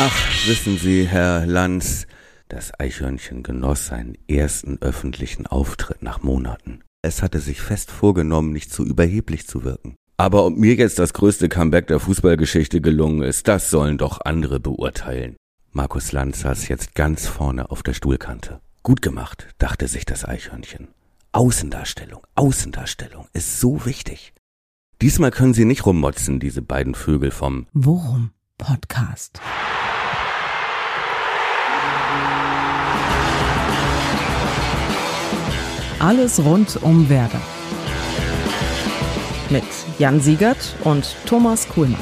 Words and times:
Ach, 0.00 0.46
wissen 0.46 0.78
Sie, 0.78 1.08
Herr 1.08 1.44
Lanz, 1.44 2.06
das 2.48 2.70
Eichhörnchen 2.78 3.42
genoss 3.42 3.86
seinen 3.86 4.16
ersten 4.28 4.80
öffentlichen 4.80 5.48
Auftritt 5.48 6.02
nach 6.02 6.22
Monaten. 6.22 6.84
Es 7.02 7.20
hatte 7.20 7.40
sich 7.40 7.60
fest 7.60 7.90
vorgenommen, 7.90 8.52
nicht 8.52 8.72
zu 8.72 8.84
überheblich 8.84 9.48
zu 9.48 9.64
wirken. 9.64 9.96
Aber 10.16 10.46
ob 10.46 10.56
mir 10.56 10.76
jetzt 10.76 11.00
das 11.00 11.14
größte 11.14 11.48
Comeback 11.48 11.88
der 11.88 11.98
Fußballgeschichte 11.98 12.80
gelungen 12.80 13.22
ist, 13.22 13.48
das 13.48 13.70
sollen 13.70 13.98
doch 13.98 14.20
andere 14.24 14.60
beurteilen. 14.60 15.36
Markus 15.72 16.12
Lanz 16.12 16.42
saß 16.42 16.68
jetzt 16.68 16.94
ganz 16.94 17.26
vorne 17.26 17.72
auf 17.72 17.82
der 17.82 17.94
Stuhlkante. 17.94 18.60
Gut 18.84 19.02
gemacht, 19.02 19.48
dachte 19.58 19.88
sich 19.88 20.06
das 20.06 20.24
Eichhörnchen. 20.24 20.86
Außendarstellung, 21.32 22.24
Außendarstellung 22.36 23.26
ist 23.32 23.58
so 23.58 23.84
wichtig. 23.84 24.32
Diesmal 25.02 25.32
können 25.32 25.54
sie 25.54 25.64
nicht 25.64 25.86
rummotzen, 25.86 26.38
diese 26.38 26.62
beiden 26.62 26.94
Vögel 26.94 27.32
vom 27.32 27.66
Worum 27.72 28.30
Podcast. 28.58 29.40
Alles 36.00 36.38
rund 36.44 36.80
um 36.82 37.08
Werder. 37.08 37.40
Mit 39.50 39.64
Jan 39.98 40.20
Siegert 40.20 40.76
und 40.84 41.16
Thomas 41.26 41.68
Kuhlmann. 41.68 41.98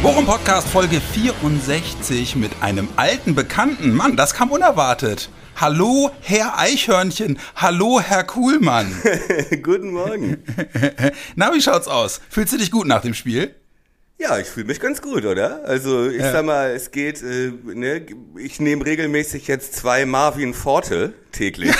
Worum 0.00 0.26
Podcast 0.26 0.68
Folge 0.68 1.00
64 1.00 2.36
mit 2.36 2.52
einem 2.60 2.88
alten 2.94 3.34
Bekannten. 3.34 3.92
Mann, 3.92 4.16
das 4.16 4.32
kam 4.34 4.52
unerwartet. 4.52 5.28
Hallo, 5.56 6.12
Herr 6.20 6.56
Eichhörnchen. 6.56 7.36
Hallo, 7.56 8.00
Herr 8.00 8.22
Kuhlmann. 8.22 8.94
Guten 9.62 9.90
Morgen. 9.90 10.44
Na, 11.34 11.52
wie 11.52 11.60
schaut's 11.60 11.88
aus? 11.88 12.20
Fühlst 12.28 12.52
du 12.52 12.58
dich 12.58 12.70
gut 12.70 12.86
nach 12.86 13.02
dem 13.02 13.14
Spiel? 13.14 13.56
Ja, 14.18 14.38
ich 14.38 14.46
fühle 14.46 14.66
mich 14.66 14.80
ganz 14.80 15.02
gut, 15.02 15.26
oder? 15.26 15.60
Also 15.66 16.08
ich 16.08 16.20
Ja. 16.22 16.32
sag 16.32 16.46
mal, 16.46 16.70
es 16.70 16.90
geht, 16.90 17.22
äh, 17.22 17.52
ne, 17.64 18.06
ich 18.38 18.60
nehme 18.60 18.84
regelmäßig 18.86 19.46
jetzt 19.46 19.74
zwei 19.76 20.06
Marvin 20.06 20.54
Forte 20.54 21.12
täglich. 21.32 21.70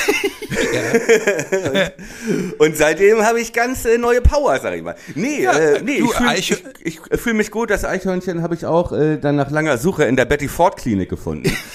und, 1.73 2.59
und 2.59 2.77
seitdem 2.77 3.23
habe 3.25 3.41
ich 3.41 3.55
ganz 3.55 3.87
äh, 3.87 3.97
neue 3.97 4.21
Power, 4.21 4.59
sag 4.61 4.75
ich 4.75 4.83
mal. 4.83 4.97
Nee, 5.15 5.45
Ja, 5.45 5.53
äh, 5.53 5.83
nee, 5.83 5.99
du, 6.01 6.11
ich 6.11 6.15
fühle 6.15 6.35
ich, 6.85 7.01
ich 7.11 7.21
fühl 7.21 7.33
mich 7.33 7.51
gut. 7.51 7.71
Das 7.71 7.87
Eichhörnchen 7.87 8.43
habe 8.43 8.55
ich 8.55 8.67
auch 8.67 8.93
äh, 8.93 9.17
dann 9.17 9.37
nach 9.37 9.51
langer 9.51 9.79
Suche 9.79 10.05
in 10.05 10.17
der 10.17 10.27
Betty 10.27 10.49
Ford 10.49 10.77
Klinik 10.77 11.09
gefunden. 11.09 11.51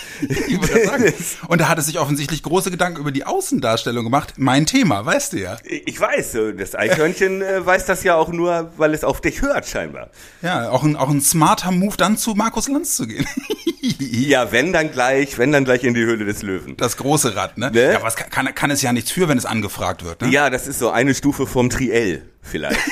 Ich 0.48 0.62
gerade 0.62 0.86
sagen. 0.86 1.14
Und 1.48 1.62
da 1.62 1.68
hat 1.68 1.80
es 1.80 1.88
sich 1.88 1.98
offensichtlich 1.98 2.44
große 2.44 2.70
Gedanken 2.70 3.00
über 3.00 3.12
die 3.12 3.24
Außendarstellung 3.26 4.04
gemacht. 4.04 4.36
Mein 4.38 4.68
Thema, 4.68 5.04
weißt 5.04 5.34
du 5.34 5.38
ja. 5.38 5.58
ich 5.64 6.00
weiß, 6.00 6.34
so, 6.34 6.52
das 6.52 6.76
Eichhörnchen 6.76 7.42
äh, 7.42 7.66
weiß 7.66 7.88
das 7.88 8.04
ja 8.04 8.14
auch 8.14 8.30
nur, 8.32 8.72
weil 8.78 8.94
es 8.94 9.04
auf 9.04 9.20
dich 9.20 9.42
hört, 9.42 9.66
scheinbar. 9.66 10.12
Ja, 10.44 10.51
auch 10.52 10.84
ein, 10.84 10.96
auch 10.96 11.10
ein 11.10 11.22
smarter 11.22 11.72
Move, 11.72 11.98
dann 11.98 12.18
zu 12.18 12.36
Markus 12.36 12.68
Lanz 12.68 12.96
zu 12.96 13.08
gehen. 13.08 13.28
Ja, 14.00 14.52
wenn 14.52 14.72
dann 14.74 14.92
gleich, 14.92 15.38
wenn 15.38 15.52
dann 15.52 15.66
gleich 15.66 15.84
in 15.84 15.94
die 15.94 16.02
Höhle 16.02 16.26
des 16.26 16.42
Löwen. 16.44 16.78
Das 16.78 16.98
große 16.98 17.36
Rad, 17.36 17.58
ne? 17.58 17.72
Ne? 17.72 17.94
Ja, 17.94 18.08
es 18.08 18.16
kann, 18.16 18.30
kann, 18.30 18.56
kann 18.56 18.72
es 18.72 18.82
ja 18.82 18.94
nichts 18.94 19.12
für, 19.12 19.28
wenn 19.28 19.38
es 19.38 19.46
angefragt 19.46 20.06
wird, 20.06 20.22
ne? 20.22 20.30
Ja, 20.30 20.50
das 20.50 20.68
ist 20.68 20.80
so 20.80 20.90
eine 20.90 21.14
Stufe 21.16 21.48
vom 21.48 21.70
Triell 21.70 22.24
vielleicht. 22.42 22.80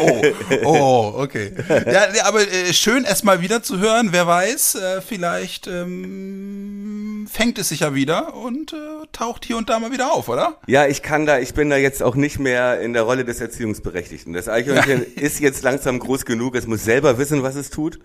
Oh, 0.00 0.22
oh, 0.62 1.12
okay. 1.16 1.52
Ja, 1.68 2.14
ja, 2.14 2.24
aber 2.26 2.42
äh, 2.42 2.72
schön 2.72 3.02
erst 3.02 3.24
mal 3.24 3.40
wieder 3.40 3.64
zu 3.64 3.80
hören. 3.80 4.10
Wer 4.12 4.28
weiß, 4.28 4.76
äh, 4.76 5.00
vielleicht 5.00 5.66
ähm, 5.66 7.26
fängt 7.28 7.58
es 7.58 7.70
sich 7.70 7.80
ja 7.80 7.96
wieder 7.96 8.34
und 8.36 8.72
äh, 8.72 8.76
taucht 9.10 9.44
hier 9.44 9.56
und 9.56 9.68
da 9.68 9.80
mal 9.80 9.90
wieder 9.90 10.12
auf, 10.12 10.28
oder? 10.28 10.58
Ja, 10.68 10.86
ich 10.86 11.02
kann 11.02 11.26
da, 11.26 11.40
ich 11.40 11.52
bin 11.52 11.68
da 11.68 11.76
jetzt 11.76 12.00
auch 12.00 12.14
nicht 12.14 12.38
mehr 12.38 12.80
in 12.80 12.92
der 12.92 13.02
Rolle 13.02 13.24
des 13.24 13.40
Erziehungsberechtigten. 13.40 14.32
Das 14.34 14.48
Eichhörnchen 14.48 15.04
ist 15.16 15.40
jetzt 15.40 15.64
langsam 15.64 15.98
groß 15.98 16.24
genug, 16.24 16.54
es 16.54 16.68
muss 16.68 16.84
selber 16.84 17.18
wissen, 17.18 17.42
was 17.42 17.56
es 17.56 17.70
tut. 17.70 17.98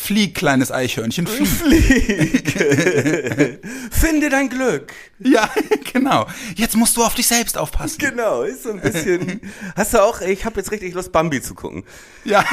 Flieg, 0.00 0.36
kleines 0.36 0.70
Eichhörnchen, 0.70 1.26
flieg. 1.56 2.52
Finde 3.90 4.30
dein 4.30 4.48
Glück. 4.48 4.92
Ja, 5.18 5.50
genau. 5.92 6.28
Jetzt 6.54 6.76
musst 6.76 6.96
du 6.96 7.02
auf 7.02 7.16
dich 7.16 7.26
selbst 7.26 7.58
aufpassen. 7.58 7.98
Genau, 7.98 8.42
ist 8.42 8.62
so 8.62 8.70
ein 8.70 8.80
bisschen. 8.80 9.40
Hast 9.76 9.94
du 9.94 9.98
auch, 9.98 10.20
ich 10.20 10.44
habe 10.44 10.60
jetzt 10.60 10.70
richtig 10.70 10.94
Lust, 10.94 11.10
Bambi 11.10 11.42
zu 11.42 11.54
gucken. 11.54 11.82
Ja. 12.24 12.44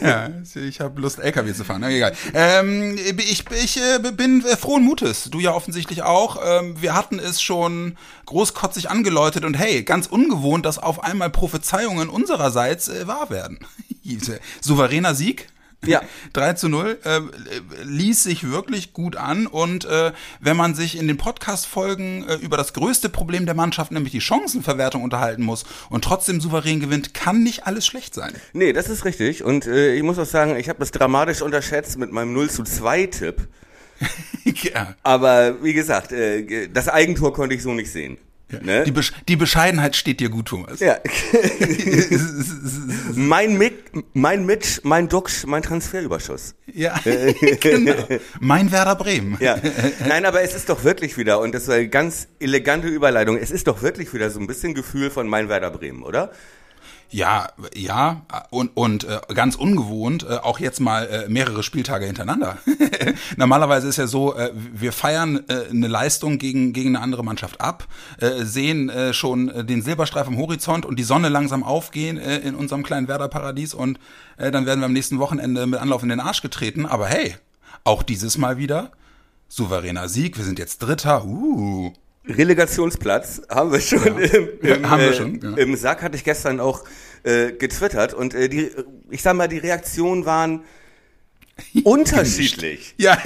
ja, 0.00 0.30
ich 0.54 0.80
habe 0.80 0.98
Lust, 0.98 1.18
LKW 1.18 1.52
zu 1.52 1.62
fahren. 1.62 1.82
Egal. 1.82 2.14
Ähm, 2.32 2.98
ich 3.18 3.44
ich 3.62 3.76
äh, 3.76 3.98
bin 4.10 4.44
äh, 4.46 4.56
frohen 4.56 4.82
Mutes. 4.82 5.24
Du 5.30 5.40
ja 5.40 5.52
offensichtlich 5.52 6.02
auch. 6.02 6.40
Ähm, 6.42 6.80
wir 6.80 6.94
hatten 6.94 7.18
es 7.18 7.42
schon 7.42 7.98
großkotzig 8.24 8.88
angeläutet 8.88 9.44
und 9.44 9.58
hey, 9.58 9.82
ganz 9.82 10.06
ungewohnt, 10.06 10.64
dass 10.64 10.78
auf 10.78 11.04
einmal 11.04 11.28
Prophezeiungen 11.28 12.08
unsererseits 12.08 12.88
äh, 12.88 13.06
wahr 13.06 13.28
werden. 13.28 13.58
Souveräner 14.62 15.14
Sieg. 15.14 15.48
Ja. 15.94 16.02
3 16.32 16.54
zu 16.54 16.68
0 16.68 16.98
äh, 17.04 17.20
ließ 17.84 18.22
sich 18.22 18.50
wirklich 18.50 18.92
gut 18.92 19.16
an 19.16 19.46
und 19.46 19.84
äh, 19.84 20.12
wenn 20.40 20.56
man 20.56 20.74
sich 20.74 20.98
in 20.98 21.06
den 21.06 21.16
Podcast-Folgen 21.16 22.26
äh, 22.28 22.34
über 22.36 22.56
das 22.56 22.72
größte 22.72 23.08
Problem 23.08 23.46
der 23.46 23.54
Mannschaft, 23.54 23.92
nämlich 23.92 24.12
die 24.12 24.20
Chancenverwertung 24.20 25.02
unterhalten 25.02 25.42
muss 25.42 25.64
und 25.90 26.04
trotzdem 26.04 26.40
souverän 26.40 26.80
gewinnt, 26.80 27.14
kann 27.14 27.42
nicht 27.42 27.66
alles 27.66 27.86
schlecht 27.86 28.14
sein. 28.14 28.32
Nee, 28.52 28.72
das 28.72 28.88
ist 28.88 29.04
richtig. 29.04 29.44
Und 29.44 29.66
äh, 29.66 29.94
ich 29.94 30.02
muss 30.02 30.18
auch 30.18 30.26
sagen, 30.26 30.56
ich 30.56 30.68
habe 30.68 30.78
das 30.78 30.90
dramatisch 30.90 31.42
unterschätzt 31.42 31.98
mit 31.98 32.12
meinem 32.12 32.32
0 32.32 32.50
zu 32.50 32.64
2 32.64 33.06
Tipp. 33.06 33.48
ja. 34.44 34.94
Aber 35.02 35.62
wie 35.62 35.72
gesagt, 35.72 36.12
äh, 36.12 36.68
das 36.68 36.88
Eigentor 36.88 37.32
konnte 37.32 37.54
ich 37.54 37.62
so 37.62 37.72
nicht 37.72 37.92
sehen. 37.92 38.18
Ne? 38.62 38.84
Die, 38.84 38.92
Besch 38.92 39.12
die 39.28 39.36
Bescheidenheit 39.36 39.96
steht 39.96 40.20
dir 40.20 40.28
gut, 40.28 40.46
Thomas. 40.46 40.80
Ja. 40.80 40.98
mein 43.14 43.56
Mick, 43.58 43.74
mein 44.12 44.46
Mitch, 44.46 44.80
mein 44.82 45.08
Duxch, 45.08 45.46
mein 45.46 45.62
Transferüberschuss. 45.62 46.54
Ja, 46.72 46.98
genau. 47.60 47.94
Mein 48.40 48.72
Werder 48.72 48.96
Bremen. 48.96 49.36
Ja. 49.40 49.58
Nein, 50.08 50.24
aber 50.24 50.42
es 50.42 50.54
ist 50.54 50.68
doch 50.68 50.84
wirklich 50.84 51.16
wieder, 51.16 51.40
und 51.40 51.54
das 51.54 51.68
war 51.68 51.76
eine 51.76 51.88
ganz 51.88 52.28
elegante 52.40 52.88
Überleitung, 52.88 53.36
es 53.36 53.50
ist 53.50 53.66
doch 53.66 53.82
wirklich 53.82 54.12
wieder 54.12 54.30
so 54.30 54.40
ein 54.40 54.46
bisschen 54.46 54.74
Gefühl 54.74 55.10
von 55.10 55.28
mein 55.28 55.48
Werder 55.48 55.70
Bremen, 55.70 56.02
oder? 56.02 56.30
Ja, 57.14 57.46
ja, 57.76 58.22
und, 58.50 58.72
und 58.74 59.04
äh, 59.04 59.20
ganz 59.34 59.54
ungewohnt, 59.54 60.26
äh, 60.28 60.38
auch 60.38 60.58
jetzt 60.58 60.80
mal 60.80 61.06
äh, 61.06 61.28
mehrere 61.28 61.62
Spieltage 61.62 62.06
hintereinander. 62.06 62.58
Normalerweise 63.36 63.86
ist 63.86 63.98
ja 63.98 64.08
so, 64.08 64.34
äh, 64.34 64.50
wir 64.52 64.90
feiern 64.90 65.44
äh, 65.46 65.70
eine 65.70 65.86
Leistung 65.86 66.38
gegen, 66.38 66.72
gegen 66.72 66.96
eine 66.96 67.04
andere 67.04 67.22
Mannschaft 67.22 67.60
ab, 67.60 67.86
äh, 68.18 68.42
sehen 68.42 68.90
äh, 68.90 69.14
schon 69.14 69.48
äh, 69.48 69.64
den 69.64 69.80
Silberstreif 69.80 70.26
am 70.26 70.38
Horizont 70.38 70.84
und 70.84 70.98
die 70.98 71.04
Sonne 71.04 71.28
langsam 71.28 71.62
aufgehen 71.62 72.18
äh, 72.18 72.38
in 72.38 72.56
unserem 72.56 72.82
kleinen 72.82 73.06
Werder-Paradies 73.06 73.74
und 73.74 74.00
äh, 74.36 74.50
dann 74.50 74.66
werden 74.66 74.80
wir 74.80 74.86
am 74.86 74.92
nächsten 74.92 75.20
Wochenende 75.20 75.68
mit 75.68 75.78
Anlauf 75.78 76.02
in 76.02 76.08
den 76.08 76.18
Arsch 76.18 76.42
getreten. 76.42 76.84
Aber 76.84 77.06
hey, 77.06 77.36
auch 77.84 78.02
dieses 78.02 78.38
Mal 78.38 78.58
wieder 78.58 78.90
souveräner 79.46 80.08
Sieg, 80.08 80.36
wir 80.36 80.44
sind 80.44 80.58
jetzt 80.58 80.78
Dritter, 80.78 81.24
uh. 81.24 81.92
Relegationsplatz 82.28 83.42
haben 83.48 83.72
wir 83.72 83.80
schon 83.80 84.18
Ja. 84.18 84.24
im, 84.26 84.48
im, 84.60 84.90
Haben 84.90 85.00
wir 85.02 85.10
äh, 85.10 85.14
schon, 85.14 85.40
ja. 85.42 85.56
im 85.56 85.76
Sack, 85.76 86.02
hatte 86.02 86.16
ich 86.16 86.24
gestern 86.24 86.60
auch 86.60 86.84
äh, 87.22 87.52
getwittert 87.52 88.14
und 88.14 88.34
äh, 88.34 88.48
die, 88.48 88.70
ich 89.10 89.22
sag 89.22 89.34
mal, 89.34 89.48
die 89.48 89.58
Reaktionen 89.58 90.24
waren 90.26 90.62
unterschiedlich. 91.84 92.94
Ja, 92.98 93.18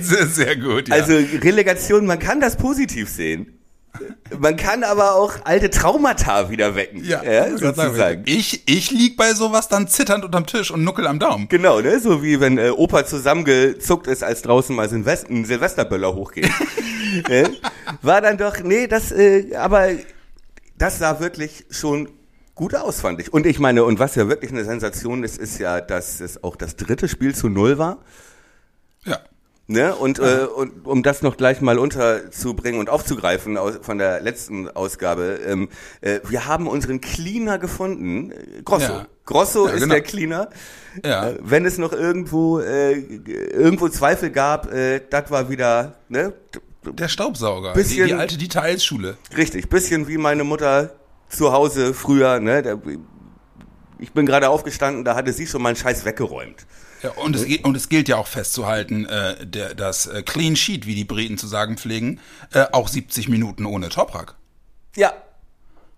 sehr, 0.00 0.26
sehr 0.26 0.56
gut. 0.56 0.88
Ja. 0.88 0.94
Also 0.96 1.14
Relegation, 1.14 2.06
man 2.06 2.18
kann 2.18 2.40
das 2.40 2.56
positiv 2.56 3.08
sehen. 3.08 3.58
Man 4.40 4.56
kann 4.56 4.82
aber 4.82 5.14
auch 5.14 5.34
alte 5.44 5.70
Traumata 5.70 6.50
wieder 6.50 6.74
wecken. 6.74 7.04
Ja, 7.04 7.22
ja 7.22 7.56
sozusagen. 7.56 8.24
Ich, 8.26 8.68
ich 8.68 8.90
lieg 8.90 9.16
bei 9.16 9.34
sowas 9.34 9.68
dann 9.68 9.86
zitternd 9.86 10.24
unterm 10.24 10.46
Tisch 10.46 10.72
und 10.72 10.82
nuckel 10.82 11.06
am 11.06 11.20
Daumen. 11.20 11.46
Genau, 11.48 11.80
ne? 11.80 12.00
So 12.00 12.20
wie 12.20 12.40
wenn 12.40 12.58
äh, 12.58 12.70
Opa 12.70 13.06
zusammengezuckt 13.06 14.08
ist, 14.08 14.24
als 14.24 14.42
draußen 14.42 14.74
mal 14.74 14.88
Silvester, 14.88 15.30
ein 15.30 15.44
Silvesterböller 15.44 16.12
hochgeht. 16.14 16.50
äh? 17.28 17.44
War 18.02 18.20
dann 18.20 18.38
doch, 18.38 18.60
nee, 18.60 18.86
das, 18.86 19.12
äh, 19.12 19.54
aber 19.56 19.88
das 20.78 20.98
sah 20.98 21.20
wirklich 21.20 21.66
schon 21.70 22.08
gut 22.54 22.74
aus, 22.74 23.00
fand 23.00 23.20
ich. 23.20 23.32
Und 23.32 23.46
ich 23.46 23.58
meine, 23.58 23.84
und 23.84 23.98
was 23.98 24.14
ja 24.14 24.28
wirklich 24.28 24.50
eine 24.50 24.64
Sensation 24.64 25.24
ist, 25.24 25.38
ist 25.38 25.58
ja, 25.58 25.80
dass 25.80 26.20
es 26.20 26.42
auch 26.44 26.56
das 26.56 26.76
dritte 26.76 27.08
Spiel 27.08 27.34
zu 27.34 27.48
null 27.48 27.78
war. 27.78 27.98
Ja. 29.04 29.18
Ne? 29.66 29.94
Und, 29.94 30.18
äh, 30.18 30.46
und 30.54 30.86
um 30.86 31.02
das 31.02 31.22
noch 31.22 31.38
gleich 31.38 31.62
mal 31.62 31.78
unterzubringen 31.78 32.78
und 32.78 32.90
aufzugreifen 32.90 33.56
aus, 33.56 33.78
von 33.80 33.96
der 33.96 34.20
letzten 34.20 34.68
Ausgabe, 34.68 35.40
ähm, 35.46 35.70
äh, 36.02 36.20
wir 36.28 36.46
haben 36.46 36.66
unseren 36.66 37.00
Cleaner 37.00 37.58
gefunden. 37.58 38.30
Äh, 38.30 38.62
Grosso. 38.62 38.92
Ja. 38.92 39.06
Grosso 39.24 39.66
Ja, 39.66 39.72
ist 39.72 39.80
genau. 39.80 39.94
der 39.94 40.02
Cleaner. 40.02 40.50
Ja. 41.02 41.30
Äh, 41.30 41.38
wenn 41.40 41.64
es 41.64 41.78
noch 41.78 41.92
irgendwo 41.94 42.60
äh, 42.60 42.92
irgendwo 42.92 43.88
Zweifel 43.88 44.28
gab, 44.28 44.70
äh, 44.70 45.00
das 45.08 45.30
war 45.30 45.48
wieder 45.48 45.94
ne? 46.10 46.34
Der 46.92 47.08
Staubsauger. 47.08 47.72
Bisschen- 47.72 48.06
die, 48.06 48.12
die 48.12 48.18
alte 48.18 48.36
Detailsschule. 48.38 49.16
richtig, 49.36 49.68
bisschen 49.68 50.08
wie 50.08 50.18
meine 50.18 50.44
Mutter 50.44 50.94
zu 51.28 51.52
Hause 51.52 51.94
früher. 51.94 52.40
Ne? 52.40 52.62
Der, 52.62 52.78
ich 53.98 54.12
bin 54.12 54.26
gerade 54.26 54.48
aufgestanden, 54.48 55.04
da 55.04 55.14
hatte 55.14 55.32
sie 55.32 55.46
schon 55.46 55.62
mal 55.62 55.70
einen 55.70 55.76
Scheiß 55.76 56.04
weggeräumt. 56.04 56.66
Ja, 57.02 57.10
und, 57.10 57.36
es, 57.36 57.44
und 57.62 57.76
es 57.76 57.88
gilt 57.90 58.08
ja 58.08 58.16
auch 58.16 58.26
festzuhalten, 58.26 59.04
äh, 59.06 59.46
der, 59.46 59.74
das 59.74 60.06
äh, 60.06 60.22
Clean 60.22 60.56
Sheet, 60.56 60.86
wie 60.86 60.94
die 60.94 61.04
Briten 61.04 61.36
zu 61.36 61.46
sagen 61.46 61.76
pflegen, 61.76 62.18
äh, 62.52 62.64
auch 62.72 62.88
70 62.88 63.28
Minuten 63.28 63.66
ohne 63.66 63.90
Toprak. 63.90 64.36
Ja, 64.96 65.12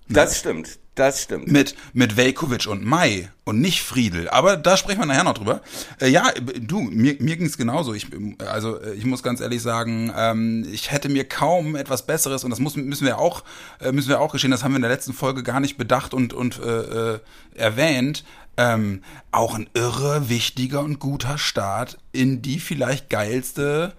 Das 0.08 0.38
stimmt. 0.38 0.78
Das 0.96 1.22
stimmt. 1.22 1.48
Mit, 1.48 1.76
mit 1.92 2.16
Velkovic 2.16 2.66
und 2.66 2.82
Mai 2.82 3.28
und 3.44 3.60
nicht 3.60 3.82
Friedel. 3.82 4.30
Aber 4.30 4.56
da 4.56 4.78
sprechen 4.78 4.98
wir 5.00 5.04
nachher 5.04 5.24
noch 5.24 5.34
drüber. 5.34 5.60
Äh, 6.00 6.08
ja, 6.08 6.32
du, 6.58 6.80
mir, 6.80 7.16
mir 7.18 7.36
ging 7.36 7.46
es 7.46 7.58
genauso. 7.58 7.92
Ich, 7.92 8.06
also 8.38 8.82
ich 8.82 9.04
muss 9.04 9.22
ganz 9.22 9.42
ehrlich 9.42 9.60
sagen, 9.60 10.10
ähm, 10.16 10.66
ich 10.72 10.90
hätte 10.90 11.10
mir 11.10 11.28
kaum 11.28 11.76
etwas 11.76 12.06
Besseres, 12.06 12.44
und 12.44 12.50
das 12.50 12.60
muss, 12.60 12.76
müssen 12.76 13.04
wir 13.04 13.18
auch, 13.18 13.44
äh, 13.78 13.92
müssen 13.92 14.08
wir 14.08 14.20
auch 14.20 14.32
geschehen, 14.32 14.50
das 14.50 14.64
haben 14.64 14.72
wir 14.72 14.76
in 14.76 14.82
der 14.82 14.90
letzten 14.90 15.12
Folge 15.12 15.42
gar 15.42 15.60
nicht 15.60 15.76
bedacht 15.76 16.14
und, 16.14 16.32
und 16.32 16.58
äh, 16.60 17.14
äh, 17.14 17.20
erwähnt. 17.54 18.24
Ähm, 18.56 19.02
auch 19.32 19.54
ein 19.54 19.68
irre, 19.74 20.30
wichtiger 20.30 20.80
und 20.80 20.98
guter 20.98 21.36
Start 21.36 21.98
in 22.12 22.40
die 22.40 22.58
vielleicht 22.58 23.10
geilste 23.10 23.92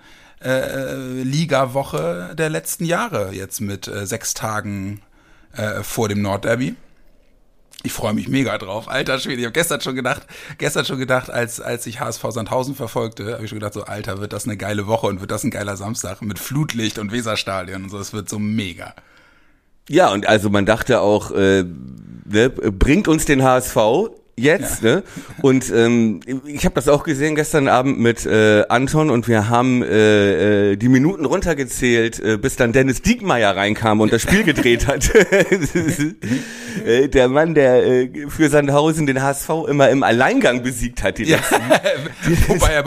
äh, 0.44 0.50
äh 0.50 1.22
Liga-Woche 1.22 2.34
der 2.36 2.50
letzten 2.50 2.86
Jahre, 2.86 3.34
jetzt 3.34 3.62
mit 3.62 3.88
äh, 3.88 4.08
sechs 4.08 4.34
Tagen 4.34 5.02
äh, 5.58 5.84
vor 5.84 6.10
dem 6.10 6.22
Nordderby. 6.22 6.76
Ich 7.84 7.94
freue 7.94 8.14
mich 8.14 8.28
mega 8.28 8.58
drauf. 8.58 8.90
Alter 8.90 9.20
Schwede, 9.20 9.40
ich 9.40 9.46
habe 9.46 9.54
gestern 9.54 9.82
schon 9.82 9.96
gedacht, 9.96 10.24
gestern 10.58 10.84
schon 10.84 10.98
gedacht, 10.98 11.30
als, 11.30 11.62
als 11.62 11.86
ich 11.86 12.00
HSV 12.00 12.26
Sandhausen 12.30 12.76
verfolgte, 12.76 13.34
habe 13.34 13.44
ich 13.44 13.50
schon 13.50 13.60
gedacht, 13.60 13.74
so 13.74 13.84
Alter, 13.84 14.20
wird 14.20 14.34
das 14.34 14.46
eine 14.46 14.58
geile 14.58 14.88
Woche 14.88 15.08
und 15.08 15.22
wird 15.22 15.32
das 15.32 15.44
ein 15.44 15.52
geiler 15.52 15.78
Samstag 15.78 16.22
mit 16.22 16.40
Flutlicht 16.40 16.98
und 16.98 17.12
Weserstadion 17.12 17.84
und 17.84 17.90
so. 17.90 18.00
Es 18.00 18.14
wird 18.14 18.30
so 18.30 18.40
mega. 18.40 18.96
Ja, 19.90 20.12
und 20.12 20.28
also 20.28 20.50
man 20.50 20.66
dachte 20.66 21.02
auch, 21.02 21.32
äh, 21.32 21.64
ne, 21.64 22.50
bringt 22.50 23.08
uns 23.08 23.26
den 23.26 23.44
HSV 23.44 23.78
jetzt, 24.38 24.84
ja. 24.84 24.96
ne? 24.96 25.04
Und 25.42 25.70
ähm, 25.72 26.22
ich 26.46 26.64
habe 26.66 26.76
das 26.76 26.88
auch 26.88 27.04
gesehen 27.04 27.36
gestern 27.36 27.68
Abend 27.68 28.00
mit 28.00 28.26
äh, 28.26 28.64
Anton 28.70 29.10
und 29.10 29.28
wir 29.28 29.50
haben 29.50 29.84
äh, 29.84 30.72
äh, 30.72 30.76
die 30.78 30.90
Minuten 30.90 31.26
runtergezählt, 31.26 32.20
äh, 32.20 32.38
bis 32.38 32.56
dann 32.56 32.72
Dennis 32.72 33.02
Diekmeyer 33.02 33.56
reinkam 33.56 34.00
und 34.00 34.14
das 34.14 34.22
Spiel 34.22 34.44
gedreht 34.44 34.88
hat. 34.88 35.12
äh, 36.86 37.08
der 37.10 37.28
Mann, 37.28 37.56
der 37.56 37.86
äh, 37.86 38.28
für 38.30 38.50
Sandhausen 38.50 39.08
den 39.08 39.22
HSV 39.22 39.50
immer 39.68 39.90
im 39.90 40.04
Alleingang 40.04 40.64
besiegt 40.64 41.04
hat. 41.04 41.18
Die 41.18 41.26
ja. 41.26 41.40
Wobei 42.48 42.74
er 42.74 42.84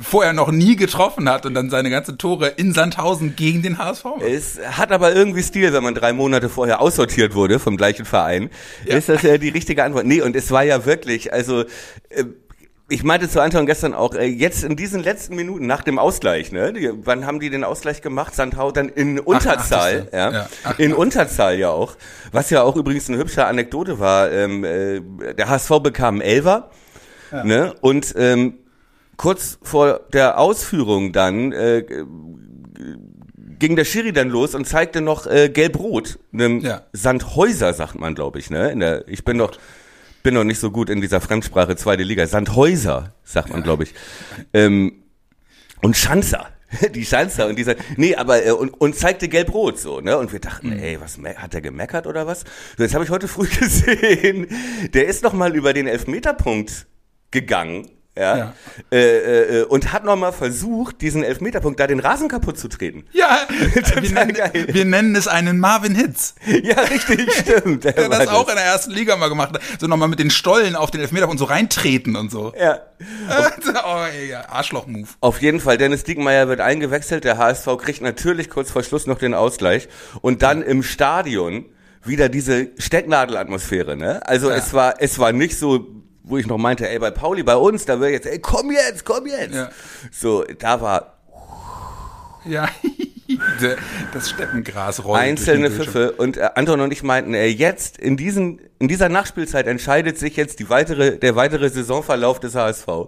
vorher 0.00 0.32
noch 0.32 0.50
nie 0.50 0.76
getroffen 0.76 1.28
hat 1.28 1.46
und 1.46 1.54
dann 1.54 1.70
seine 1.70 1.90
ganzen 1.90 2.18
Tore 2.18 2.48
in 2.48 2.72
Sandhausen 2.72 3.36
gegen 3.36 3.62
den 3.62 3.78
HSV. 3.78 4.04
Macht. 4.04 4.22
Es 4.22 4.58
hat 4.72 4.92
aber 4.92 5.14
irgendwie 5.14 5.42
Stil, 5.42 5.72
wenn 5.72 5.82
man 5.82 5.94
drei 5.94 6.12
Monate 6.12 6.48
vorher 6.48 6.80
aussortiert 6.80 7.34
wurde 7.34 7.58
vom 7.58 7.76
gleichen 7.76 8.04
Verein. 8.04 8.50
Ja. 8.84 8.96
Ist 8.96 9.08
das 9.08 9.22
ja 9.22 9.38
die 9.38 9.48
richtige 9.48 9.84
Antwort? 9.84 10.06
Nee, 10.06 10.22
und 10.22 10.34
es 10.36 10.50
war 10.50 10.64
ja 10.64 10.84
wirklich, 10.88 11.32
also 11.32 11.62
äh, 12.08 12.24
ich 12.90 13.04
meinte 13.04 13.28
zu 13.28 13.40
Anton 13.40 13.66
gestern 13.66 13.92
auch, 13.92 14.14
äh, 14.14 14.24
jetzt 14.24 14.64
in 14.64 14.74
diesen 14.74 15.02
letzten 15.02 15.36
Minuten 15.36 15.66
nach 15.66 15.82
dem 15.82 15.98
Ausgleich, 15.98 16.52
ne? 16.52 16.72
Wann 17.04 17.26
haben 17.26 17.38
die 17.38 17.50
den 17.50 17.62
Ausgleich 17.62 18.00
gemacht? 18.00 18.34
Sandhau 18.34 18.70
dann 18.72 18.88
in 18.88 19.20
Unterzahl, 19.20 20.06
ach, 20.06 20.08
ach, 20.08 20.18
ja, 20.18 20.32
ja. 20.32 20.48
Ach, 20.64 20.78
in 20.78 20.94
Unterzahl 20.94 21.58
ja 21.58 21.70
auch. 21.70 21.96
Was 22.32 22.50
ja 22.50 22.62
auch 22.62 22.76
übrigens 22.76 23.08
eine 23.08 23.18
hübsche 23.18 23.44
Anekdote 23.44 24.00
war. 24.00 24.32
Ähm, 24.32 24.64
äh, 24.64 25.00
der 25.34 25.50
HSV 25.50 25.70
bekam 25.82 26.20
Elfer, 26.22 26.70
ja. 27.30 27.44
ne? 27.44 27.74
Und 27.82 28.14
ähm, 28.16 28.54
kurz 29.18 29.58
vor 29.62 30.00
der 30.12 30.38
Ausführung 30.38 31.12
dann 31.12 31.52
äh, 31.52 31.84
ging 33.58 33.76
der 33.76 33.84
Schiri 33.84 34.12
dann 34.12 34.30
los 34.30 34.54
und 34.54 34.66
zeigte 34.66 35.02
noch 35.02 35.26
äh, 35.26 35.50
gelb-rot, 35.50 36.18
einem 36.32 36.60
ja. 36.60 36.82
Sandhäuser, 36.92 37.74
sagt 37.74 37.96
man, 37.96 38.14
glaube 38.14 38.38
ich, 38.38 38.48
ne? 38.48 38.70
In 38.70 38.80
der, 38.80 39.06
ich 39.08 39.24
bin 39.24 39.36
doch 39.36 39.52
bin 40.28 40.34
noch 40.34 40.44
nicht 40.44 40.60
so 40.60 40.70
gut 40.70 40.90
in 40.90 41.00
dieser 41.00 41.22
Fremdsprache 41.22 41.74
zweite 41.76 42.02
Liga. 42.02 42.26
Sandhäuser, 42.26 43.14
sagt 43.24 43.48
man, 43.48 43.62
glaube 43.62 43.84
ich. 43.84 43.94
Ähm, 44.52 45.04
und 45.80 45.96
Schanzer. 45.96 46.48
Die 46.94 47.06
Schanzer 47.06 47.46
und 47.46 47.58
dieser, 47.58 47.76
nee, 47.96 48.14
aber, 48.14 48.44
äh, 48.44 48.50
und, 48.50 48.68
und 48.78 48.94
zeigte 48.94 49.30
gelb-rot 49.30 49.78
so, 49.78 50.02
ne? 50.02 50.18
Und 50.18 50.30
wir 50.30 50.38
dachten, 50.38 50.68
mhm. 50.68 50.80
ey, 50.80 51.00
was, 51.00 51.18
hat 51.36 51.54
der 51.54 51.62
gemeckert 51.62 52.06
oder 52.06 52.26
was? 52.26 52.44
So, 52.76 52.82
jetzt 52.82 52.92
habe 52.92 53.04
ich 53.04 53.10
heute 53.10 53.26
früh 53.26 53.46
gesehen, 53.58 54.48
der 54.92 55.06
ist 55.06 55.22
noch 55.22 55.32
mal 55.32 55.56
über 55.56 55.72
den 55.72 55.86
Elfmeterpunkt 55.86 56.86
gegangen 57.30 57.90
ja, 58.18 58.36
ja. 58.36 58.54
Äh, 58.90 59.60
äh, 59.60 59.64
und 59.64 59.92
hat 59.92 60.04
nochmal 60.04 60.32
versucht, 60.32 61.00
diesen 61.00 61.22
Elfmeterpunkt 61.22 61.78
da 61.78 61.86
den 61.86 62.00
Rasen 62.00 62.28
kaputt 62.28 62.58
zu 62.58 62.68
treten. 62.68 63.04
Ja, 63.12 63.46
wir 64.00 64.10
nennen, 64.10 64.36
wir 64.52 64.84
nennen, 64.84 65.14
es 65.14 65.28
einen 65.28 65.60
Marvin 65.60 65.94
Hitz. 65.94 66.34
Ja, 66.62 66.80
richtig, 66.80 67.32
stimmt. 67.38 67.84
Der 67.84 67.94
hat 67.94 68.12
das, 68.12 68.18
das 68.18 68.28
auch 68.28 68.48
in 68.48 68.56
der 68.56 68.64
ersten 68.64 68.90
Liga 68.90 69.16
mal 69.16 69.28
gemacht. 69.28 69.58
So 69.78 69.86
nochmal 69.86 70.08
mit 70.08 70.18
den 70.18 70.30
Stollen 70.30 70.74
auf 70.74 70.90
den 70.90 71.00
Elfmeterpunkt 71.00 71.38
so 71.38 71.44
reintreten 71.44 72.16
und 72.16 72.30
so. 72.30 72.52
Ja. 72.58 72.80
oh, 73.86 74.04
ey, 74.12 74.34
Arschloch-Move. 74.34 75.08
Auf 75.20 75.40
jeden 75.40 75.60
Fall, 75.60 75.78
Dennis 75.78 76.04
Diekmeyer 76.04 76.48
wird 76.48 76.60
eingewechselt. 76.60 77.24
Der 77.24 77.38
HSV 77.38 77.66
kriegt 77.78 78.00
natürlich 78.00 78.50
kurz 78.50 78.70
vor 78.70 78.82
Schluss 78.82 79.06
noch 79.06 79.18
den 79.18 79.34
Ausgleich. 79.34 79.88
Und 80.20 80.42
dann 80.42 80.62
im 80.62 80.82
Stadion 80.82 81.66
wieder 82.04 82.28
diese 82.28 82.68
Stecknadelatmosphäre, 82.78 83.96
ne? 83.96 84.26
Also 84.26 84.50
ja. 84.50 84.56
es 84.56 84.72
war, 84.72 84.94
es 84.98 85.18
war 85.18 85.32
nicht 85.32 85.58
so 85.58 85.86
wo 86.28 86.36
ich 86.36 86.46
noch 86.46 86.58
meinte, 86.58 86.88
ey, 86.88 86.98
bei 86.98 87.10
Pauli, 87.10 87.42
bei 87.42 87.56
uns, 87.56 87.84
da 87.84 88.00
wäre 88.00 88.12
jetzt, 88.12 88.26
ey, 88.26 88.38
komm 88.38 88.70
jetzt, 88.70 89.04
komm 89.04 89.26
jetzt. 89.26 89.54
Ja. 89.54 89.70
So, 90.12 90.44
da 90.58 90.80
war. 90.80 91.14
Ja, 92.44 92.68
das 94.12 94.30
Steppengras 94.30 95.04
rollt. 95.04 95.20
Einzelne 95.20 95.70
Pfiffe. 95.70 96.12
Und 96.12 96.36
äh, 96.36 96.50
Anton 96.54 96.80
und 96.80 96.92
ich 96.92 97.02
meinten, 97.02 97.34
ey, 97.34 97.50
jetzt, 97.50 97.98
in 97.98 98.16
diesen, 98.16 98.60
in 98.78 98.88
dieser 98.88 99.08
Nachspielzeit 99.08 99.66
entscheidet 99.66 100.18
sich 100.18 100.36
jetzt 100.36 100.60
die 100.60 100.70
weitere, 100.70 101.18
der 101.18 101.36
weitere 101.36 101.68
Saisonverlauf 101.68 102.40
des 102.40 102.54
HSV. 102.54 102.86
Ja. 102.86 103.06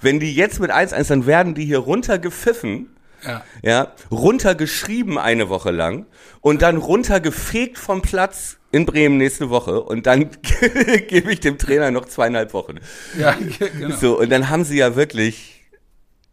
Wenn 0.00 0.20
die 0.20 0.34
jetzt 0.34 0.60
mit 0.60 0.70
1-1, 0.70 1.08
dann 1.08 1.26
werden 1.26 1.54
die 1.54 1.64
hier 1.64 1.78
runtergepfiffen. 1.78 2.90
Ja. 3.24 3.42
ja, 3.62 3.92
runtergeschrieben 4.10 5.18
eine 5.18 5.48
Woche 5.48 5.70
lang 5.72 6.06
und 6.42 6.62
dann 6.62 6.76
runtergefegt 6.76 7.76
vom 7.76 8.02
Platz 8.02 8.58
in 8.76 8.86
Bremen 8.86 9.16
nächste 9.16 9.50
Woche 9.50 9.80
und 9.80 10.06
dann 10.06 10.28
gebe 11.08 11.32
ich 11.32 11.40
dem 11.40 11.58
Trainer 11.58 11.90
noch 11.90 12.04
zweieinhalb 12.04 12.52
Wochen. 12.52 12.76
Ja, 13.18 13.36
genau. 13.58 13.96
So, 13.96 14.18
und 14.20 14.30
dann 14.30 14.50
haben 14.50 14.64
sie 14.64 14.76
ja 14.76 14.94
wirklich, 14.94 15.64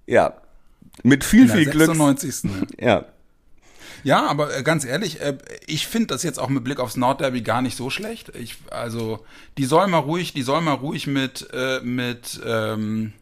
ja, 0.06 0.36
mit 1.04 1.24
viel, 1.24 1.50
viel 1.50 1.66
Glück. 1.66 1.88
96. 1.88 2.52
Ja. 2.80 3.06
Ja, 4.04 4.26
aber 4.28 4.56
äh, 4.56 4.64
ganz 4.64 4.84
ehrlich, 4.84 5.22
äh, 5.22 5.38
ich 5.66 5.88
finde 5.88 6.08
das 6.08 6.24
jetzt 6.24 6.38
auch 6.38 6.50
mit 6.50 6.66
Blick 6.66 6.82
aufs 6.82 6.98
Nordderby 6.98 7.42
gar 7.42 7.62
nicht 7.62 7.78
so 7.78 7.90
schlecht. 7.90 8.36
Ich, 8.36 8.58
also, 8.70 9.26
die 9.58 9.64
soll 9.64 9.88
mal 9.88 10.00
ruhig, 10.00 10.34
die 10.34 10.42
soll 10.42 10.60
mal 10.60 10.74
ruhig 10.74 11.08
mit, 11.08 11.48
äh, 11.54 11.80
mit, 11.80 12.42
ähm, 12.46 13.14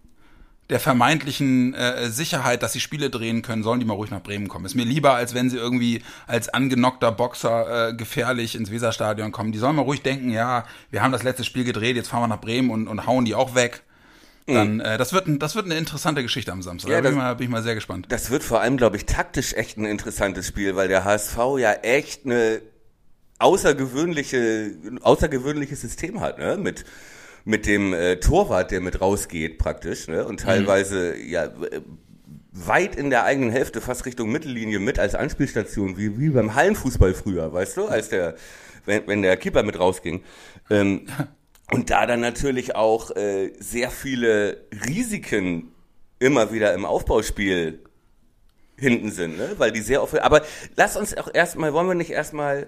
der 0.71 0.79
vermeintlichen 0.79 1.73
äh, 1.73 2.09
Sicherheit, 2.09 2.63
dass 2.63 2.71
sie 2.71 2.79
Spiele 2.79 3.09
drehen 3.09 3.41
können, 3.41 3.61
sollen 3.61 3.81
die 3.81 3.85
mal 3.85 3.93
ruhig 3.93 4.09
nach 4.09 4.23
Bremen 4.23 4.47
kommen. 4.47 4.65
Ist 4.65 4.73
mir 4.73 4.85
lieber, 4.85 5.13
als 5.13 5.33
wenn 5.33 5.49
sie 5.49 5.57
irgendwie 5.57 6.01
als 6.27 6.47
angenockter 6.47 7.11
Boxer 7.11 7.89
äh, 7.89 7.93
gefährlich 7.93 8.55
ins 8.55 8.71
Weserstadion 8.71 9.33
kommen. 9.33 9.51
Die 9.51 9.59
sollen 9.59 9.75
mal 9.75 9.81
ruhig 9.81 10.01
denken, 10.01 10.31
ja, 10.31 10.63
wir 10.89 11.03
haben 11.03 11.11
das 11.11 11.23
letzte 11.23 11.43
Spiel 11.43 11.65
gedreht, 11.65 11.97
jetzt 11.97 12.07
fahren 12.07 12.23
wir 12.23 12.27
nach 12.27 12.39
Bremen 12.39 12.69
und, 12.69 12.87
und 12.87 13.05
hauen 13.05 13.25
die 13.25 13.35
auch 13.35 13.53
weg. 13.53 13.83
Dann, 14.47 14.75
mhm. 14.75 14.79
äh, 14.79 14.97
das 14.97 15.11
wird, 15.11 15.27
ein, 15.27 15.39
das 15.39 15.55
wird 15.55 15.65
eine 15.65 15.75
interessante 15.75 16.23
Geschichte 16.23 16.53
am 16.53 16.61
Samstag. 16.61 16.89
Ja, 16.89 17.01
da 17.01 17.09
bin, 17.09 17.11
ich 17.11 17.17
mal, 17.17 17.35
bin 17.35 17.45
ich 17.47 17.51
mal 17.51 17.63
sehr 17.63 17.75
gespannt. 17.75 18.05
Das 18.07 18.31
wird 18.31 18.41
vor 18.41 18.61
allem, 18.61 18.77
glaube 18.77 18.95
ich, 18.95 19.05
taktisch 19.05 19.53
echt 19.53 19.77
ein 19.77 19.85
interessantes 19.85 20.47
Spiel, 20.47 20.77
weil 20.77 20.87
der 20.87 21.03
HSV 21.03 21.37
ja 21.57 21.73
echt 21.73 22.25
eine 22.25 22.61
außergewöhnliche, 23.39 24.71
außergewöhnliches 25.01 25.81
System 25.81 26.21
hat, 26.21 26.39
ne? 26.39 26.57
Mit 26.57 26.85
mit 27.45 27.65
dem 27.65 27.93
äh, 27.93 28.17
Torwart, 28.17 28.71
der 28.71 28.81
mit 28.81 29.01
rausgeht 29.01 29.57
praktisch, 29.57 30.07
ne? 30.07 30.25
Und 30.25 30.41
teilweise 30.41 31.15
mhm. 31.17 31.29
ja 31.29 31.49
weit 32.51 32.95
in 32.95 33.09
der 33.09 33.23
eigenen 33.23 33.49
Hälfte, 33.49 33.81
fast 33.81 34.05
Richtung 34.05 34.31
Mittellinie 34.31 34.79
mit 34.79 34.99
als 34.99 35.15
Anspielstation, 35.15 35.97
wie, 35.97 36.19
wie 36.19 36.29
beim 36.29 36.53
Hallenfußball 36.53 37.13
früher, 37.13 37.51
weißt 37.51 37.77
du, 37.77 37.85
als 37.85 38.09
der, 38.09 38.35
wenn, 38.85 39.07
wenn 39.07 39.21
der 39.21 39.37
Keeper 39.37 39.63
mit 39.63 39.79
rausging. 39.79 40.23
Ähm, 40.69 41.07
und 41.71 41.89
da 41.89 42.05
dann 42.05 42.19
natürlich 42.19 42.75
auch 42.75 43.15
äh, 43.15 43.53
sehr 43.59 43.89
viele 43.89 44.65
Risiken 44.85 45.71
immer 46.19 46.51
wieder 46.51 46.73
im 46.73 46.85
Aufbauspiel 46.85 47.79
hinten 48.77 49.11
sind, 49.11 49.37
ne? 49.37 49.55
Weil 49.57 49.71
die 49.71 49.81
sehr 49.81 50.03
oft. 50.03 50.19
Aber 50.19 50.41
lass 50.75 50.97
uns 50.97 51.15
auch 51.15 51.33
erstmal, 51.33 51.73
wollen 51.73 51.87
wir 51.87 51.95
nicht 51.95 52.11
erstmal 52.11 52.67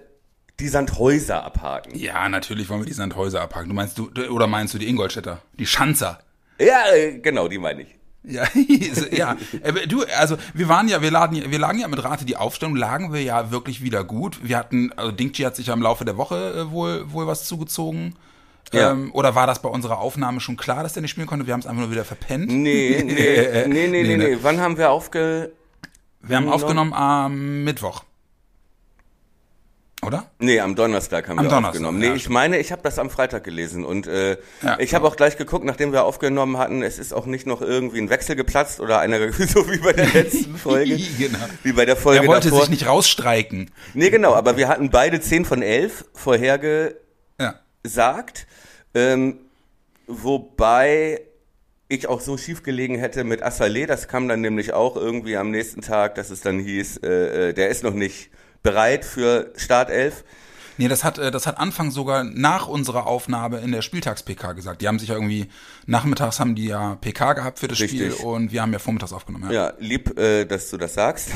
die 0.60 0.68
Sandhäuser 0.68 1.44
abhaken. 1.44 1.96
Ja, 1.96 2.30
natürlich 2.30 2.70
wollen 2.70 2.82
wir 2.82 2.86
die 2.86 2.94
Sandhäuser 2.94 3.42
abhaken. 3.42 3.70
Du 3.70 3.76
meinst 3.76 3.98
du, 3.98 4.10
oder 4.30 4.48
meinst 4.48 4.74
du 4.74 4.78
die 4.78 4.88
Ingolstädter? 4.88 5.42
Die 5.58 5.66
Schanzer? 5.66 6.20
Ja, 6.60 6.94
äh, 6.94 7.20
genau, 7.20 7.48
die 7.48 7.58
meine 7.58 7.84
ich. 7.84 7.96
Ja, 8.24 8.48
ja. 9.12 9.36
Äh, 9.64 9.88
du, 9.88 10.04
also 10.18 10.38
wir 10.54 10.70
waren 10.70 10.88
ja, 10.88 11.02
wir 11.02 11.12
lagen, 11.12 11.44
wir 11.52 11.60
lagen 11.60 11.80
ja 11.80 11.88
mit 11.88 12.04
Rate 12.04 12.24
die 12.26 12.38
Aufstellung, 12.38 12.76
lagen 12.76 13.12
wir 13.12 13.22
ja 13.22 13.52
wirklich 13.52 13.84
wieder 13.84 14.04
gut. 14.04 14.40
Wir 14.44 14.58
hatten, 14.58 14.94
also 14.96 15.12
Dingchi 15.12 15.44
hat 15.44 15.56
sich 15.56 15.68
ja 15.68 15.74
im 15.74 15.82
Laufe 15.82 16.06
der 16.06 16.18
Woche 16.18 16.54
äh, 16.54 16.72
wohl, 16.72 17.12
wohl 17.12 17.28
was 17.28 17.46
zugezogen. 17.46 18.16
Ja. 18.72 18.92
Ähm, 18.92 19.12
oder 19.14 19.36
war 19.36 19.46
das 19.46 19.62
bei 19.62 19.70
unserer 19.70 20.00
Aufnahme 20.00 20.40
schon 20.40 20.56
klar, 20.56 20.84
dass 20.84 20.94
der 20.94 21.02
nicht 21.02 21.12
spielen 21.12 21.28
konnte? 21.28 21.46
Wir 21.48 21.54
haben 21.54 21.60
es 21.60 21.68
einfach 21.68 21.82
nur 21.82 21.92
wieder 21.92 22.06
verpennt. 22.06 22.48
Nee, 22.48 23.04
nee, 23.04 23.04
nee, 23.68 23.68
nee, 23.68 23.88
nee, 23.88 24.04
nee, 24.04 24.18
nee. 24.18 24.38
Wann 24.42 24.60
haben 24.60 24.78
wir 24.78 24.92
aufge... 24.92 25.52
Wir 26.22 26.38
haben 26.38 26.48
aufgenommen 26.48 26.94
am 26.94 27.66
Mittwoch. 27.66 28.06
Oder? 30.06 30.26
Nee, 30.40 30.60
am 30.60 30.76
Donnerstag 30.76 31.28
haben 31.28 31.40
Am 31.40 31.46
wir 31.46 31.50
Donnerstag, 31.50 31.70
aufgenommen. 31.72 32.02
ja, 32.02 32.10
Nee, 32.10 32.16
ich 32.16 32.30
meine, 32.30 32.60
ich 32.60 32.72
habe 32.72 32.82
das 32.82 33.00
am 33.00 33.10
Freitag 33.10 33.44
gelesen 33.44 33.86
und 33.86 34.08
äh, 34.08 34.38
Ja, 34.62 34.80
ich 34.80 34.94
habe 34.94 35.08
auch 35.08 35.16
gleich 35.16 35.38
geguckt, 35.38 35.66
nachdem 35.66 35.92
wir 35.92 36.04
aufgenommen 36.04 36.58
hatten, 36.58 36.82
es 36.84 37.00
ist 37.00 37.14
auch 37.14 37.26
nicht 37.26 37.48
noch 37.48 37.62
irgendwie 37.62 38.00
ein 38.00 38.10
Wechsel 38.10 38.36
geplatzt 38.36 38.80
oder 38.80 39.00
einer 39.00 39.32
so 39.34 39.70
wie 39.72 39.78
bei 39.78 39.94
der 39.94 40.08
letzten 40.08 40.58
Folge. 40.58 40.96
Genau. 41.18 41.38
Wie 41.64 41.74
bei 41.74 41.86
der 41.86 41.96
Folge 41.96 42.22
Er 42.24 42.28
wollte 42.28 42.50
davor. 42.50 42.62
sich 42.62 42.70
nicht 42.72 42.88
rausstreiken. 42.88 43.72
Nee, 43.94 44.10
genau, 44.10 44.34
aber 44.34 44.58
wir 44.58 44.68
hatten 44.68 44.90
beide 44.90 45.22
10 45.22 45.46
von 45.46 45.62
11 45.62 46.06
vorhergesagt, 46.14 46.98
Ja. 47.40 47.56
ähm, 48.94 49.38
wobei 50.08 51.22
ich 51.90 52.08
auch 52.08 52.22
so 52.22 52.38
schief 52.38 52.64
gelegen 52.64 52.98
hätte 52.98 53.24
mit 53.24 53.44
Assalé, 53.44 53.86
das 53.86 54.08
kam 54.08 54.28
dann 54.28 54.42
nämlich 54.42 54.74
auch 54.74 54.96
irgendwie 54.96 55.38
am 55.38 55.52
nächsten 55.52 55.82
Tag, 55.82 56.16
dass 56.16 56.30
es 56.32 56.42
dann 56.42 56.60
hieß, 56.60 56.98
äh, 57.04 57.50
äh, 57.50 57.54
der 57.54 57.70
ist 57.70 57.84
noch 57.84 57.94
nicht 57.94 58.30
bereit 58.64 59.06
für 59.06 59.52
Startelf. 59.56 60.24
Nee, 60.78 60.88
das 60.88 61.04
hat, 61.04 61.20
äh, 61.20 61.30
das 61.30 61.46
hat 61.46 61.60
Anfang 61.60 61.92
sogar 61.92 62.24
nach 62.24 62.68
unserer 62.68 63.06
Aufnahme 63.06 63.60
in 63.60 63.72
der 63.72 63.84
Spieltags-PK 63.84 64.54
gesagt. 64.54 64.82
Die 64.82 64.88
haben 64.88 64.98
sich 64.98 65.10
ja 65.10 65.16
irgendwie, 65.16 65.48
nachmittags 65.86 66.40
haben 66.40 66.56
die 66.56 66.66
ja 66.66 66.96
PK 66.96 67.34
gehabt 67.34 67.60
für 67.60 67.68
das 67.68 67.80
Richtig. 67.80 68.14
Spiel 68.14 68.26
und 68.26 68.52
wir 68.52 68.64
haben 68.64 68.74
ja 68.74 68.80
vormittags 68.80 69.14
aufgenommen. 69.14 69.52
Ja. 69.52 69.68
Ja, 69.68 69.74
lieb, 69.78 70.18
äh, 70.18 70.46
dass 70.46 70.72
du 70.72 70.78
das 70.78 70.96
sagst. 70.96 71.30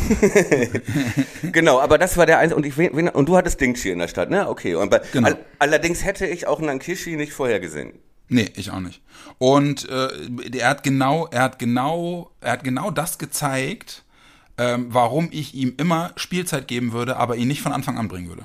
genau, 1.52 1.80
aber 1.80 2.00
das 2.00 2.18
war 2.18 2.26
der 2.26 2.40
eins 2.40 2.52
und 2.54 2.66
ich 2.66 2.78
und 2.78 3.30
du 3.30 3.38
hattest 3.38 3.62
Dingchi 3.62 3.92
in 3.92 4.00
der 4.00 4.08
Stadt, 4.08 4.32
ne? 4.32 4.50
Okay. 4.50 4.74
Und 4.74 4.90
bei, 4.90 5.02
Genau. 5.14 5.28
all, 5.28 5.38
allerdings 5.60 6.04
hätte 6.04 6.26
ich 6.26 6.48
auch 6.48 6.60
Nankishi 6.60 7.16
nicht 7.16 7.34
vorher 7.34 7.60
gesehen. 7.60 7.94
Nee, 8.30 8.50
ich 8.56 8.72
auch 8.72 8.80
nicht. 8.80 9.02
Und 9.38 9.88
äh, 9.88 10.10
er 10.58 10.70
hat 10.70 10.84
genau, 10.84 11.28
er 11.32 11.44
hat 11.44 11.60
genau, 11.60 12.32
er 12.42 12.54
hat 12.54 12.64
genau 12.64 12.92
das 12.92 13.20
gezeigt, 13.20 14.04
ähm, 14.58 14.88
warum 14.90 15.30
ich 15.32 15.54
ihm 15.54 15.74
immer 15.78 16.12
Spielzeit 16.16 16.68
geben 16.68 16.92
würde, 16.92 17.18
aber 17.18 17.36
ihn 17.36 17.48
nicht 17.48 17.62
von 17.62 17.72
Anfang 17.74 17.98
an 17.98 18.08
bringen 18.08 18.28
würde. 18.30 18.44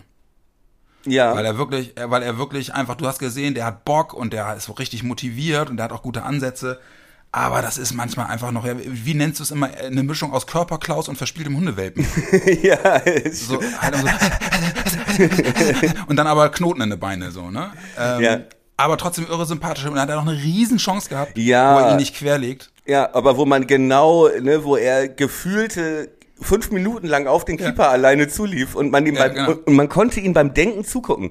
Ja. 1.04 1.34
Weil 1.34 1.44
er 1.44 1.58
wirklich, 1.58 1.96
äh, 1.96 2.10
weil 2.10 2.22
er 2.22 2.38
wirklich 2.38 2.74
einfach, 2.74 2.94
du 2.96 3.06
hast 3.06 3.18
gesehen, 3.18 3.54
der 3.54 3.64
hat 3.66 3.84
Bock 3.84 4.14
und 4.14 4.32
der 4.32 4.54
ist 4.56 4.64
so 4.66 4.72
richtig 4.72 5.02
motiviert 5.02 5.68
und 5.70 5.76
der 5.78 5.84
hat 5.84 5.92
auch 5.92 6.02
gute 6.02 6.22
Ansätze. 6.22 6.80
Aber 7.34 7.62
das 7.62 7.78
ist 7.78 7.94
manchmal 7.94 8.26
einfach 8.26 8.50
noch, 8.52 8.66
wie 8.66 9.14
nennst 9.14 9.40
du 9.40 9.44
es 9.44 9.50
immer, 9.50 9.70
eine 9.78 10.02
Mischung 10.02 10.32
aus 10.34 10.46
Körperklaus 10.46 11.08
und 11.08 11.16
verspieltem 11.16 11.56
Hundewelpen. 11.56 12.06
ja, 12.62 13.00
So, 13.32 13.58
halt 13.80 13.96
so 13.96 14.06
und 16.08 16.16
dann 16.16 16.26
aber 16.26 16.50
Knoten 16.50 16.82
in 16.82 16.90
den 16.90 17.00
Beine, 17.00 17.30
so, 17.30 17.50
ne? 17.50 17.70
Ähm, 17.98 18.20
Ja. 18.20 18.38
Aber 18.76 18.96
trotzdem 18.96 19.26
irre 19.26 19.46
sympathisch 19.46 19.84
und 19.84 19.94
er 19.96 20.02
hat 20.02 20.08
ja 20.08 20.16
noch 20.16 20.26
eine 20.26 20.36
riesen 20.42 20.78
Chance 20.78 21.08
gehabt, 21.08 21.38
Ja. 21.38 21.74
wo 21.74 21.78
er 21.80 21.90
ihn 21.92 21.96
nicht 21.98 22.16
querlegt. 22.16 22.71
Ja, 22.86 23.10
aber 23.14 23.36
wo 23.36 23.44
man 23.44 23.66
genau, 23.66 24.28
ne, 24.28 24.64
wo 24.64 24.76
er 24.76 25.08
gefühlte 25.08 26.10
fünf 26.40 26.70
Minuten 26.72 27.06
lang 27.06 27.26
auf 27.28 27.44
den 27.44 27.56
Keeper 27.56 27.88
alleine 27.90 28.26
zulief 28.28 28.74
und 28.74 28.90
man 28.90 29.06
ihm 29.06 29.14
Ja, 29.14 29.28
beim, 29.28 29.34
genau. 29.34 29.52
und 29.64 29.74
man 29.74 29.88
konnte 29.88 30.18
ihn 30.20 30.32
beim 30.32 30.52
Denken 30.54 30.84
zugucken. 30.84 31.30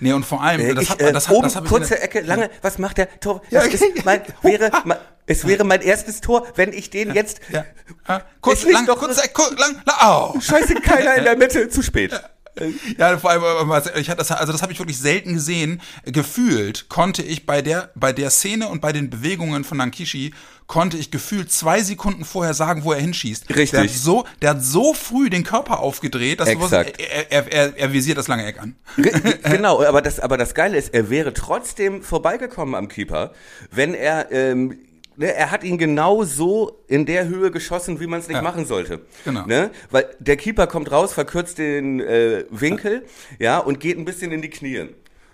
Nee, 0.00 0.12
und 0.12 0.26
vor 0.26 0.42
allem, 0.42 0.60
Äh, 0.60 0.74
das 0.74 0.84
ich, 0.84 0.90
hat, 0.90 1.00
äh, 1.00 1.12
das 1.12 1.28
hat, 1.28 1.34
oben 1.36 1.44
das 1.44 1.56
hab 1.56 1.64
ich 1.64 1.70
kurze 1.70 1.90
der- 1.90 2.02
Ecke, 2.04 2.20
lange, 2.20 2.50
was 2.62 2.78
macht 2.78 2.98
der 2.98 3.08
Tor? 3.20 3.40
Ja, 3.50 3.62
Das 3.62 3.72
ist 3.72 3.80
ja, 3.80 4.02
mein, 4.04 4.20
ja. 4.20 4.50
wäre, 4.50 4.70
Oh, 4.74 4.78
mein, 4.84 4.98
es 5.26 5.46
wäre 5.46 5.64
mein 5.64 5.80
erstes 5.80 6.20
Tor, 6.20 6.46
wenn 6.56 6.72
ich 6.72 6.90
den 6.90 7.14
jetzt, 7.14 7.40
Ja. 7.50 7.64
Ja. 8.08 8.22
Kurz, 8.42 8.64
lang, 8.64 8.84
doch- 8.86 8.98
kurz, 8.98 9.18
äh, 9.24 9.28
lang, 9.56 9.80
lang, 9.86 9.96
au. 10.00 10.38
scheiße, 10.40 10.74
keiner 10.82 11.14
in 11.14 11.24
der 11.24 11.36
Mitte, 11.38 11.68
zu 11.70 11.80
spät. 11.82 12.12
Ja, 12.98 13.18
vor 13.18 13.30
allem, 13.30 13.42
was- 13.68 13.90
ich 13.96 14.08
hatte 14.08 14.18
das, 14.18 14.30
also 14.30 14.52
das 14.52 14.62
habe 14.62 14.72
ich 14.72 14.78
wirklich 14.78 14.98
selten 14.98 15.34
gesehen. 15.34 15.80
Gefühlt 16.04 16.88
konnte 16.88 17.22
ich 17.22 17.46
bei 17.46 17.62
der, 17.62 17.90
bei 17.94 18.12
der 18.12 18.30
Szene 18.30 18.68
und 18.68 18.80
bei 18.80 18.92
den 18.92 19.10
Bewegungen 19.10 19.64
von 19.64 19.78
Nankishi 19.78 20.32
konnte 20.66 20.96
ich 20.96 21.10
gefühlt 21.10 21.52
zwei 21.52 21.82
Sekunden 21.82 22.24
vorher 22.24 22.54
sagen, 22.54 22.84
wo 22.84 22.92
er 22.92 23.00
hinschießt. 23.00 23.50
Richtig. 23.50 23.70
Der 23.72 23.80
hat 23.82 23.90
so, 23.90 24.24
der 24.40 24.50
hat 24.50 24.64
so 24.64 24.94
früh 24.94 25.28
den 25.28 25.44
Körper 25.44 25.80
aufgedreht, 25.80 26.40
dass 26.40 26.48
du 26.50 26.58
wusstest, 26.60 26.98
er, 26.98 27.30
er, 27.32 27.52
er, 27.52 27.76
er 27.76 27.92
visiert 27.92 28.16
das 28.16 28.28
lange 28.28 28.46
Eck 28.46 28.60
an. 28.60 28.74
genau, 29.42 29.82
aber 29.84 30.00
das, 30.00 30.20
aber 30.20 30.38
das 30.38 30.54
Geile 30.54 30.78
ist, 30.78 30.94
er 30.94 31.10
wäre 31.10 31.34
trotzdem 31.34 32.02
vorbeigekommen 32.02 32.74
am 32.74 32.88
Keeper, 32.88 33.32
wenn 33.70 33.92
er, 33.94 34.32
ähm, 34.32 34.78
ne, 35.16 35.34
er 35.34 35.50
hat 35.50 35.64
ihn 35.64 35.78
genau 35.78 36.24
so 36.24 36.82
in 36.88 37.06
der 37.06 37.26
Höhe 37.28 37.50
geschossen, 37.50 38.00
wie 38.00 38.06
man 38.06 38.20
es 38.20 38.28
nicht 38.28 38.36
Ja. 38.36 38.42
machen 38.42 38.66
sollte. 38.66 39.00
Genau. 39.24 39.44
Ne? 39.46 39.70
Weil 39.90 40.06
der 40.18 40.36
Keeper 40.36 40.66
kommt 40.66 40.90
raus, 40.90 41.12
verkürzt 41.12 41.58
den 41.58 42.00
äh, 42.00 42.44
Winkel, 42.50 43.04
ja, 43.38 43.58
und 43.58 43.80
geht 43.80 43.98
ein 43.98 44.04
bisschen 44.04 44.32
in 44.32 44.42
die 44.42 44.50
Knie. 44.50 44.88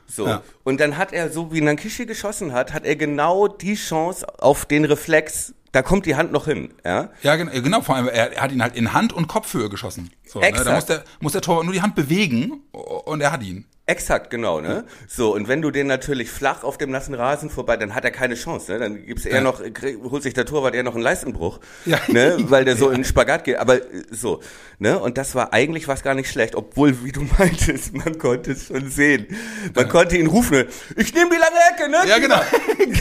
So. 0.06 0.26
Ja. 0.26 0.42
Und 0.64 0.80
dann 0.80 0.96
hat 0.96 1.12
er, 1.12 1.30
so 1.30 1.52
wie 1.52 1.60
Nankishi 1.60 2.04
geschossen 2.06 2.52
hat, 2.52 2.72
hat 2.74 2.84
er 2.84 2.96
genau 2.96 3.46
die 3.46 3.74
Chance 3.76 4.26
auf 4.40 4.64
den 4.64 4.84
Reflex, 4.84 5.54
da 5.72 5.82
kommt 5.82 6.04
die 6.04 6.16
Hand 6.16 6.32
noch 6.32 6.46
hin, 6.46 6.74
ja. 6.84 7.10
Ja, 7.22 7.36
gen- 7.36 7.50
genau, 7.62 7.80
vor 7.80 7.94
allem, 7.94 8.08
er, 8.08 8.32
er 8.32 8.42
hat 8.42 8.50
ihn 8.50 8.60
halt 8.60 8.74
in 8.76 8.92
Hand- 8.92 9.12
und 9.12 9.28
Kopfhöhe 9.28 9.68
geschossen. 9.68 10.10
So, 10.32 10.38
ne? 10.40 10.52
Da 10.52 10.74
muss 10.74 10.86
der, 10.86 11.04
muss 11.20 11.32
der 11.32 11.40
Torwart 11.40 11.64
nur 11.64 11.74
die 11.74 11.82
Hand 11.82 11.94
bewegen 11.96 12.62
und 12.72 13.20
er 13.20 13.32
hat 13.32 13.42
ihn. 13.42 13.64
Exakt, 13.86 14.30
genau, 14.30 14.60
ne? 14.60 14.84
So, 15.08 15.34
und 15.34 15.48
wenn 15.48 15.60
du 15.62 15.72
den 15.72 15.88
natürlich 15.88 16.30
flach 16.30 16.62
auf 16.62 16.78
dem 16.78 16.92
nassen 16.92 17.12
Rasen 17.12 17.50
vorbei, 17.50 17.76
dann 17.76 17.92
hat 17.96 18.04
er 18.04 18.12
keine 18.12 18.36
Chance, 18.36 18.70
ne? 18.70 18.78
Dann 18.78 19.04
gibt's 19.04 19.26
eher 19.26 19.36
Ja. 19.38 19.40
noch, 19.40 19.60
krieg- 19.72 19.98
holt 20.08 20.22
sich 20.22 20.32
der 20.32 20.46
Torwart 20.46 20.76
eher 20.76 20.84
noch 20.84 20.94
einen 20.94 21.02
Leistenbruch, 21.02 21.58
Ja. 21.86 21.98
ne? 22.06 22.36
Weil 22.42 22.64
der 22.64 22.76
so 22.76 22.88
in 22.90 22.98
den 22.98 23.04
Spagat 23.04 23.42
geht, 23.42 23.56
aber 23.56 23.78
äh, 23.82 24.04
so, 24.12 24.40
ne? 24.78 25.00
Und 25.00 25.18
das 25.18 25.34
war 25.34 25.52
eigentlich 25.52 25.88
was 25.88 26.04
gar 26.04 26.14
nicht 26.14 26.30
schlecht, 26.30 26.54
obwohl, 26.54 27.02
wie 27.04 27.10
du 27.10 27.22
meintest, 27.38 27.92
man 27.96 28.16
konnte 28.16 28.52
es 28.52 28.66
schon 28.68 28.88
sehen. 28.88 29.26
Man 29.74 29.88
konnte 29.88 30.16
ihn 30.16 30.28
rufen, 30.28 30.66
ich 30.96 31.12
nehme 31.12 31.30
die 31.30 31.40
lange 31.40 31.58
Ecke, 31.72 31.90
ne? 31.90 31.98
Ja, 32.08 32.18
genau. 32.20 32.40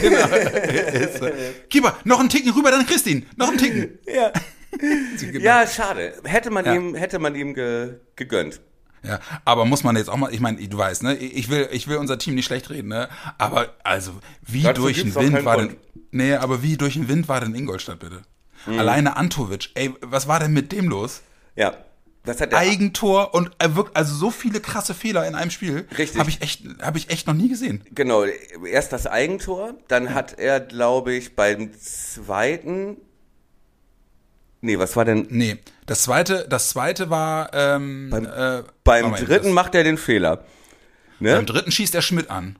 genau. 0.00 1.30
Keeper, 1.68 1.96
noch 2.02 2.18
einen 2.18 2.28
Ticken 2.30 2.50
rüber, 2.52 2.72
dann 2.72 2.84
Christine. 2.84 3.22
Noch 3.36 3.48
einen 3.50 3.58
Ticken. 3.58 3.98
Ja. 4.12 4.32
Ja, 5.40 5.66
schade. 5.66 6.14
Hätte 6.24 6.50
man 6.50 6.64
Ja. 6.64 6.74
ihm, 6.74 6.94
hätte 6.94 7.18
man 7.18 7.34
ihm 7.34 7.54
ge, 7.54 7.94
gegönnt. 8.16 8.60
Ja, 9.02 9.18
aber 9.46 9.64
muss 9.64 9.82
man 9.82 9.96
jetzt 9.96 10.10
auch 10.10 10.16
mal, 10.16 10.32
ich 10.32 10.40
meine, 10.40 10.58
du 10.68 10.76
weißt, 10.76 11.02
ne, 11.04 11.16
ich 11.16 11.48
will, 11.48 11.68
ich 11.72 11.88
will 11.88 11.96
unser 11.96 12.18
Team 12.18 12.34
nicht 12.34 12.44
schlecht 12.44 12.68
reden, 12.68 12.88
ne, 12.88 13.08
aber 13.38 13.74
also, 13.82 14.12
wie 14.42 14.62
Dazu 14.62 14.82
durch 14.82 15.00
den 15.02 15.14
Wind 15.14 15.42
war 15.44 15.56
Grund. 15.56 15.70
denn, 15.70 15.78
nee, 16.10 16.34
aber 16.34 16.62
wie 16.62 16.76
durch 16.76 16.94
den 16.94 17.08
Wind 17.08 17.26
war 17.26 17.40
denn 17.40 17.54
Ingolstadt, 17.54 17.98
bitte? 17.98 18.20
Mhm. 18.66 18.78
Alleine 18.78 19.16
Antovic, 19.16 19.70
ey, 19.74 19.94
was 20.02 20.28
war 20.28 20.38
denn 20.38 20.52
mit 20.52 20.70
dem 20.72 20.88
los? 20.88 21.22
Ja. 21.56 21.74
Das 22.24 22.42
hat 22.42 22.52
Eigentor 22.52 23.32
und 23.32 23.50
er 23.58 23.74
wirkt, 23.76 23.96
also 23.96 24.14
so 24.14 24.30
viele 24.30 24.60
krasse 24.60 24.92
Fehler 24.92 25.26
in 25.26 25.34
einem 25.34 25.50
Spiel, 25.50 25.86
Richtig. 25.96 26.20
habe 26.20 26.28
ich 26.28 26.42
echt, 26.42 26.60
habe 26.82 26.98
ich 26.98 27.08
echt 27.08 27.26
noch 27.26 27.32
nie 27.32 27.48
gesehen. 27.48 27.82
Genau, 27.94 28.24
erst 28.24 28.92
das 28.92 29.06
Eigentor, 29.06 29.72
dann 29.88 30.12
hat 30.12 30.38
er, 30.38 30.60
glaube 30.60 31.14
ich, 31.14 31.34
beim 31.34 31.72
zweiten. 31.72 32.98
Nee, 34.62 34.78
was 34.78 34.94
war 34.96 35.04
denn? 35.04 35.26
Nee, 35.30 35.56
das 35.86 36.02
zweite, 36.02 36.46
das 36.48 36.68
zweite 36.68 37.08
war, 37.10 37.50
ähm, 37.54 38.08
Beim- 38.10 38.26
äh, 38.26 38.62
Beim 38.84 39.14
dritten 39.14 39.46
das- 39.46 39.54
macht 39.54 39.74
er 39.74 39.84
den 39.84 39.96
Fehler. 39.98 40.44
Ne? 41.18 41.34
Beim 41.36 41.46
dritten 41.46 41.70
schießt 41.72 41.94
er 41.94 42.02
Schmidt 42.02 42.30
an. 42.30 42.56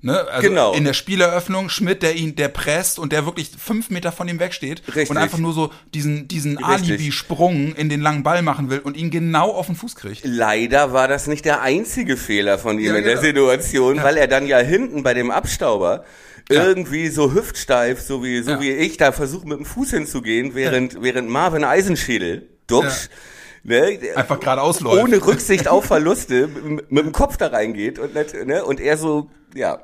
Ne? 0.00 0.16
Also 0.30 0.48
Genau. 0.48 0.74
In 0.74 0.84
der 0.84 0.92
Spieleröffnung 0.92 1.68
Schmidt, 1.70 2.04
der 2.04 2.14
ihn, 2.14 2.36
der 2.36 2.46
presst 2.46 3.00
und 3.00 3.10
der 3.12 3.26
wirklich 3.26 3.50
fünf 3.58 3.90
Meter 3.90 4.12
von 4.12 4.28
ihm 4.28 4.38
wegsteht 4.38 4.82
Richtig. 4.86 5.10
und 5.10 5.16
einfach 5.16 5.38
nur 5.38 5.52
so 5.52 5.72
diesen, 5.92 6.28
diesen. 6.28 6.62
Alibi-Sprung 6.62 7.74
in 7.74 7.88
den 7.88 8.00
langen 8.00 8.22
Ball 8.22 8.42
machen 8.42 8.70
will 8.70 8.78
und 8.78 8.96
ihn 8.96 9.10
genau 9.10 9.50
auf 9.50 9.66
den 9.66 9.74
Fuß 9.74 9.96
kriegt. 9.96 10.20
Leider 10.24 10.92
war 10.92 11.08
das 11.08 11.26
nicht 11.26 11.44
der 11.44 11.62
einzige 11.62 12.16
Fehler 12.16 12.58
von 12.60 12.78
ihm 12.78 12.86
Ja, 12.92 12.94
in 12.96 13.02
der 13.02 13.14
genau. 13.14 13.26
Situation, 13.26 14.00
weil 14.00 14.16
er 14.16 14.28
dann 14.28 14.46
ja 14.46 14.58
hinten 14.58 15.02
bei 15.02 15.14
dem 15.14 15.32
Abstauber 15.32 16.04
Ja. 16.50 16.64
irgendwie 16.66 17.08
so 17.08 17.32
hüftsteif, 17.34 18.00
so 18.00 18.22
wie, 18.24 18.40
so 18.42 18.52
Ja. 18.52 18.60
wie 18.60 18.70
ich, 18.70 18.96
da 18.96 19.12
versucht 19.12 19.46
mit 19.46 19.58
dem 19.58 19.66
Fuß 19.66 19.90
hinzugehen, 19.90 20.54
während, 20.54 21.02
während 21.02 21.28
Marvin 21.28 21.62
Eisenschädel, 21.64 22.48
Duxch, 22.66 23.10
ne, 23.64 23.98
Einfach 24.14 24.40
geradeaus 24.40 24.80
läuft. 24.80 25.02
ohne 25.02 25.26
Rücksicht 25.26 25.68
auf 25.68 25.84
Verluste 25.84 26.46
mit, 26.64 26.90
mit 26.90 27.04
dem 27.04 27.12
Kopf 27.12 27.36
da 27.36 27.48
reingeht 27.48 27.98
und, 27.98 28.14
ne, 28.46 28.64
und 28.64 28.80
er 28.80 28.96
so, 28.96 29.30
ja, 29.54 29.82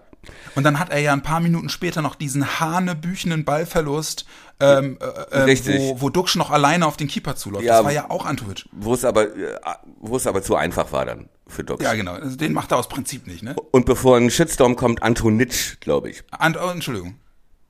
Und 0.54 0.64
dann 0.64 0.78
hat 0.78 0.90
er 0.90 1.00
ja 1.00 1.12
ein 1.12 1.22
paar 1.22 1.40
Minuten 1.40 1.68
später 1.68 2.00
noch 2.00 2.14
diesen 2.14 2.58
hanebüchenen 2.60 3.44
Ballverlust, 3.44 4.24
ähm, 4.60 4.98
äh, 5.00 5.34
äh, 5.34 5.42
Richtig. 5.42 5.78
wo, 5.78 6.00
wo 6.00 6.10
Duxch 6.10 6.36
noch 6.36 6.50
alleine 6.50 6.86
auf 6.86 6.96
den 6.96 7.08
Keeper 7.08 7.36
zuläuft. 7.36 7.64
Ja. 7.64 7.76
das 7.76 7.84
war 7.84 7.92
ja 7.92 8.10
auch 8.10 8.24
Antovic. 8.24 8.64
wo 8.72 8.94
es 8.94 9.04
aber, 9.04 9.24
äh, 9.24 9.56
wo 9.98 10.16
es 10.16 10.26
aber 10.26 10.42
zu 10.42 10.56
einfach 10.56 10.92
war 10.92 11.06
dann 11.06 11.28
für 11.46 11.64
Duxch. 11.64 11.84
Ja, 11.84 11.94
genau. 11.94 12.12
Also 12.12 12.36
den 12.36 12.52
macht 12.52 12.70
er 12.72 12.78
aus 12.78 12.88
Prinzip 12.88 13.26
nicht, 13.26 13.42
ne? 13.42 13.56
Und 13.72 13.86
bevor 13.86 14.16
ein 14.16 14.30
Shitstorm 14.30 14.76
kommt, 14.76 15.02
Antonitsch, 15.02 15.80
glaube 15.80 16.10
ich. 16.10 16.22
Ant 16.30 16.56
oh, 16.62 16.70
Entschuldigung. 16.70 17.16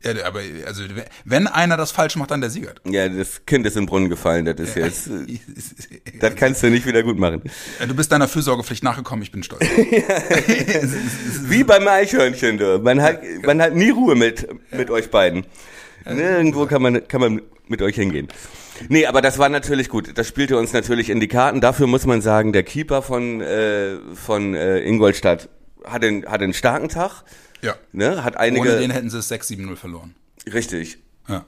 Ja, 0.04 0.26
aber 0.26 0.40
also 0.66 0.82
wenn 1.24 1.46
einer 1.46 1.78
das 1.78 1.90
falsch 1.90 2.16
macht, 2.16 2.30
dann 2.30 2.42
der 2.42 2.50
Siegert. 2.50 2.82
Ja, 2.84 3.08
das 3.08 3.46
Kind 3.46 3.64
ist 3.64 3.74
in 3.76 3.82
den 3.82 3.86
Brunnen 3.88 4.10
gefallen, 4.10 4.44
das 4.44 4.60
ist 4.60 4.76
jetzt, 4.76 5.08
das 6.20 6.34
kannst 6.36 6.62
du 6.62 6.68
nicht 6.68 6.84
wieder 6.84 7.02
gut 7.02 7.18
machen. 7.18 7.42
Du 7.88 7.94
bist 7.94 8.12
deiner 8.12 8.28
Fürsorgepflicht 8.28 8.84
nachgekommen, 8.84 9.22
ich 9.22 9.32
bin 9.32 9.42
stolz. 9.42 9.62
Wie 11.44 11.64
beim 11.64 11.88
Eichhörnchen, 11.88 12.58
du. 12.58 12.78
Man 12.80 13.00
hat, 13.00 13.22
man 13.44 13.62
hat 13.62 13.74
nie 13.74 13.88
Ruhe 13.90 14.14
mit, 14.14 14.46
mit 14.72 14.90
euch 14.90 15.10
beiden. 15.10 15.46
Nirgendwo 16.06 16.66
kann 16.66 16.82
man, 16.82 17.06
kann 17.08 17.20
man 17.20 17.42
mit 17.68 17.80
euch 17.82 17.94
hingehen. 17.94 18.28
Nee, 18.88 19.06
aber 19.06 19.22
das 19.22 19.38
war 19.38 19.48
natürlich 19.48 19.88
gut. 19.88 20.18
Das 20.18 20.26
spielte 20.28 20.58
uns 20.58 20.72
natürlich 20.72 21.08
in 21.10 21.20
die 21.20 21.28
Karten. 21.28 21.60
Dafür 21.60 21.86
muss 21.86 22.06
man 22.06 22.20
sagen, 22.20 22.52
der 22.52 22.62
Keeper 22.64 23.02
von, 23.02 23.40
äh, 23.40 23.96
von 24.14 24.54
äh, 24.54 24.80
Ingolstadt 24.80 25.48
hat 25.84 26.04
einen, 26.04 26.26
hat 26.26 26.42
einen 26.42 26.52
starken 26.54 26.88
Tag. 26.88 27.22
Ja. 27.62 27.76
Ne, 27.92 28.24
hat 28.24 28.36
einige. 28.36 28.68
Ohne 28.68 28.78
den 28.80 28.90
hätten 28.90 29.08
sie 29.10 29.18
es 29.18 29.30
6-7-0 29.30 29.76
verloren. 29.76 30.14
richtig. 30.52 30.98
Ja. 31.28 31.46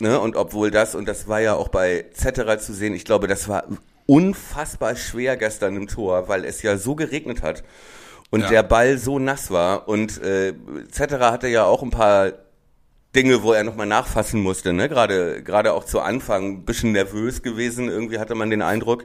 Ne, 0.00 0.18
und 0.18 0.34
obwohl 0.34 0.70
das, 0.70 0.94
und 0.94 1.06
das 1.06 1.28
war 1.28 1.40
ja 1.40 1.54
auch 1.54 1.68
bei 1.68 2.06
Zetterer 2.14 2.58
zu 2.58 2.72
sehen, 2.72 2.94
ich 2.94 3.04
glaube, 3.04 3.28
das 3.28 3.46
war 3.48 3.64
unfassbar 4.06 4.96
schwer 4.96 5.36
gestern 5.36 5.76
im 5.76 5.86
Tor, 5.86 6.26
weil 6.28 6.44
es 6.44 6.62
ja 6.62 6.76
so 6.78 6.94
geregnet 6.96 7.42
hat 7.42 7.62
und 8.30 8.40
Ja. 8.40 8.48
der 8.48 8.62
Ball 8.64 8.98
so 8.98 9.18
nass 9.20 9.50
war 9.50 9.86
und 9.88 10.20
äh, 10.22 10.54
Zetterer 10.90 11.30
hatte 11.30 11.46
ja 11.48 11.64
auch 11.64 11.82
ein 11.82 11.90
paar 11.90 12.32
Dinge, 13.14 13.42
wo 13.42 13.52
er 13.52 13.64
nochmal 13.64 13.86
nachfassen 13.86 14.40
musste, 14.40 14.72
ne? 14.72 14.88
Gerade 14.88 15.42
gerade 15.42 15.72
auch 15.72 15.84
zu 15.84 16.00
Anfang 16.00 16.44
ein 16.46 16.64
bisschen 16.64 16.92
nervös 16.92 17.42
gewesen, 17.42 17.88
irgendwie 17.88 18.18
hatte 18.18 18.34
man 18.34 18.50
den 18.50 18.62
Eindruck. 18.62 19.04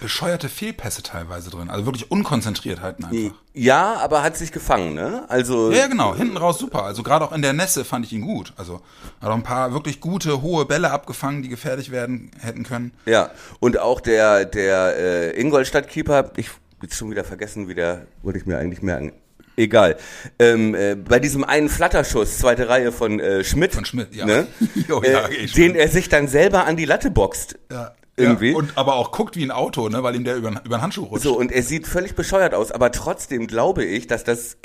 Bescheuerte 0.00 0.48
Fehlpässe 0.48 1.02
teilweise 1.02 1.50
drin. 1.50 1.70
Also 1.70 1.84
wirklich 1.84 2.08
Unkonzentriertheiten 2.08 3.04
einfach. 3.06 3.36
Ja, 3.52 3.94
aber 3.96 4.22
hat 4.22 4.36
sich 4.36 4.52
gefangen, 4.52 4.94
ne? 4.94 5.24
Also 5.28 5.72
Ja, 5.72 5.88
genau. 5.88 6.14
Hinten 6.14 6.36
raus 6.36 6.58
super. 6.58 6.84
Also 6.84 7.02
gerade 7.02 7.24
auch 7.24 7.32
in 7.32 7.42
der 7.42 7.52
Nässe 7.52 7.84
fand 7.84 8.06
ich 8.06 8.12
ihn 8.12 8.20
gut. 8.20 8.52
Also 8.56 8.80
hat 9.20 9.28
auch 9.28 9.34
ein 9.34 9.42
paar 9.42 9.72
wirklich 9.72 10.00
gute, 10.00 10.40
hohe 10.40 10.66
Bälle 10.66 10.92
abgefangen, 10.92 11.42
die 11.42 11.48
gefährlich 11.48 11.90
werden 11.90 12.30
hätten 12.38 12.62
können. 12.62 12.92
Ja, 13.06 13.30
und 13.58 13.78
auch 13.80 14.00
der, 14.00 14.44
der 14.44 14.96
äh, 14.96 15.40
Ingolstadt-Keeper, 15.40 16.30
ich 16.36 16.50
jetzt 16.80 16.94
schon 16.94 17.10
wieder 17.10 17.24
vergessen, 17.24 17.66
wie 17.66 17.74
der, 17.74 18.06
wollte 18.22 18.38
ich 18.38 18.46
mir 18.46 18.56
eigentlich 18.56 18.82
merken. 18.82 19.12
Egal. 19.58 19.96
Ähm, 20.38 20.74
äh, 20.76 20.94
bei 20.94 21.18
diesem 21.18 21.42
einen 21.42 21.68
Flatterschuss, 21.68 22.38
zweite 22.38 22.68
Reihe 22.68 22.92
von 22.92 23.18
äh, 23.18 23.42
Schmidt, 23.42 23.74
Von 23.74 23.84
Schmidt, 23.84 24.14
ja. 24.14 24.24
ne? 24.24 24.46
Jo, 24.88 25.02
ja, 25.02 25.26
äh, 25.28 25.46
den 25.46 25.74
er 25.74 25.88
sich 25.88 26.08
dann 26.08 26.28
selber 26.28 26.64
an 26.64 26.76
die 26.76 26.84
Latte 26.84 27.10
boxt. 27.10 27.58
Ja. 27.70 27.92
Irgendwie. 28.16 28.50
Ja, 28.50 28.56
und 28.56 28.76
aber 28.76 28.94
auch 28.94 29.10
guckt 29.12 29.36
wie 29.36 29.42
ein 29.44 29.50
Auto, 29.50 29.88
ne, 29.88 30.02
weil 30.02 30.14
ihm 30.16 30.24
der 30.24 30.36
über, 30.36 30.50
über 30.64 30.76
den 30.78 30.82
Handschuh 30.82 31.04
rutscht. 31.04 31.24
So, 31.24 31.36
und 31.36 31.50
er 31.52 31.62
sieht 31.62 31.86
völlig 31.86 32.14
bescheuert 32.14 32.54
aus, 32.54 32.70
aber 32.72 32.90
trotzdem 32.92 33.46
glaube 33.46 33.84
ich, 33.84 34.06
dass 34.06 34.24
das, 34.24 34.56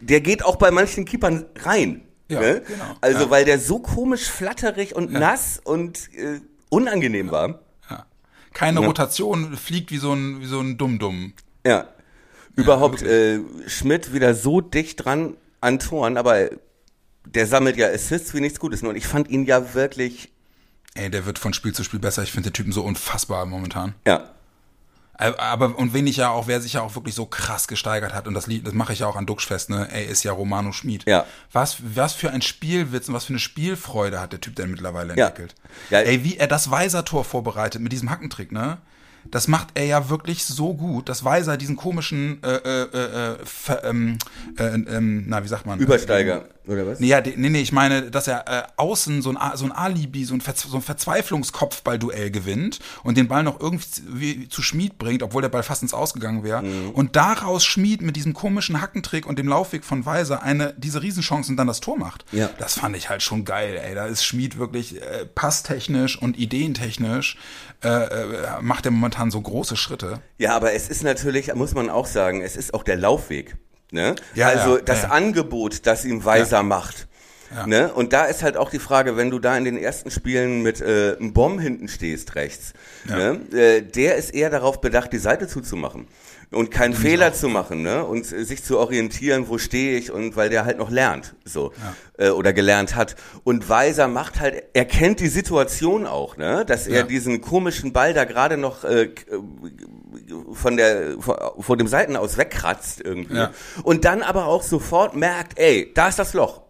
der 0.00 0.20
geht 0.20 0.44
auch 0.44 0.56
bei 0.56 0.70
manchen 0.70 1.04
Keepern 1.06 1.46
rein. 1.62 2.02
Ja, 2.28 2.40
ne? 2.40 2.62
genau. 2.66 2.84
Also, 3.00 3.24
Ja. 3.24 3.30
weil 3.30 3.44
der 3.44 3.58
so 3.58 3.78
komisch 3.78 4.28
flatterig 4.30 4.94
und 4.94 5.10
nass 5.12 5.60
und 5.62 6.08
äh, 6.16 6.40
unangenehm 6.68 7.30
war. 7.30 7.60
Ja. 7.90 8.06
Keine 8.52 8.80
Rotation, 8.80 9.56
fliegt 9.56 9.90
wie 9.90 9.98
so 9.98 10.12
ein, 10.12 10.40
wie 10.40 10.46
so 10.46 10.60
ein 10.60 10.78
Dumm-Dumm. 10.78 11.32
Ja. 11.66 11.88
Überhaupt 12.56 13.02
äh, 13.02 13.40
Schmidt 13.66 14.12
wieder 14.12 14.34
so 14.34 14.60
dicht 14.60 15.04
dran 15.04 15.36
an 15.60 15.78
Toren, 15.78 16.16
aber 16.16 16.50
der 17.26 17.46
sammelt 17.46 17.76
ja 17.76 17.88
Assists 17.88 18.34
wie 18.34 18.40
nichts 18.40 18.58
Gutes. 18.60 18.82
Und 18.82 18.96
ich 18.96 19.06
fand 19.06 19.28
ihn 19.28 19.44
ja 19.44 19.74
wirklich, 19.74 20.30
Ey, 20.94 21.10
der 21.10 21.24
wird 21.26 21.38
von 21.38 21.52
Spiel 21.54 21.72
zu 21.72 21.84
Spiel 21.84 22.00
besser. 22.00 22.22
Ich 22.22 22.32
finde 22.32 22.50
den 22.50 22.54
Typen 22.54 22.72
so 22.72 22.82
unfassbar 22.82 23.46
momentan. 23.46 23.94
ja, 24.06 24.24
Äh, 25.18 25.32
Aber, 25.38 25.78
und 25.78 25.92
wen 25.94 26.06
ich 26.08 26.16
ja 26.16 26.30
auch, 26.30 26.48
wer 26.48 26.60
sich 26.60 26.72
ja 26.72 26.80
auch 26.80 26.94
wirklich 26.96 27.14
so 27.14 27.26
krass 27.26 27.68
gesteigert 27.68 28.12
hat, 28.14 28.26
und 28.26 28.34
das, 28.34 28.46
das 28.48 28.72
mache 28.74 28.92
ich 28.94 29.00
ja 29.00 29.06
auch 29.06 29.14
an 29.16 29.26
Duxch 29.26 29.46
fest, 29.46 29.70
ne, 29.70 29.86
ey, 29.92 30.06
ist 30.06 30.24
ja 30.24 30.32
Romano 30.32 30.72
Schmid. 30.72 31.04
Ja. 31.06 31.26
Was, 31.52 31.76
was 31.94 32.14
für 32.14 32.30
ein 32.30 32.42
Spielwitz 32.42 33.06
und 33.08 33.14
was 33.14 33.26
für 33.26 33.34
eine 33.34 33.38
Spielfreude 33.38 34.18
hat 34.20 34.32
der 34.32 34.40
Typ 34.40 34.56
denn 34.56 34.70
mittlerweile 34.70 35.14
Ja. 35.16 35.28
entwickelt. 35.28 35.54
Ja. 35.90 36.00
Ey, 36.00 36.24
wie 36.24 36.38
er 36.38 36.48
das 36.48 36.70
Weiser-Tor 36.70 37.24
vorbereitet 37.24 37.80
mit 37.82 37.92
diesem 37.92 38.10
Hackentrick, 38.10 38.50
ne? 38.50 38.78
Das 39.30 39.48
macht 39.48 39.68
er 39.74 39.84
ja 39.84 40.08
wirklich 40.08 40.44
so 40.44 40.74
gut, 40.74 41.08
dass 41.08 41.24
Weiser 41.24 41.56
diesen 41.56 41.76
komischen, 41.76 42.42
äh, 42.42 42.56
äh, 42.56 43.32
äh, 43.32 43.36
ver, 43.44 43.84
ähm, 43.84 44.18
äh, 44.58 44.64
ähm, 44.64 45.24
na, 45.28 45.44
wie 45.44 45.48
sagt 45.48 45.66
man? 45.66 45.78
Übersteiger, 45.78 46.44
oder 46.70 46.86
was? 46.86 47.00
Nee, 47.00 47.08
ja, 47.08 47.20
nee, 47.20 47.48
nee, 47.48 47.60
ich 47.60 47.72
meine, 47.72 48.10
dass 48.10 48.28
er 48.28 48.46
äh, 48.48 48.62
außen 48.76 49.22
so 49.22 49.30
ein, 49.34 49.56
so 49.56 49.64
ein 49.64 49.72
Alibi, 49.72 50.24
so 50.24 50.34
ein, 50.34 50.40
Ver 50.40 50.54
so 50.56 50.76
ein 50.76 50.82
Verzweiflungskopfballduell 50.82 52.30
gewinnt 52.30 52.78
und 53.02 53.16
den 53.16 53.28
Ball 53.28 53.42
noch 53.42 53.60
irgendwie 53.60 53.88
zu- 53.90 54.02
wie- 54.08 54.48
zu 54.48 54.62
Schmied 54.62 54.98
bringt, 54.98 55.22
obwohl 55.22 55.42
der 55.42 55.48
Ball 55.48 55.62
fast 55.62 55.82
ins 55.82 55.94
Ausgegangen 55.94 56.44
wäre. 56.44 56.62
Mhm. 56.62 56.90
Und 56.90 57.16
daraus 57.16 57.64
Schmied 57.64 58.02
mit 58.02 58.16
diesem 58.16 58.34
komischen 58.34 58.80
Hackentrick 58.80 59.26
und 59.26 59.38
dem 59.38 59.48
Laufweg 59.48 59.84
von 59.84 60.06
Weiser 60.06 60.42
eine, 60.42 60.74
diese 60.76 61.02
Riesenchance 61.02 61.50
und 61.50 61.56
dann 61.56 61.66
das 61.66 61.80
Tor 61.80 61.96
macht. 61.98 62.24
Ja. 62.32 62.50
Das 62.58 62.74
fand 62.78 62.96
ich 62.96 63.08
halt 63.08 63.22
schon 63.22 63.44
geil, 63.44 63.76
ey. 63.82 63.94
Da 63.94 64.06
ist 64.06 64.24
Schmied 64.24 64.58
wirklich 64.58 65.00
äh, 65.00 65.26
passtechnisch 65.26 66.20
und 66.20 66.38
ideentechnisch 66.38 67.36
äh, 67.82 67.88
äh, 67.88 68.26
macht 68.60 68.84
er 68.84 68.90
momentan 68.92 69.30
so 69.30 69.40
große 69.40 69.76
Schritte. 69.76 70.20
Ja, 70.38 70.54
aber 70.54 70.72
es 70.74 70.88
ist 70.88 71.02
natürlich, 71.02 71.52
muss 71.54 71.74
man 71.74 71.90
auch 71.90 72.06
sagen, 72.06 72.42
es 72.42 72.56
ist 72.56 72.74
auch 72.74 72.82
der 72.82 72.96
Laufweg. 72.96 73.56
Ne? 73.90 74.14
Ja, 74.34 74.48
also 74.48 74.76
ja, 74.76 74.82
das 74.82 75.02
ja. 75.02 75.08
Angebot, 75.10 75.86
das 75.86 76.04
ihm 76.04 76.24
Weiser 76.24 76.62
macht. 76.62 77.08
Ne? 77.66 77.92
Und 77.92 78.12
da 78.12 78.26
ist 78.26 78.44
halt 78.44 78.56
auch 78.56 78.70
die 78.70 78.78
Frage, 78.78 79.16
wenn 79.16 79.30
du 79.30 79.40
da 79.40 79.56
in 79.56 79.64
den 79.64 79.76
ersten 79.76 80.12
Spielen 80.12 80.62
mit 80.62 80.80
äh, 80.80 81.16
einem 81.18 81.32
Bomb 81.32 81.60
hinten 81.60 81.88
stehst, 81.88 82.36
rechts, 82.36 82.74
ne? 83.04 83.40
äh, 83.52 83.82
der 83.82 84.14
ist 84.14 84.32
eher 84.32 84.50
darauf 84.50 84.80
bedacht, 84.80 85.12
die 85.12 85.18
Seite 85.18 85.48
zuzumachen. 85.48 86.06
Und 86.52 86.72
keinen 86.72 86.94
Fehler 86.94 87.32
zu 87.32 87.48
machen, 87.48 87.82
ne? 87.82 88.04
Und 88.04 88.32
äh, 88.32 88.44
sich 88.44 88.64
zu 88.64 88.76
orientieren, 88.78 89.48
wo 89.48 89.56
stehe 89.58 89.96
ich 89.96 90.10
und 90.10 90.34
weil 90.34 90.50
der 90.50 90.64
halt 90.64 90.78
noch 90.78 90.90
lernt, 90.90 91.36
so. 91.44 91.72
Äh, 92.18 92.30
oder 92.30 92.52
gelernt 92.52 92.96
hat. 92.96 93.14
Und 93.44 93.68
Weiser 93.68 94.08
macht 94.08 94.40
halt, 94.40 94.64
er 94.72 94.84
kennt 94.84 95.20
die 95.20 95.28
Situation 95.28 96.06
auch, 96.06 96.36
ne? 96.36 96.64
Dass 96.66 96.88
er 96.88 97.00
Ja. 97.00 97.02
diesen 97.04 97.40
komischen 97.40 97.92
Ball 97.92 98.14
da 98.14 98.24
gerade 98.24 98.56
noch 98.56 98.82
äh, 98.82 99.02
äh, 99.04 99.12
von 100.52 100.76
der 100.76 101.20
vor, 101.20 101.54
vor 101.60 101.76
dem 101.76 101.86
Seiten 101.86 102.16
aus 102.16 102.36
wegkratzt 102.36 103.00
irgendwie. 103.00 103.36
Ja. 103.36 103.52
Und 103.84 104.04
dann 104.04 104.22
aber 104.22 104.46
auch 104.46 104.62
sofort 104.64 105.14
merkt, 105.14 105.56
ey, 105.56 105.92
da 105.94 106.08
ist 106.08 106.18
das 106.18 106.34
Loch. 106.34 106.62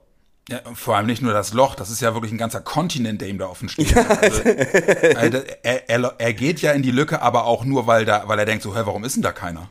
Ja, 0.49 0.61
vor 0.75 0.97
allem 0.97 1.07
nicht 1.07 1.23
nur 1.23 1.33
das 1.33 1.53
Loch, 1.53 1.75
das 1.75 1.91
ist 1.91 2.01
ja 2.01 2.15
wirklich 2.15 2.33
ein 2.33 2.39
ganzer 2.39 2.61
Kontinent, 2.61 3.21
der 3.21 3.29
ihm 3.29 3.39
da 3.39 3.47
offen 3.47 3.69
steht. 3.69 3.95
Also, 3.97 4.43
also, 5.17 5.39
er, 5.63 5.89
er, 5.89 6.15
er 6.19 6.33
geht 6.35 6.61
ja 6.61 6.73
in 6.73 6.83
die 6.83 6.91
Lücke, 6.91 7.23
aber 7.23 7.45
auch 7.45 7.65
nur, 7.65 7.87
weil, 7.87 8.05
da, 8.05 8.25
weil 8.27 8.39
er 8.39 8.47
denkt 8.47 8.63
so, 8.63 8.75
hä, 8.75 8.81
warum 8.85 9.05
ist 9.05 9.15
denn 9.15 9.23
da 9.23 9.33
keiner? 9.33 9.69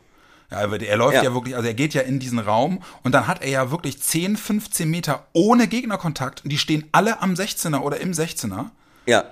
Ja, 0.52 0.62
er 0.62 0.98
läuft 0.98 1.16
ja. 1.16 1.24
Ja. 1.24 1.34
wirklich, 1.34 1.56
also 1.56 1.68
er 1.68 1.74
geht 1.76 1.94
ja 1.94 2.02
in 2.02 2.20
diesen 2.20 2.40
Raum 2.40 2.82
und 3.04 3.12
dann 3.14 3.28
hat 3.28 3.44
er 3.44 3.50
ja 3.50 3.72
wirklich 3.72 4.02
10, 4.02 4.36
15 4.36 4.90
Meter 4.90 5.28
ohne 5.34 5.68
Gegnerkontakt 5.68 6.44
und 6.44 6.50
die 6.50 6.58
stehen 6.58 6.88
alle 6.92 7.22
am 7.22 7.34
16er 7.34 7.80
oder 7.80 8.00
im 8.00 8.14
16er. 8.14 8.68
Ja. 9.06 9.26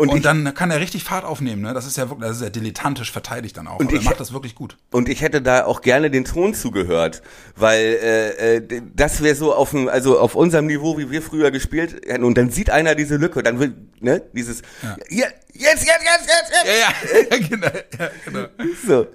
Und, 0.00 0.08
Und 0.08 0.16
ich, 0.16 0.22
dann 0.22 0.54
kann 0.54 0.70
er 0.70 0.80
richtig 0.80 1.04
Fahrt 1.04 1.24
aufnehmen, 1.24 1.60
ne? 1.60 1.74
Das 1.74 1.86
ist 1.86 1.96
ja 1.98 2.08
wirklich, 2.08 2.26
das 2.26 2.38
ist 2.38 2.42
ja 2.42 2.48
dilettantisch 2.48 3.12
verteidigt 3.12 3.56
dann 3.58 3.66
auch. 3.66 3.78
Und 3.80 3.86
aber 3.88 3.96
er 3.96 4.00
ich- 4.00 4.04
macht 4.06 4.18
das 4.18 4.32
wirklich 4.32 4.54
gut. 4.54 4.78
und 4.92 5.08
ich 5.10 5.20
hätte 5.20 5.42
da 5.42 5.66
auch 5.66 5.82
gerne 5.82 6.10
den 6.10 6.24
Ton 6.24 6.54
zugehört, 6.54 7.20
weil 7.54 7.98
äh, 8.02 8.56
äh, 8.56 8.82
das 8.94 9.22
wäre 9.22 9.34
so 9.34 9.54
auf 9.54 9.70
dem, 9.70 9.88
also 9.88 10.18
auf 10.18 10.34
unserem 10.34 10.66
Niveau, 10.66 10.96
wie 10.96 11.10
wir 11.10 11.20
früher 11.20 11.50
gespielt 11.50 11.92
hätten. 12.06 12.24
Und 12.24 12.38
dann 12.38 12.50
sieht 12.50 12.70
einer 12.70 12.94
diese 12.94 13.16
Lücke, 13.16 13.42
dann 13.42 13.60
will, 13.60 13.74
ne, 14.00 14.22
dieses, 14.32 14.62
ja. 14.82 14.96
jetzt, 15.10 15.34
jetzt, 15.52 15.84
jetzt, 15.84 15.84
jetzt, 15.84 16.52
jetzt. 16.64 16.80
Ja, 16.80 17.36
ja, 17.38 17.46
genau, 17.48 17.66
ja, 17.98 18.10
genau. 18.24 18.46
So. 18.86 19.06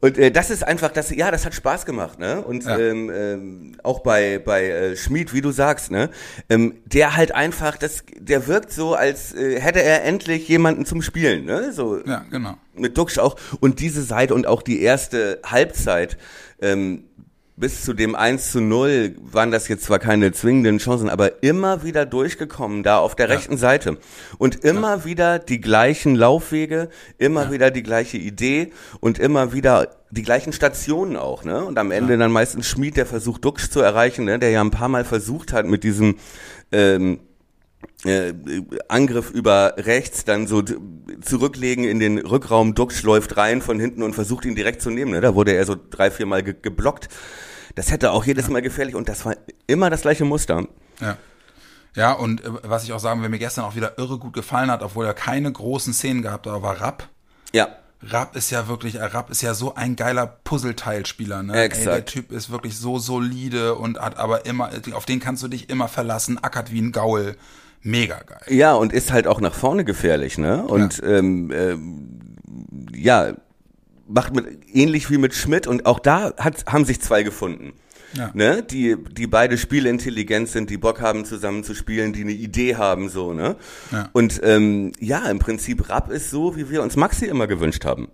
Und 0.00 0.18
äh, 0.18 0.32
das 0.32 0.50
ist 0.50 0.64
einfach, 0.66 0.90
das, 0.90 1.10
ja, 1.10 1.30
das 1.30 1.46
hat 1.46 1.54
Spaß 1.54 1.86
gemacht, 1.86 2.18
ne? 2.18 2.42
Und 2.42 2.64
Ja. 2.64 2.76
ähm, 2.76 3.10
ähm, 3.14 3.76
auch 3.84 4.00
bei 4.00 4.40
bei 4.40 4.66
äh, 4.68 4.96
Schmied, 4.96 5.32
wie 5.32 5.42
du 5.42 5.52
sagst, 5.52 5.92
ne? 5.92 6.10
Ähm, 6.48 6.74
der 6.86 7.14
halt 7.16 7.32
einfach, 7.36 7.76
das, 7.76 8.02
der 8.18 8.48
wirkt 8.48 8.72
so, 8.72 8.94
als 8.94 9.32
äh, 9.32 9.60
hätte 9.60 9.80
er 9.80 10.02
endlich 10.04 10.23
jemanden 10.26 10.84
zum 10.86 11.02
Spielen, 11.02 11.44
ne? 11.44 11.72
So 11.72 11.98
Ja, 12.04 12.24
genau. 12.30 12.56
mit 12.74 12.96
Duxch 12.96 13.18
auch. 13.18 13.36
Und 13.60 13.80
diese 13.80 14.02
Seite 14.02 14.34
und 14.34 14.46
auch 14.46 14.62
die 14.62 14.82
erste 14.82 15.40
Halbzeit, 15.44 16.16
ähm, 16.60 17.04
bis 17.56 17.84
zu 17.84 17.92
dem 17.92 18.16
1 18.16 18.50
zu 18.50 18.60
0 18.60 19.14
waren 19.20 19.52
das 19.52 19.68
jetzt 19.68 19.84
zwar 19.84 20.00
keine 20.00 20.32
zwingenden 20.32 20.78
Chancen, 20.78 21.08
aber 21.08 21.42
immer 21.44 21.84
wieder 21.84 22.04
durchgekommen 22.04 22.82
da 22.82 22.98
auf 22.98 23.14
der 23.14 23.28
rechten 23.28 23.56
Seite. 23.56 23.98
Und 24.38 24.64
immer 24.64 25.04
wieder 25.04 25.38
die 25.38 25.60
gleichen 25.60 26.16
Laufwege, 26.16 26.88
immer 27.16 27.52
wieder 27.52 27.70
die 27.70 27.84
gleiche 27.84 28.16
Idee 28.16 28.72
und 28.98 29.20
immer 29.20 29.52
wieder 29.52 29.88
die 30.10 30.22
gleichen 30.22 30.52
Stationen 30.52 31.16
auch, 31.16 31.44
ne? 31.44 31.64
Und 31.64 31.78
am 31.78 31.90
Ende 31.90 32.18
dann 32.18 32.32
meistens 32.32 32.66
Schmied, 32.66 32.96
der 32.96 33.06
versucht, 33.06 33.44
Duxch 33.44 33.70
zu 33.70 33.80
erreichen, 33.80 34.24
ne? 34.24 34.38
Der 34.38 34.50
ja 34.50 34.60
ein 34.60 34.70
paar 34.70 34.88
Mal 34.88 35.04
versucht 35.04 35.52
hat 35.52 35.66
mit 35.66 35.84
diesem, 35.84 36.16
ähm, 36.72 37.20
äh, 38.04 38.32
Angriff 38.88 39.30
über 39.30 39.74
rechts, 39.76 40.24
dann 40.24 40.46
so 40.46 40.62
zurücklegen 41.20 41.84
in 41.84 41.98
den 41.98 42.18
Rückraum, 42.18 42.74
Duxch 42.74 43.02
läuft 43.02 43.36
rein 43.36 43.62
von 43.62 43.80
hinten 43.80 44.02
und 44.02 44.14
versucht 44.14 44.44
ihn 44.44 44.54
direkt 44.54 44.82
zu 44.82 44.90
nehmen. 44.90 45.12
Ne? 45.12 45.20
Da 45.20 45.34
wurde 45.34 45.52
er 45.52 45.64
so 45.64 45.76
drei, 45.90 46.10
vier 46.10 46.26
Mal 46.26 46.42
ge 46.42 46.54
geblockt. 46.60 47.08
Das 47.74 47.90
hätte 47.90 48.12
auch 48.12 48.24
jedes 48.24 48.48
Mal 48.48 48.62
gefährlich 48.62 48.94
und 48.94 49.08
das 49.08 49.24
war 49.24 49.36
immer 49.66 49.90
das 49.90 50.02
gleiche 50.02 50.24
Muster. 50.24 50.66
Ja. 51.00 51.16
Ja, 51.96 52.12
und 52.12 52.44
äh, 52.44 52.50
was 52.62 52.84
ich 52.84 52.92
auch 52.92 52.98
sagen 52.98 53.22
will, 53.22 53.28
mir 53.28 53.38
gestern 53.38 53.64
auch 53.64 53.76
wieder 53.76 53.98
irre 53.98 54.18
gut 54.18 54.32
gefallen 54.32 54.70
hat, 54.70 54.82
obwohl 54.82 55.06
er 55.06 55.14
keine 55.14 55.50
großen 55.50 55.92
Szenen 55.92 56.22
gehabt 56.22 56.46
hat, 56.46 56.62
war 56.62 56.80
Rapp. 56.80 57.08
Ja, 57.52 57.68
Rapp 58.10 58.36
ist 58.36 58.50
ja 58.50 58.68
wirklich, 58.68 58.96
äh, 58.96 59.04
Rapp 59.04 59.30
ist 59.30 59.42
ja 59.42 59.54
so 59.54 59.74
ein 59.74 59.96
geiler 59.96 60.26
Puzzleteilspieler, 60.26 61.42
ne? 61.42 61.54
Exakt. 61.62 61.86
Ey, 61.86 61.92
der 61.92 62.04
Typ 62.04 62.32
ist 62.32 62.50
wirklich 62.50 62.76
so 62.78 62.98
solide 62.98 63.76
und 63.76 63.98
hat 63.98 64.18
aber 64.18 64.46
immer, 64.46 64.70
auf 64.92 65.06
den 65.06 65.20
kannst 65.20 65.42
du 65.42 65.48
dich 65.48 65.70
immer 65.70 65.88
verlassen, 65.88 66.42
ackert 66.42 66.72
wie 66.72 66.80
ein 66.80 66.92
Gaul. 66.92 67.36
Mega 67.84 68.20
geil. 68.22 68.40
ja 68.48 68.72
und 68.74 68.92
ist 68.92 69.12
halt 69.12 69.26
auch 69.26 69.40
nach 69.40 69.54
vorne 69.54 69.84
gefährlich, 69.84 70.38
ne? 70.38 70.64
Und 70.64 71.02
ähm, 71.04 71.52
ähm, 71.54 72.36
ja, 72.94 73.34
macht 74.08 74.34
mit 74.34 74.46
ähnlich 74.72 75.10
wie 75.10 75.18
mit 75.18 75.34
Schmidt 75.34 75.66
und 75.66 75.86
auch 75.86 75.98
da 75.98 76.32
hat, 76.38 76.64
haben 76.66 76.84
sich 76.84 77.00
zwei 77.00 77.22
gefunden. 77.22 77.74
Ja. 78.14 78.30
Ne, 78.32 78.62
die, 78.62 78.96
die 79.10 79.26
beide 79.26 79.58
spielintelligent 79.58 80.48
sind, 80.48 80.70
die 80.70 80.76
Bock 80.76 81.00
haben 81.00 81.24
zusammen 81.24 81.64
zu 81.64 81.74
spielen, 81.74 82.12
die 82.12 82.22
eine 82.22 82.32
Idee 82.32 82.76
haben, 82.76 83.08
so, 83.08 83.32
ne? 83.32 83.56
Ja. 83.90 84.08
Und 84.12 84.40
ähm, 84.44 84.92
ja, 85.00 85.28
im 85.28 85.40
Prinzip 85.40 85.88
Rapp 85.90 86.10
ist 86.10 86.30
so, 86.30 86.56
wie 86.56 86.70
wir 86.70 86.82
uns 86.82 86.94
Maxi 86.96 87.26
immer 87.26 87.48
gewünscht 87.48 87.84
haben. 87.84 88.08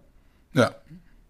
Ja. 0.54 0.70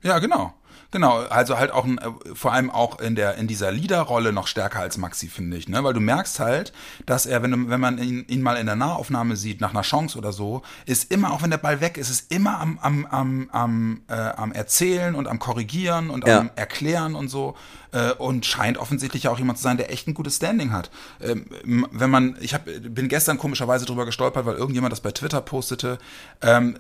Ja, 0.03 0.19
genau. 0.19 0.55
Genau, 0.93 1.21
also 1.21 1.57
halt 1.59 1.71
auch 1.71 1.87
äh, 1.87 1.97
vor 2.35 2.53
allem 2.53 2.69
auch 2.71 2.99
in 2.99 3.15
der 3.15 3.37
in 3.37 3.47
dieser 3.47 3.71
Leaderrolle 3.71 4.33
noch 4.33 4.49
stärker 4.49 4.81
als 4.81 4.99
Maxi 4.99 5.29
finde 5.29 5.57
ich, 5.57 5.69
ne, 5.69 5.85
weil 5.85 5.95
du 5.95 6.01
merkst 6.01 6.41
halt, 6.41 6.73
dass 7.07 7.27
er 7.27 7.43
wenn 7.43 7.71
wenn 7.71 7.81
man 7.81 7.99
ihn, 7.99 8.25
ihn 8.29 8.43
mal 8.43 8.57
in 8.57 8.67
der 8.67 8.75
Nahaufnahme 8.77 9.37
sieht 9.37 9.61
nach 9.61 9.71
einer 9.71 9.83
Chance 9.83 10.19
oder 10.19 10.33
so, 10.33 10.63
ist 10.87 11.13
immer 11.13 11.33
auch 11.33 11.43
wenn 11.43 11.51
der 11.51 11.59
Ball 11.59 11.81
weg 11.81 11.97
ist, 11.97 12.11
ist 12.11 12.33
immer 12.33 12.59
am 12.59 12.79
am 12.83 13.07
am 13.07 13.49
am, 13.53 14.01
äh, 14.09 14.15
am 14.15 14.51
erzählen 14.53 15.15
und 15.15 15.29
am 15.29 15.39
korrigieren 15.39 16.11
und 16.11 16.27
Ja. 16.27 16.41
am 16.41 16.51
erklären 16.57 17.15
und 17.15 17.29
so 17.29 17.55
äh, 17.93 18.13
und 18.13 18.47
scheint 18.47 18.79
offensichtlich 18.79 19.29
auch 19.29 19.39
jemand 19.39 19.59
zu 19.59 19.65
sein, 19.65 19.77
der 19.77 19.93
echt 19.93 20.09
ein 20.09 20.15
gutes 20.15 20.37
Standing 20.37 20.73
hat. 20.73 20.91
Ähm, 21.21 21.47
wenn 21.65 22.11
man, 22.11 22.37
ich 22.41 22.55
hab, 22.55 22.65
bin 22.65 23.09
gestern 23.09 23.39
komischerweise 23.39 23.87
drüber 23.87 24.07
gestolpert, 24.07 24.47
weil 24.47 24.57
irgendjemand 24.57 24.93
das 24.93 25.01
bei 25.01 25.13
Twitter 25.13 25.41
postete, 25.41 25.99
ähm, 26.43 26.77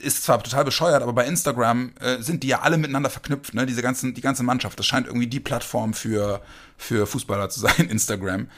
ist 0.00 0.24
zwar 0.24 0.42
total 0.42 0.64
bescheuert, 0.64 1.02
aber 1.02 1.12
bei 1.12 1.26
Instagram 1.26 1.92
äh, 2.00 2.22
sind 2.22 2.42
die 2.42 2.48
ja 2.48 2.60
alle 2.60 2.78
miteinander 2.78 3.10
verknüpft, 3.10 3.54
ne? 3.54 3.66
Diese 3.66 3.82
ganzen, 3.82 4.14
die 4.14 4.20
ganze 4.20 4.42
Mannschaft. 4.42 4.78
Das 4.78 4.86
scheint 4.86 5.06
irgendwie 5.06 5.26
die 5.26 5.40
Plattform 5.40 5.94
für 5.94 6.42
für 6.82 7.06
Fußballer 7.06 7.48
zu 7.48 7.60
sein, 7.60 7.72
Instagram. 7.88 8.48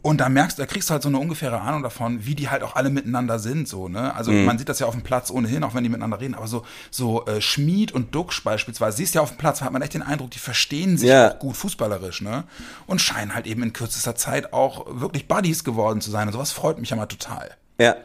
Und 0.00 0.18
da 0.20 0.28
merkst 0.28 0.56
du, 0.58 0.62
da 0.62 0.66
kriegst 0.66 0.88
du 0.88 0.92
halt 0.92 1.02
so 1.02 1.08
eine 1.08 1.18
ungefähre 1.18 1.60
Ahnung 1.60 1.82
davon, 1.82 2.24
wie 2.24 2.34
die 2.36 2.48
halt 2.48 2.62
auch 2.62 2.76
alle 2.76 2.88
miteinander 2.88 3.38
sind, 3.40 3.66
so, 3.66 3.88
ne? 3.88 4.14
Also 4.14 4.30
man 4.30 4.56
sieht 4.56 4.68
das 4.68 4.78
ja 4.78 4.86
auf 4.86 4.94
dem 4.94 5.02
Platz 5.02 5.30
ohnehin, 5.30 5.64
auch 5.64 5.74
wenn 5.74 5.82
die 5.82 5.88
miteinander 5.90 6.20
reden, 6.20 6.34
aber 6.34 6.46
so, 6.46 6.64
so 6.90 7.26
äh, 7.26 7.40
Schmied 7.40 7.90
und 7.92 8.14
Duxch 8.14 8.44
beispielsweise, 8.44 8.96
siehst 8.98 9.14
du 9.14 9.18
ja 9.18 9.22
auf 9.22 9.30
dem 9.30 9.38
Platz, 9.38 9.60
hat 9.60 9.72
man 9.72 9.82
echt 9.82 9.94
den 9.94 10.02
Eindruck, 10.02 10.30
die 10.30 10.38
verstehen 10.38 10.96
sich 10.98 11.08
Ja. 11.08 11.32
auch 11.32 11.38
gut 11.40 11.56
fußballerisch, 11.56 12.22
ne? 12.22 12.44
Und 12.86 13.00
scheinen 13.00 13.34
halt 13.34 13.46
eben 13.46 13.62
in 13.62 13.72
kürzester 13.72 14.14
Zeit 14.14 14.52
auch 14.52 14.86
wirklich 14.88 15.26
Buddies 15.26 15.64
geworden 15.64 16.00
zu 16.00 16.10
sein. 16.10 16.28
Und 16.28 16.32
sowas 16.32 16.52
freut 16.52 16.78
mich 16.78 16.90
ja 16.90 16.96
mal 16.96 17.06
total. 17.06 17.50
Ja. 17.80 17.96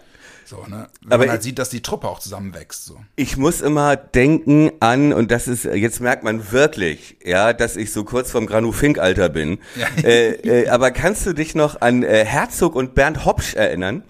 So, 0.55 0.67
ne? 0.69 0.87
Wenn 1.01 1.11
Aber 1.11 1.23
man 1.23 1.29
halt 1.31 1.39
ich- 1.41 1.45
sieht, 1.45 1.57
dass 1.59 1.69
die 1.69 1.81
Truppe 1.81 2.07
auch 2.07 2.19
zusammenwächst. 2.19 2.85
So. 2.85 2.97
Ich 3.15 3.37
muss 3.37 3.61
immer 3.61 3.95
denken 3.95 4.71
an, 4.81 5.11
und 5.11 5.31
das 5.31 5.47
ist, 5.47 5.63
jetzt 5.63 5.99
merkt 5.99 6.23
man 6.23 6.51
wirklich, 6.51 7.17
ja, 7.23 7.53
dass 7.53 7.75
ich 7.75 7.91
so 7.91 8.03
kurz 8.03 8.29
vom 8.29 8.45
Granu-Fink-Alter 8.45 9.29
bin. 9.29 9.57
Ja. 9.75 9.87
Äh, 10.03 10.31
äh, 10.63 10.69
aber 10.69 10.91
kannst 10.91 11.25
du 11.25 11.33
dich 11.33 11.55
noch 11.55 11.81
an 11.81 12.03
äh, 12.03 12.23
Herzog 12.25 12.75
und 12.75 12.93
Bernd 12.93 13.25
Hopsch 13.25 13.55
erinnern? 13.55 14.03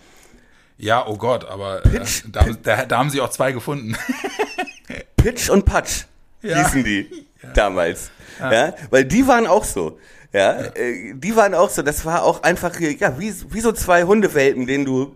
Ja, 0.78 1.08
oh 1.08 1.16
Gott, 1.18 1.46
aber 1.46 1.86
äh, 1.86 1.90
Pitch- 1.90 2.24
da, 2.30 2.46
da, 2.62 2.86
da 2.86 2.98
haben 2.98 3.10
sie 3.10 3.22
auch 3.22 3.30
zwei 3.30 3.52
gefunden. 3.54 3.96
Pitch 5.16 5.50
und 5.50 5.66
Patsch 5.66 6.04
Ja. 6.42 6.58
hießen 6.64 6.84
die 6.84 7.10
damals. 7.56 8.12
Ja. 8.40 8.74
weil 8.90 9.06
die 9.06 9.26
waren 9.28 9.48
auch 9.48 9.64
so. 9.64 9.98
Ja, 10.34 10.60
Äh, 10.76 11.14
die 11.14 11.36
waren 11.36 11.54
auch 11.54 11.70
so. 11.70 11.84
Das 11.84 12.04
war 12.06 12.24
auch 12.24 12.44
einfach, 12.44 12.80
ja, 12.80 13.20
wie, 13.20 13.34
wie 13.52 13.62
so 13.62 13.72
zwei 13.72 14.04
Hundewelpen, 14.04 14.66
denen 14.66 14.84
du, 14.86 15.16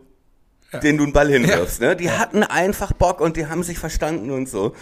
denen 0.84 0.98
du 0.98 1.04
einen 1.06 1.14
Ball 1.14 1.30
hinwirfst. 1.30 1.82
Ne? 1.82 1.96
Die 1.96 2.12
hatten 2.12 2.44
einfach 2.44 2.94
Bock 2.94 3.22
und 3.22 3.38
die 3.38 3.48
haben 3.48 3.64
sich 3.64 3.80
verstanden 3.80 4.32
und 4.32 4.50
so. 4.50 4.74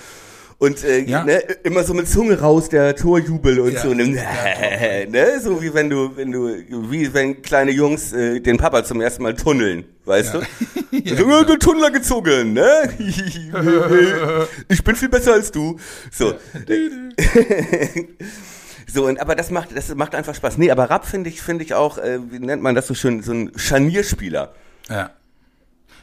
Und 0.58 0.86
äh, 0.86 1.00
Ja. 1.00 1.26
ne, 1.26 1.40
immer 1.64 1.84
so 1.84 1.94
mit 1.94 2.08
Zunge 2.08 2.40
raus, 2.40 2.70
der 2.70 2.96
Torjubel 2.96 3.60
und 3.60 3.74
Ja. 3.74 3.82
so. 3.82 3.94
Ne, 3.94 4.06
ne? 5.10 5.40
So 5.42 5.62
wie 5.62 5.74
wenn 5.74 5.90
du, 5.90 6.16
wenn 6.16 6.32
du, 6.32 6.48
wie 6.90 7.14
wenn 7.14 7.42
kleine 7.42 7.72
Jungs 7.72 8.14
äh, 8.14 8.40
den 8.40 8.58
Papa 8.58 8.84
zum 8.86 9.02
ersten 9.02 9.24
Mal 9.24 9.36
tunneln, 9.36 9.84
weißt 10.06 10.34
du? 10.36 10.42
Ja, 10.92 11.18
so, 11.18 11.44
du 11.44 11.58
Tunnler 11.58 11.92
gezogen, 11.92 12.54
ne? 12.54 12.90
ich 14.70 14.82
bin 14.82 14.96
viel 14.96 15.10
besser 15.10 15.34
als 15.34 15.52
du. 15.52 15.78
So. 16.10 16.36
So, 18.88 19.08
und, 19.08 19.20
aber 19.20 19.36
das 19.36 19.52
macht, 19.52 19.76
das 19.76 19.94
macht 19.96 20.16
einfach 20.16 20.36
Spaß. 20.36 20.58
Nee, 20.58 20.72
aber 20.72 20.90
Rapp 20.90 21.06
finde 21.06 21.30
ich, 21.30 21.42
finde 21.42 21.66
ich 21.66 21.74
auch, 21.74 21.98
äh, 21.98 22.20
wie 22.32 22.40
nennt 22.40 22.62
man 22.62 22.76
das 22.76 22.88
so 22.88 22.94
schön, 22.94 23.24
so 23.24 23.34
ein 23.34 23.52
Scharnierspieler. 23.56 24.54
Ja. 24.90 25.10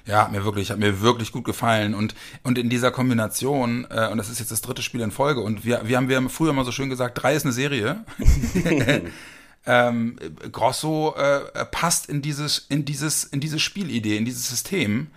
Ja, 0.05 0.23
hat 0.23 0.33
mir 0.33 0.45
wirklich, 0.45 0.71
hat 0.71 0.79
mir 0.79 1.01
wirklich 1.01 1.31
gut 1.33 1.45
gefallen. 1.45 1.95
Und, 1.95 2.15
und 2.43 2.59
in 2.59 2.69
dieser 2.69 2.91
Kombination, 2.91 3.87
äh, 3.91 4.09
und 4.09 4.19
das 4.19 4.29
ist 4.29 4.41
jetzt 4.41 4.51
das 4.51 4.61
dritte 4.61 4.83
Spiel 4.83 5.01
in 5.01 5.11
Folge, 5.11 5.41
und 5.41 5.65
wir, 5.65 5.83
wir 5.85 5.97
haben, 5.97 6.09
wir 6.09 6.17
haben 6.17 6.29
früher 6.29 6.53
mal 6.53 6.65
so 6.65 6.73
schön 6.73 6.91
gesagt, 6.91 7.23
drei 7.23 7.35
ist 7.35 7.45
eine 7.45 7.53
Serie. 7.53 8.05
ähm, 9.67 10.17
Grosso 10.51 11.15
äh, 11.17 11.65
passt 11.67 12.09
in 12.09 12.21
dieses, 12.21 12.59
in 12.69 12.85
dieses, 12.85 13.25
in 13.25 13.41
diese 13.41 13.61
Spielidee, 13.61 14.17
in 14.17 14.25
dieses 14.25 14.49
System 14.49 15.09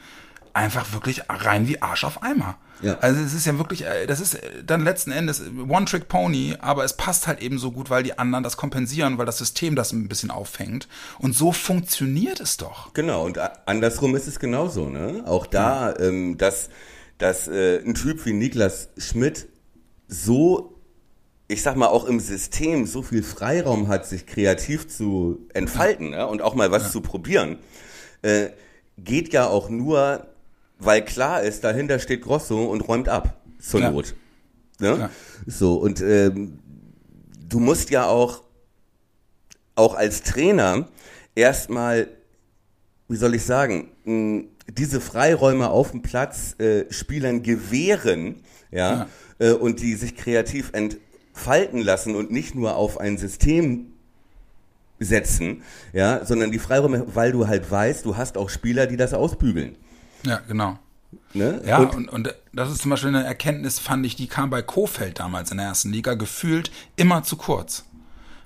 einfach 0.54 0.94
wirklich 0.94 1.24
rein 1.30 1.68
wie 1.68 1.82
Arsch 1.82 2.04
auf 2.04 2.22
Eimer. 2.22 2.58
Ja. 2.82 2.98
Also 3.00 3.22
es 3.22 3.34
ist 3.34 3.46
ja 3.46 3.58
wirklich, 3.58 3.86
äh, 3.86 4.06
das 4.06 4.20
ist 4.20 4.36
äh, 4.36 4.64
dann 4.64 4.84
letzten 4.84 5.12
Endes 5.12 5.42
One-Trick-Pony, 5.42 6.58
aber 6.60 6.84
es 6.84 6.94
passt 6.94 7.28
halt 7.28 7.42
eben 7.42 7.58
so 7.58 7.72
gut, 7.72 7.90
weil 7.90 8.04
die 8.04 8.18
anderen 8.18 8.44
das 8.44 8.58
kompensieren, 8.58 9.18
weil 9.18 9.26
das 9.26 9.38
System 9.38 9.76
das 9.76 9.92
ein 9.92 10.08
bisschen 10.08 10.32
auffängt. 10.32 10.88
Und 11.20 11.36
so 11.36 11.52
funktioniert 11.52 12.40
es 12.40 12.58
doch. 12.58 12.94
Genau, 12.94 13.26
und 13.26 13.40
andersrum 13.66 14.16
ist 14.16 14.28
es 14.28 14.40
genauso, 14.40 14.90
ne? 14.90 15.24
Auch 15.26 15.46
da, 15.46 15.96
ähm, 15.98 16.38
dass, 16.38 16.70
dass 17.18 17.48
äh, 17.48 17.80
ein 17.80 17.94
Typ 17.94 18.26
wie 18.26 18.34
Niklas 18.34 18.90
Schmidt 18.98 19.48
so, 20.08 20.80
ich 21.48 21.62
sag 21.62 21.76
mal, 21.76 21.88
auch 21.88 22.06
im 22.06 22.20
System 22.20 22.86
so 22.86 23.02
viel 23.02 23.24
Freiraum 23.24 23.88
hat, 23.88 24.06
sich 24.06 24.26
kreativ 24.26 24.88
zu 24.88 25.48
entfalten 25.54 26.12
ne? 26.12 26.28
und 26.28 26.42
auch 26.42 26.56
mal 26.56 26.72
was 26.72 26.92
zu 26.92 27.02
probieren, 27.02 27.58
äh, 28.22 28.50
geht 28.98 29.34
ja 29.34 29.48
auch 29.48 29.70
nur, 29.70 30.28
weil 30.80 31.04
klar 31.04 31.42
ist, 31.44 31.64
dahinter 31.64 32.00
steht 32.00 32.22
Grosso 32.22 32.66
und 32.66 32.82
räumt 32.82 33.10
ab, 33.10 33.42
zur 33.60 33.82
Ja. 33.82 33.92
Not. 33.92 34.16
Ne? 34.80 34.98
Ja. 35.00 35.10
So, 35.48 35.76
und 35.76 36.02
ähm, 36.02 36.60
du 37.48 37.60
musst 37.60 37.90
ja 37.90 38.08
auch, 38.08 38.44
auch 39.76 39.96
als 39.96 40.24
Trainer 40.24 40.88
erstmal, 41.34 42.08
wie 43.08 43.16
soll 43.18 43.36
ich 43.36 43.44
sagen, 43.44 43.90
mh, 44.04 44.44
diese 44.78 45.00
Freiräume 45.00 45.70
auf 45.70 45.92
dem 45.92 46.02
Platz 46.02 46.56
äh, 46.60 46.86
Spielern 46.92 47.44
gewähren, 47.44 48.42
ja, 48.72 49.08
Äh, 49.38 49.52
und 49.52 49.82
die 49.82 49.96
sich 49.96 50.16
kreativ 50.16 50.72
entfalten 50.74 51.82
lassen 51.82 52.16
und 52.16 52.32
nicht 52.32 52.56
nur 52.56 52.76
auf 52.78 53.00
ein 53.00 53.18
System 53.18 53.88
setzen, 55.00 55.62
ja, 55.92 56.24
sondern 56.26 56.52
die 56.52 56.60
Freiräume, 56.60 57.06
weil 57.14 57.34
du 57.34 57.48
halt 57.48 57.70
weißt, 57.70 58.06
du 58.06 58.16
hast 58.16 58.38
auch 58.38 58.50
Spieler, 58.50 58.88
die 58.88 58.96
das 58.96 59.14
ausbügeln. 59.14 59.78
Ja, 60.26 60.42
genau. 60.48 60.80
Ne? 61.34 61.62
Ja, 61.66 61.80
und, 61.80 61.96
und, 61.96 62.10
und 62.10 62.36
das 62.54 62.72
ist 62.72 62.82
zum 62.82 62.92
Beispiel 62.92 63.10
eine 63.10 63.26
Erkenntnis, 63.26 63.80
fand 63.80 64.06
ich, 64.06 64.16
die 64.16 64.28
kam 64.28 64.50
bei 64.50 64.62
Kofeld 64.62 65.20
damals 65.20 65.52
in 65.52 65.58
der 65.58 65.68
ersten 65.68 65.92
Liga 65.92 66.14
gefühlt 66.14 66.72
immer 66.96 67.24
zu 67.24 67.36
kurz. 67.36 67.86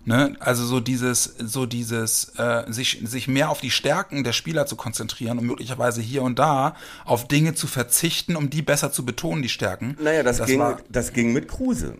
Ne? 0.05 0.35
Also 0.39 0.65
so 0.65 0.79
dieses, 0.79 1.23
so 1.23 1.65
dieses, 1.65 2.33
äh, 2.37 2.63
sich, 2.67 3.01
sich 3.03 3.27
mehr 3.27 3.49
auf 3.49 3.61
die 3.61 3.69
Stärken 3.69 4.23
der 4.23 4.33
Spieler 4.33 4.65
zu 4.65 4.75
konzentrieren 4.75 5.37
und 5.37 5.45
möglicherweise 5.45 6.01
hier 6.01 6.23
und 6.23 6.39
da 6.39 6.75
auf 7.05 7.27
Dinge 7.27 7.53
zu 7.53 7.67
verzichten, 7.67 8.35
um 8.35 8.49
die 8.49 8.61
besser 8.61 8.91
zu 8.91 9.05
betonen, 9.05 9.41
die 9.41 9.49
Stärken. 9.49 9.95
naja, 10.01 10.23
das, 10.23 10.43
ging, 10.45 10.59
war, 10.59 10.79
das 10.89 11.13
ging 11.13 11.33
mit 11.33 11.47
Kruse. 11.47 11.97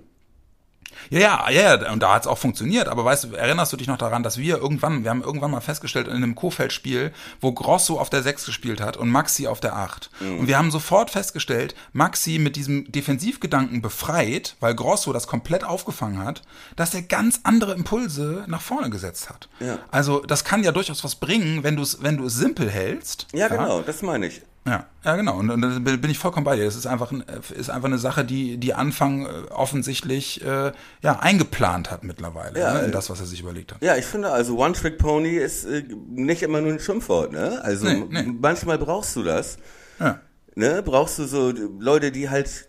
Ja, 1.10 1.20
ja, 1.20 1.50
ja, 1.50 1.76
ja, 1.76 1.92
und 1.92 2.02
da 2.02 2.14
hat's 2.14 2.28
auch 2.28 2.38
funktioniert. 2.38 2.88
Aber 2.88 3.06
weißt 3.06 3.26
du, 3.26 3.36
erinnerst 3.36 3.74
du 3.74 3.78
dich 3.78 3.88
noch 3.88 3.98
daran, 3.98 4.24
dass 4.24 4.38
wir 4.38 4.58
irgendwann, 4.58 5.04
wir 5.04 5.10
haben 5.10 5.24
irgendwann 5.24 5.52
mal 5.52 5.62
festgestellt 5.62 6.08
in 6.08 6.16
einem 6.16 6.36
Kofeld-Spiel, 6.36 7.12
wo 7.42 7.52
Grosso 7.52 8.00
auf 8.00 8.10
der 8.10 8.24
6 8.24 8.46
gespielt 8.46 8.82
hat 8.82 8.98
und 8.98 9.10
Maxi 9.10 9.48
auf 9.48 9.60
der 9.60 9.76
8. 9.76 10.10
Und 10.22 10.48
wir 10.48 10.58
haben 10.58 10.72
sofort 10.72 11.12
festgestellt, 11.12 11.76
Maxi 11.94 12.40
mit 12.40 12.56
diesem 12.56 12.92
Defensivgedanken 12.92 13.82
befreit, 13.82 14.56
weil 14.60 14.76
Grosso 14.76 15.14
das 15.14 15.28
komplett 15.28 15.64
aufgefangen 15.64 16.24
hat, 16.24 16.42
dass 16.76 16.94
er 16.94 17.02
ganz 17.02 17.42
andere 17.44 17.74
Impulse 17.74 18.46
nach 18.48 18.62
vorne 18.62 18.90
gesetzt 18.90 19.30
hat. 19.30 19.50
Ja. 19.60 19.80
Also 19.92 20.20
das 20.22 20.44
kann 20.44 20.64
ja 20.64 20.72
durchaus 20.72 21.04
was 21.04 21.16
bringen, 21.16 21.64
wenn 21.64 21.76
du 21.76 21.84
es, 21.84 22.02
wenn 22.02 22.18
du 22.18 22.26
es 22.26 22.36
simpel 22.36 22.70
hältst. 22.70 23.28
Ja, 23.34 23.48
genau, 23.48 23.82
das 23.82 24.02
meine 24.02 24.28
ich. 24.28 24.42
Ja, 24.68 24.86
ja, 25.04 25.16
genau. 25.16 25.38
Und, 25.38 25.50
und 25.50 25.62
da 25.62 25.68
bin 25.80 26.10
ich 26.12 26.20
vollkommen 26.20 26.44
bei 26.44 26.56
dir. 26.56 26.66
Es 26.68 26.76
ist 26.76 26.86
einfach, 26.86 27.12
ein, 27.12 27.24
ist 27.56 27.70
einfach 27.70 27.88
eine 27.88 27.98
Sache, 27.98 28.24
die, 28.26 28.58
die 28.58 28.74
Anfang 28.74 29.26
äh, 29.26 29.30
offensichtlich 29.50 30.44
äh, 30.46 30.72
ja, 31.02 31.20
eingeplant 31.20 31.90
hat 31.90 32.04
mittlerweile, 32.04 32.60
Ja, 32.60 32.74
ne, 32.74 32.80
in 32.82 32.90
äh, 32.90 32.92
das, 32.92 33.10
was 33.10 33.20
er 33.20 33.26
sich 33.26 33.40
überlegt 33.40 33.72
hat. 33.74 33.82
Ja, 33.82 33.96
ich 33.96 34.06
finde 34.06 34.30
also 34.32 34.58
One-Trick-Pony 34.58 35.30
ist 35.38 35.66
äh, 35.66 35.84
nicht 36.12 36.44
immer 36.44 36.62
nur 36.62 36.74
ein 36.74 36.80
Schimpfwort, 36.80 37.32
ne? 37.32 37.60
Also 37.64 37.88
Nee, 37.88 38.06
nee. 38.10 38.24
manchmal 38.40 38.78
brauchst 38.78 39.16
du 39.16 39.24
das, 39.24 39.58
Ja. 40.00 40.20
ne? 40.56 40.84
Brauchst 40.84 41.18
du 41.20 41.26
so 41.26 41.52
Leute, 41.80 42.12
die 42.12 42.30
halt 42.30 42.68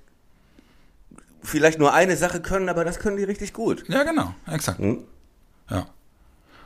vielleicht 1.42 1.78
nur 1.78 1.92
eine 1.92 2.16
Sache 2.16 2.40
können, 2.40 2.68
aber 2.68 2.84
das 2.84 2.98
können 2.98 3.16
die 3.16 3.24
richtig 3.24 3.52
gut. 3.52 3.84
Ja, 3.88 4.04
genau, 4.04 4.32
exakt. 4.46 4.78
Hm? 4.78 5.04
Ja. 5.70 5.86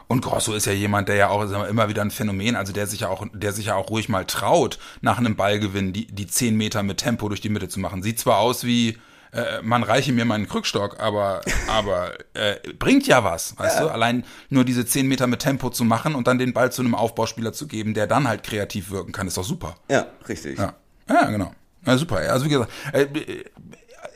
Und 0.07 0.23
Grosso 0.23 0.53
ist 0.55 0.67
ja 0.67 0.73
jemand, 0.73 1.09
der 1.09 1.17
ja 1.17 1.29
auch 1.29 1.49
wir, 1.49 1.69
immer 1.69 1.89
wieder 1.89 2.03
ein 2.03 2.11
Phänomen, 2.11 2.57
also 2.57 2.73
der 2.73 2.87
sich 2.87 3.01
ja 3.01 3.09
auch, 3.09 3.25
der 3.33 3.53
sich 3.53 3.67
ja 3.67 3.75
auch 3.75 3.91
ruhig 3.91 4.09
mal 4.09 4.25
traut, 4.25 4.79
nach 5.01 5.19
einem 5.19 5.37
Ballgewinn 5.37 5.93
die, 5.93 6.07
die 6.07 6.27
zehn 6.27 6.57
Meter 6.57 6.83
mit 6.83 6.99
Tempo 6.99 7.29
durch 7.29 7.41
die 7.41 7.49
Mitte 7.49 7.69
zu 7.69 7.81
machen. 7.81 8.03
Sieht 8.03 8.21
zwar 8.21 8.39
aus 8.39 8.65
wie, 8.65 8.99
äh, 9.33 9.63
man 9.63 9.83
reiche 9.83 10.13
mir 10.13 10.25
meinen 10.25 10.49
Krückstock, 10.49 11.01
aber, 11.01 11.41
aber 11.69 12.13
äh, 12.35 12.57
bringt 12.79 13.07
ja 13.07 13.25
was, 13.25 13.59
weißt 13.59 13.81
du? 13.81 13.89
Allein 13.89 14.25
nur 14.51 14.65
diese 14.65 14.87
zehn 14.87 15.07
Meter 15.07 15.27
mit 15.27 15.41
Tempo 15.41 15.71
zu 15.71 15.85
machen 15.85 16.15
und 16.15 16.27
dann 16.27 16.39
den 16.39 16.53
Ball 16.53 16.71
zu 16.71 16.83
einem 16.83 16.95
Aufbauspieler 16.95 17.53
zu 17.53 17.67
geben, 17.67 17.95
der 17.95 18.07
dann 18.07 18.29
halt 18.29 18.43
kreativ 18.43 18.91
wirken 18.91 19.13
kann, 19.13 19.27
ist 19.27 19.37
doch 19.37 19.45
super. 19.45 19.77
Ja, 19.91 20.07
richtig. 20.29 20.59
Ja, 20.59 20.75
ja 21.09 21.31
genau. 21.31 21.53
Ja, 21.87 21.99
super. 21.99 22.17
Also 22.17 22.47
wie 22.47 22.51
gesagt, 22.51 22.71
äh, 22.93 23.07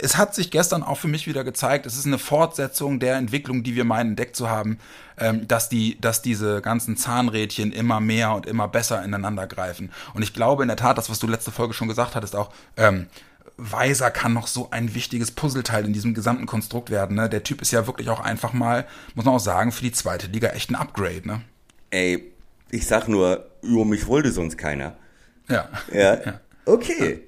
es 0.01 0.17
hat 0.17 0.35
sich 0.35 0.51
gestern 0.51 0.83
auch 0.83 0.97
für 0.97 1.09
mich 1.09 1.27
wieder 1.27 1.45
gezeigt, 1.45 1.87
es 1.87 1.97
ist 1.97 2.07
eine 2.07 2.19
Fortsetzung 2.19 3.01
der 3.01 3.17
Entwicklung, 3.17 3.63
die 3.63 3.75
wir 3.75 3.85
meinen 3.85 4.11
entdeckt 4.11 4.37
zu 4.37 4.49
haben, 4.49 4.79
ähm, 5.19 5.49
dass 5.49 5.69
die, 5.69 6.01
dass 6.01 6.23
diese 6.23 6.63
ganzen 6.63 6.97
Zahnrädchen 6.97 7.73
immer 7.73 8.01
mehr 8.01 8.33
und 8.33 8.47
immer 8.47 8.69
besser 8.69 9.05
ineinander 9.05 9.47
greifen. 9.47 9.91
Und 10.15 10.23
ich 10.23 10.33
glaube 10.33 10.63
in 10.63 10.69
der 10.69 10.77
Tat, 10.77 10.99
das, 10.99 11.11
was 11.11 11.19
du 11.19 11.27
letzte 11.27 11.51
Folge 11.51 11.75
schon 11.75 11.89
gesagt 11.89 12.15
hattest, 12.15 12.37
auch, 12.37 12.51
ähm, 12.77 13.07
Weiser 13.61 14.13
kann 14.13 14.33
noch 14.33 14.47
so 14.47 14.69
ein 14.71 14.95
wichtiges 14.95 15.33
Puzzleteil 15.33 15.85
in 15.85 15.93
diesem 15.93 16.15
gesamten 16.15 16.47
Konstrukt 16.47 16.91
werden. 16.91 17.17
Ne? 17.17 17.29
Der 17.29 17.43
Typ 17.43 17.61
ist 17.61 17.73
ja 17.73 17.89
wirklich 17.89 18.09
auch 18.09 18.21
einfach 18.21 18.53
mal, 18.53 18.87
muss 19.17 19.25
man 19.25 19.35
auch 19.35 19.41
sagen, 19.41 19.73
für 19.73 19.83
die 19.83 19.91
zweite 19.91 20.29
Liga 20.29 20.51
echt 20.51 20.71
ein 20.71 20.77
Upgrade. 20.77 21.27
Ne? 21.27 21.41
Ey, 21.91 22.33
ich 22.71 22.87
sag 22.87 23.09
nur, 23.09 23.51
über 23.63 23.85
mich 23.85 24.07
wollte 24.07 24.31
sonst 24.31 24.59
keiner. 24.59 24.97
Ja. 25.49 25.69
Ja. 25.93 26.15
ja. 26.25 26.41
Okay. 26.67 27.28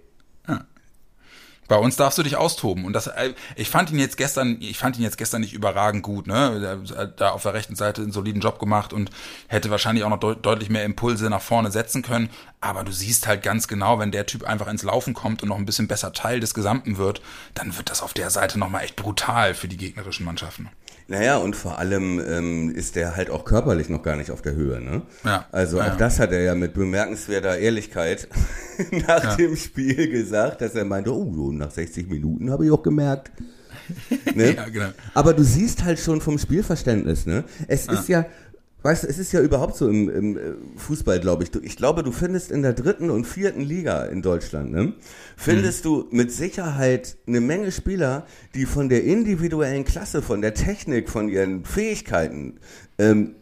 Bei 1.71 1.77
uns 1.77 1.95
darfst 1.95 2.19
du 2.19 2.25
dich 2.25 2.35
austoben 2.35 2.85
und 2.85 2.95
das 2.95 3.07
äh, 3.07 3.33
ich 3.55 3.71
fand 3.71 3.93
ihn 3.93 4.01
jetzt 4.01 4.17
gestern 4.17 4.57
ich 4.59 4.77
fand 4.77 4.97
ihn 4.97 5.05
jetzt 5.05 5.17
gestern 5.17 5.41
nicht 5.41 5.53
überragend 5.53 6.03
gut, 6.03 6.27
ne? 6.27 6.83
Da 7.17 7.31
auf 7.31 7.45
der 7.45 7.55
rechten 7.55 7.77
Seite 7.77 8.03
einen 8.03 8.11
soliden 8.11 8.43
Job 8.43 8.59
gemacht 8.59 8.93
und 8.93 9.13
hätte 9.47 9.71
wahrscheinlich 9.71 10.03
auch 10.03 10.09
noch 10.09 10.19
de 10.19 10.35
deutlich 10.43 10.69
mehr 10.69 10.83
Impulse 10.83 11.31
nach 11.31 11.41
vorne 11.41 11.71
setzen 11.71 12.03
können, 12.03 12.29
aber 12.61 12.83
du 12.83 12.91
siehst 12.91 13.29
halt 13.29 13.45
ganz 13.45 13.69
genau, 13.69 14.01
wenn 14.01 14.11
der 14.11 14.27
Typ 14.27 14.43
einfach 14.43 14.67
ins 14.67 14.83
Laufen 14.83 15.15
kommt 15.15 15.45
und 15.45 15.49
noch 15.49 15.59
ein 15.59 15.65
bisschen 15.65 15.87
besser 15.87 16.13
Teil 16.13 16.41
des 16.41 16.55
Gesamten 16.55 16.99
wird, 16.99 17.23
dann 17.55 17.77
wird 17.79 17.89
das 17.89 18.03
auf 18.03 18.15
der 18.15 18.31
Seite 18.31 18.59
noch 18.59 18.69
mal 18.69 18.81
echt 18.81 18.97
brutal 18.97 19.55
für 19.55 19.69
die 19.69 19.77
gegnerischen 19.77 20.27
Mannschaften. 20.27 20.71
Naja, 21.11 21.39
und 21.39 21.57
vor 21.57 21.79
allem 21.81 22.23
ähm, 22.25 22.71
ist 22.73 22.95
der 22.95 23.17
halt 23.17 23.31
auch 23.31 23.45
körperlich 23.45 23.89
noch 23.89 24.05
gar 24.05 24.15
nicht 24.15 24.31
auf 24.31 24.43
der 24.43 24.55
Höhe. 24.55 24.81
Ne? 24.81 25.03
Ja, 25.25 25.45
also 25.51 25.79
ja, 25.79 25.91
auch 25.93 25.97
das 25.97 26.21
hat 26.21 26.31
er 26.31 26.41
ja 26.43 26.55
mit 26.55 26.73
bemerkenswerter 26.73 27.59
Ehrlichkeit 27.59 28.29
nach 29.09 29.25
Ja. 29.25 29.35
dem 29.37 29.57
Spiel 29.57 30.09
gesagt, 30.09 30.61
dass 30.61 30.77
er 30.77 30.85
meinte, 30.85 31.13
oh, 31.13 31.51
nach 31.51 31.73
60 31.73 32.09
Minuten 32.09 32.53
habe 32.53 32.65
ich 32.65 32.71
auch 32.71 32.83
gemerkt. 32.85 33.33
Ne? 34.37 34.55
Ja, 34.55 34.69
genau. 34.69 34.91
Aber 35.15 35.35
du 35.35 35.43
siehst 35.43 35.83
halt 35.83 35.99
schon 35.99 36.21
vom 36.21 36.39
Spielverständnis, 36.39 37.27
ne? 37.27 37.43
Es 37.67 37.89
ist 37.89 38.09
ja, 38.09 38.25
weißt 38.83 39.05
du, 39.05 39.09
es 39.09 39.19
ist 39.19 39.33
ja 39.33 39.41
überhaupt 39.41 39.77
so 39.77 39.89
im, 39.89 40.09
im 40.09 40.37
äh, 40.37 40.41
Fußball, 40.77 41.21
glaube 41.21 41.45
ich. 41.45 41.55
Ich 41.63 41.77
glaube, 41.77 42.03
du 42.03 42.13
findest 42.13 42.51
in 42.51 42.63
der 42.63 42.73
dritten 42.73 43.11
und 43.11 43.27
vierten 43.27 43.61
Liga 43.61 44.05
in 44.05 44.23
Deutschland, 44.23 44.73
ne? 44.73 44.95
Findest 45.37 45.85
du 45.85 46.07
mit 46.11 46.33
Sicherheit 46.33 47.17
eine 47.27 47.41
Menge 47.41 47.73
Spieler, 47.73 48.27
die 48.55 48.67
von 48.67 48.89
der 48.89 49.05
individuellen 49.05 49.85
Klasse, 49.85 50.23
von 50.23 50.41
der 50.41 50.55
Technik, 50.55 51.09
von 51.09 51.29
ihren 51.29 51.65
Fähigkeiten 51.65 52.61
ähm, 52.99 53.37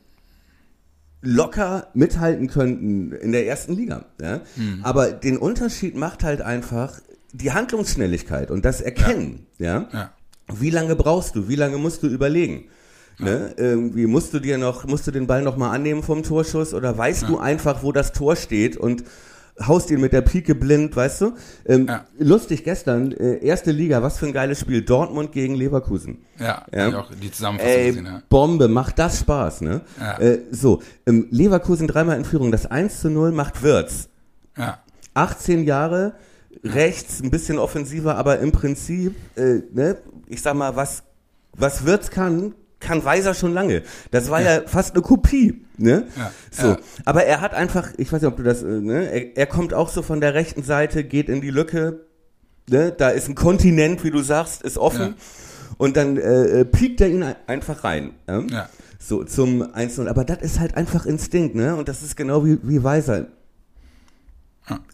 locker 1.20 1.88
mithalten 1.94 2.48
könnten 2.48 3.12
in 3.12 3.32
der 3.32 3.46
ersten 3.46 3.74
Liga. 3.74 4.06
Ja? 4.20 4.42
Aber 4.82 5.10
den 5.10 5.36
Unterschied 5.36 5.96
macht 5.96 6.22
halt 6.22 6.40
einfach 6.40 7.00
die 7.32 7.52
Handlungsschnelligkeit 7.52 8.50
und 8.50 8.64
das 8.64 8.80
Erkennen. 8.80 9.46
Ja. 9.58 9.88
Ja. 9.92 10.12
Wie 10.52 10.70
lange 10.70 10.96
brauchst 10.96 11.34
du? 11.36 11.48
Wie 11.48 11.56
lange 11.56 11.76
musst 11.76 12.02
du 12.02 12.06
überlegen? 12.06 12.64
Ne? 13.18 13.52
Irgendwie 13.56 14.06
musst 14.06 14.32
du 14.32 14.38
dir 14.38 14.58
noch, 14.58 14.86
musst 14.86 15.06
du 15.06 15.10
den 15.10 15.26
Ball 15.26 15.42
noch 15.42 15.56
mal 15.56 15.70
annehmen 15.70 16.02
vom 16.02 16.22
Torschuss 16.22 16.72
oder 16.74 16.96
weißt 16.96 17.28
du 17.28 17.38
einfach, 17.38 17.82
wo 17.82 17.90
das 17.92 18.12
Tor 18.12 18.36
steht 18.36 18.76
und 18.76 19.02
haust 19.66 19.90
ihn 19.90 20.00
mit 20.00 20.12
der 20.12 20.20
Pike 20.20 20.54
blind, 20.54 20.94
weißt 20.94 21.22
du? 21.22 21.32
Ähm, 21.66 21.86
Ja. 21.88 22.04
Lustig 22.16 22.62
gestern, 22.62 23.10
äh, 23.10 23.38
erste 23.44 23.72
Liga, 23.72 24.00
was 24.04 24.16
für 24.18 24.26
ein 24.26 24.32
geiles 24.32 24.60
Spiel, 24.60 24.82
Dortmund 24.82 25.32
gegen 25.32 25.56
Leverkusen. 25.56 26.18
Ja, 26.38 26.64
Ja. 26.72 26.88
ich 26.90 26.94
auch 26.94 27.10
die 27.20 27.32
Zusammenfassung 27.32 27.72
Ey, 27.74 27.86
gesehen, 27.88 28.06
ja. 28.06 28.22
Bombe, 28.28 28.68
macht 28.68 29.00
das 29.00 29.18
Spaß, 29.18 29.62
ne? 29.62 29.80
Ja. 29.98 30.18
Äh, 30.20 30.38
so, 30.52 30.80
ähm, 31.06 31.26
Leverkusen 31.30 31.88
dreimal 31.88 32.16
in 32.18 32.24
Führung, 32.24 32.52
das 32.52 32.66
1 32.66 33.00
zu 33.00 33.10
0 33.10 33.32
macht 33.32 33.64
Wirtz. 33.64 34.08
Ja. 34.56 34.78
18 35.14 35.64
Jahre, 35.64 36.12
rechts, 36.62 37.20
ein 37.20 37.30
bisschen 37.30 37.58
offensiver, 37.58 38.16
aber 38.16 38.38
im 38.38 38.52
Prinzip, 38.52 39.16
äh, 39.34 39.62
ne, 39.72 39.96
ich 40.28 40.40
sag 40.40 40.54
mal, 40.54 40.76
was, 40.76 41.02
was 41.52 41.84
Wirtz 41.84 42.10
kann, 42.10 42.54
kann 42.80 43.04
Weiser 43.04 43.34
schon 43.34 43.52
lange. 43.54 43.82
Das 44.10 44.30
war 44.30 44.40
ja, 44.40 44.62
fast 44.66 44.94
eine 44.94 45.02
Kopie, 45.02 45.64
ne? 45.78 46.06
Ja, 46.16 46.30
So. 46.50 46.66
ja. 46.68 46.78
Aber 47.04 47.24
er 47.24 47.40
hat 47.40 47.52
einfach, 47.54 47.90
ich 47.96 48.12
weiß 48.12 48.22
nicht, 48.22 48.30
ob 48.30 48.36
du 48.36 48.42
das, 48.42 48.62
äh, 48.62 48.66
ne, 48.66 49.10
er, 49.10 49.36
er 49.36 49.46
kommt 49.46 49.74
auch 49.74 49.88
so 49.88 50.02
von 50.02 50.20
der 50.20 50.34
rechten 50.34 50.62
Seite, 50.62 51.02
geht 51.04 51.28
in 51.28 51.40
die 51.40 51.50
Lücke, 51.50 52.00
ne, 52.70 52.92
da 52.92 53.08
ist 53.10 53.28
ein 53.28 53.34
Kontinent, 53.34 54.04
wie 54.04 54.10
du 54.10 54.22
sagst, 54.22 54.62
ist 54.62 54.78
offen. 54.78 55.00
Ja. 55.00 55.14
Und 55.76 55.96
dann 55.96 56.16
äh, 56.16 56.60
äh, 56.60 56.64
piekt 56.64 57.00
er 57.00 57.08
ihn 57.08 57.22
ein- 57.22 57.36
einfach 57.46 57.84
rein. 57.84 58.12
Ja? 58.28 58.40
Ja. 58.50 58.68
So, 59.00 59.22
zum 59.24 59.62
1-0. 59.62 60.08
Aber 60.08 60.24
das 60.24 60.38
ist 60.42 60.58
halt 60.60 60.76
einfach 60.76 61.06
Instinkt, 61.06 61.54
ne? 61.54 61.76
Und 61.76 61.88
das 61.88 62.02
ist 62.02 62.16
genau 62.16 62.44
wie, 62.44 62.58
wie 62.62 62.82
Weiser. 62.82 63.26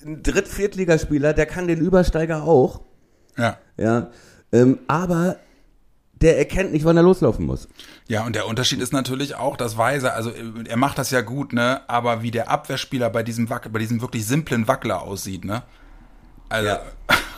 Ein 0.04 0.22
Dritt-, 0.22 0.46
Viertligaspieler, 0.48 1.32
der 1.32 1.46
kann 1.46 1.66
den 1.66 1.80
Übersteiger 1.80 2.44
auch, 2.44 2.82
Ja. 3.36 3.58
ja. 3.76 4.10
Ähm, 4.52 4.78
aber 4.86 5.36
der 6.24 6.38
erkennt 6.38 6.72
nicht, 6.72 6.84
wann 6.84 6.96
er 6.96 7.02
loslaufen 7.04 7.46
muss. 7.46 7.68
Ja, 8.08 8.24
und 8.24 8.34
der 8.34 8.46
Unterschied 8.48 8.80
ist 8.80 8.92
natürlich 8.92 9.37
auch, 9.37 9.56
dass 9.56 9.76
Weiser, 9.76 10.14
also 10.14 10.30
äh, 10.30 10.42
er 10.68 10.76
macht 10.76 10.98
das 10.98 11.10
ja 11.12 11.20
gut, 11.20 11.52
ne, 11.52 11.82
aber 11.88 12.22
wie 12.22 12.30
der 12.32 12.50
Abwehrspieler 12.50 13.10
bei 13.10 13.22
diesem 13.22 13.48
Wack, 13.50 13.70
bei 13.72 13.78
diesem 13.78 14.00
wirklich 14.00 14.26
simplen 14.26 14.66
Wackler 14.66 15.02
aussieht, 15.02 15.44
ne? 15.44 15.62
Also, 16.48 16.68
Ja. 16.68 16.80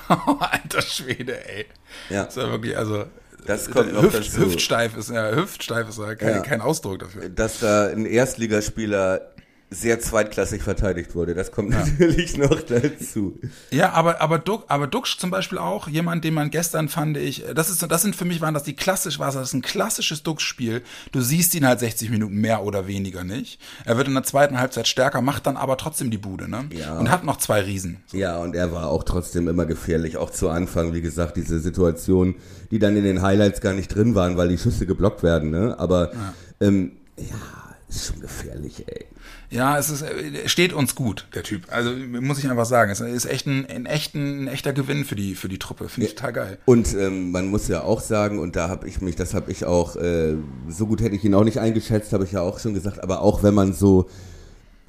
alter 0.41 0.83
Schwede, 0.83 1.45
ey. 1.49 1.67
Ja. 2.11 2.25
Das 2.25 2.37
ist 2.37 2.43
ja 2.43 2.51
wirklich, 2.51 2.79
also 2.79 3.05
Das 3.45 3.71
kommt 3.71 3.93
noch 3.93 4.03
Hüft, 4.03 4.15
dazu. 4.15 4.41
Hüftsteif 4.41 4.97
ist 4.97 5.11
ja, 5.11 5.31
Hüftsteif 5.35 5.89
ist 5.89 5.99
ja 5.99 6.15
kein, 6.15 6.35
Ja. 6.37 6.41
kein 6.41 6.61
Ausdruck 6.61 7.01
dafür. 7.01 7.29
Dass 7.29 7.59
da 7.61 7.89
ein 7.89 8.07
Erstligaspieler 8.07 9.33
sehr 9.69 9.99
zweitklassig 9.99 10.63
verteidigt 10.63 11.17
wurde, 11.17 11.35
das 11.35 11.51
kommt 11.51 11.71
natürlich 11.71 12.37
noch 12.39 12.63
dazu. 12.63 13.41
Ja, 13.71 13.93
aber 13.93 14.21
aber 14.21 14.39
Duck, 14.39 14.65
aber 14.69 14.87
Duxch 14.87 15.19
zum 15.19 15.31
Beispiel 15.31 15.59
auch 15.59 15.89
jemand, 15.89 16.23
den 16.25 16.35
man 16.35 16.51
gestern 16.51 16.89
fand 16.89 17.17
ich, 17.17 17.45
das 17.53 17.69
ist 17.69 17.83
das 17.83 18.03
sind 18.03 18.15
für 18.15 18.25
mich 18.25 18.41
waren 18.41 18.55
das 18.55 18.63
die 18.63 18.77
klassisch 18.77 19.19
war 19.19 19.33
das 19.33 19.53
ein 19.53 19.63
klassisches 19.63 20.23
Duxch-Spiel. 20.23 20.83
Du 21.11 21.21
siehst 21.21 21.55
ihn 21.57 21.67
halt 21.67 21.81
60 21.81 22.11
Minuten 22.11 22.37
mehr 22.37 22.63
oder 22.63 22.87
weniger 22.87 23.25
nicht. 23.25 23.61
Er 23.85 23.97
wird 23.97 24.07
in 24.07 24.15
der 24.15 24.23
zweiten 24.23 24.59
Halbzeit 24.59 24.87
stärker, 24.87 25.21
macht 25.21 25.47
dann 25.49 25.57
aber 25.57 25.77
trotzdem 25.77 26.11
die 26.13 26.19
Bude, 26.19 26.49
ne? 26.49 26.67
Ja. 26.71 26.99
Und 26.99 27.11
hat 27.11 27.25
noch 27.25 27.39
zwei 27.39 27.61
Riesen. 27.61 27.99
Ja, 28.13 28.39
und 28.39 28.55
er 28.55 28.71
war 28.71 28.89
auch 28.89 29.03
trotzdem 29.03 29.49
immer 29.49 29.67
gefährlich, 29.67 30.17
auch 30.17 30.31
zu 30.31 30.49
Anfang, 30.49 30.95
wie 30.95 31.03
gesagt, 31.03 31.37
diese 31.37 31.59
Situation, 31.59 32.37
die 32.71 32.79
dann 32.79 32.97
in 32.97 33.05
den 33.05 33.21
Highlights 33.21 33.61
gar 33.61 33.73
nicht 33.73 33.89
drin 33.89 34.15
waren, 34.15 34.37
weil 34.37 34.49
die 34.49 34.59
Schüsse 34.59 34.87
geblockt 34.87 35.25
werden, 35.25 35.51
ne? 35.51 35.75
Aber 35.79 36.13
ja, 36.13 36.35
ähm, 36.61 36.93
ja 37.19 37.66
ist 37.89 38.07
schon 38.07 38.21
gefährlich, 38.21 38.85
ey. 38.89 39.07
Ja, 39.51 39.79
es 39.79 39.91
ist, 39.91 40.03
er 40.03 40.49
steht 40.49 40.73
uns 40.73 40.95
gut, 40.95 41.27
der 41.35 41.45
Typ. 41.45 41.63
Also 41.71 41.93
muss 41.93 42.39
ich 42.39 42.51
einfach 42.51 42.67
sagen, 42.67 42.91
es 42.91 43.01
ist 43.01 43.27
echt 43.27 43.47
ein, 43.47 43.65
ein, 43.67 43.87
echten, 43.87 44.45
ein 44.45 44.49
echter 44.49 44.73
Gewinn 44.73 45.05
für 45.05 45.15
die, 45.15 45.35
für 45.37 45.49
die 45.49 45.59
Truppe. 45.59 45.89
Finde 45.89 46.09
ich 46.09 46.15
total 46.17 46.33
geil. 46.33 46.59
Und 46.65 46.95
ähm, 46.95 47.31
man 47.31 47.47
muss 47.47 47.69
ja 47.69 47.83
auch 47.83 48.01
sagen, 48.01 48.41
und 48.41 48.57
da 48.57 48.69
habe 48.69 48.89
ich 48.89 49.01
mich, 49.01 49.15
das 49.15 49.35
habe 49.35 49.53
ich 49.53 49.65
auch, 49.65 49.95
äh, 49.97 50.35
so 50.69 50.87
gut 50.87 51.01
hätte 51.01 51.15
ich 51.15 51.25
ihn 51.25 51.35
auch 51.35 51.45
nicht 51.45 51.61
eingeschätzt, 51.61 52.13
habe 52.13 52.25
ich 52.25 52.33
ja 52.33 52.41
auch 52.41 52.59
schon 52.59 52.75
gesagt, 52.75 53.03
aber 53.03 53.21
auch 53.23 53.43
wenn 53.43 53.55
man 53.55 53.73
so 53.73 54.09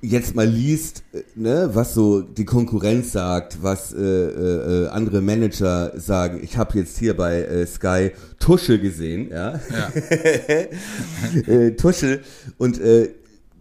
jetzt 0.01 0.36
mal 0.36 0.47
liest, 0.47 1.03
äh, 1.13 1.23
ne, 1.36 1.69
was 1.73 1.93
so 1.93 2.21
die 2.21 2.45
Konkurrenz 2.45 3.12
sagt, 3.12 3.62
was 3.62 3.93
äh, 3.93 3.97
äh, 3.97 4.86
äh, 4.86 4.88
andere 4.89 5.21
Manager 5.21 5.93
sagen. 5.99 6.39
Ich 6.43 6.57
habe 6.57 6.77
jetzt 6.77 6.97
hier 6.97 7.15
bei 7.15 7.41
äh, 7.41 7.65
Sky 7.65 8.12
Tusche 8.39 8.79
gesehen, 8.79 9.29
ja, 9.31 9.60
Ja. 9.71 9.91
äh, 11.53 11.71
Tusche 11.75 12.21
und 12.57 12.79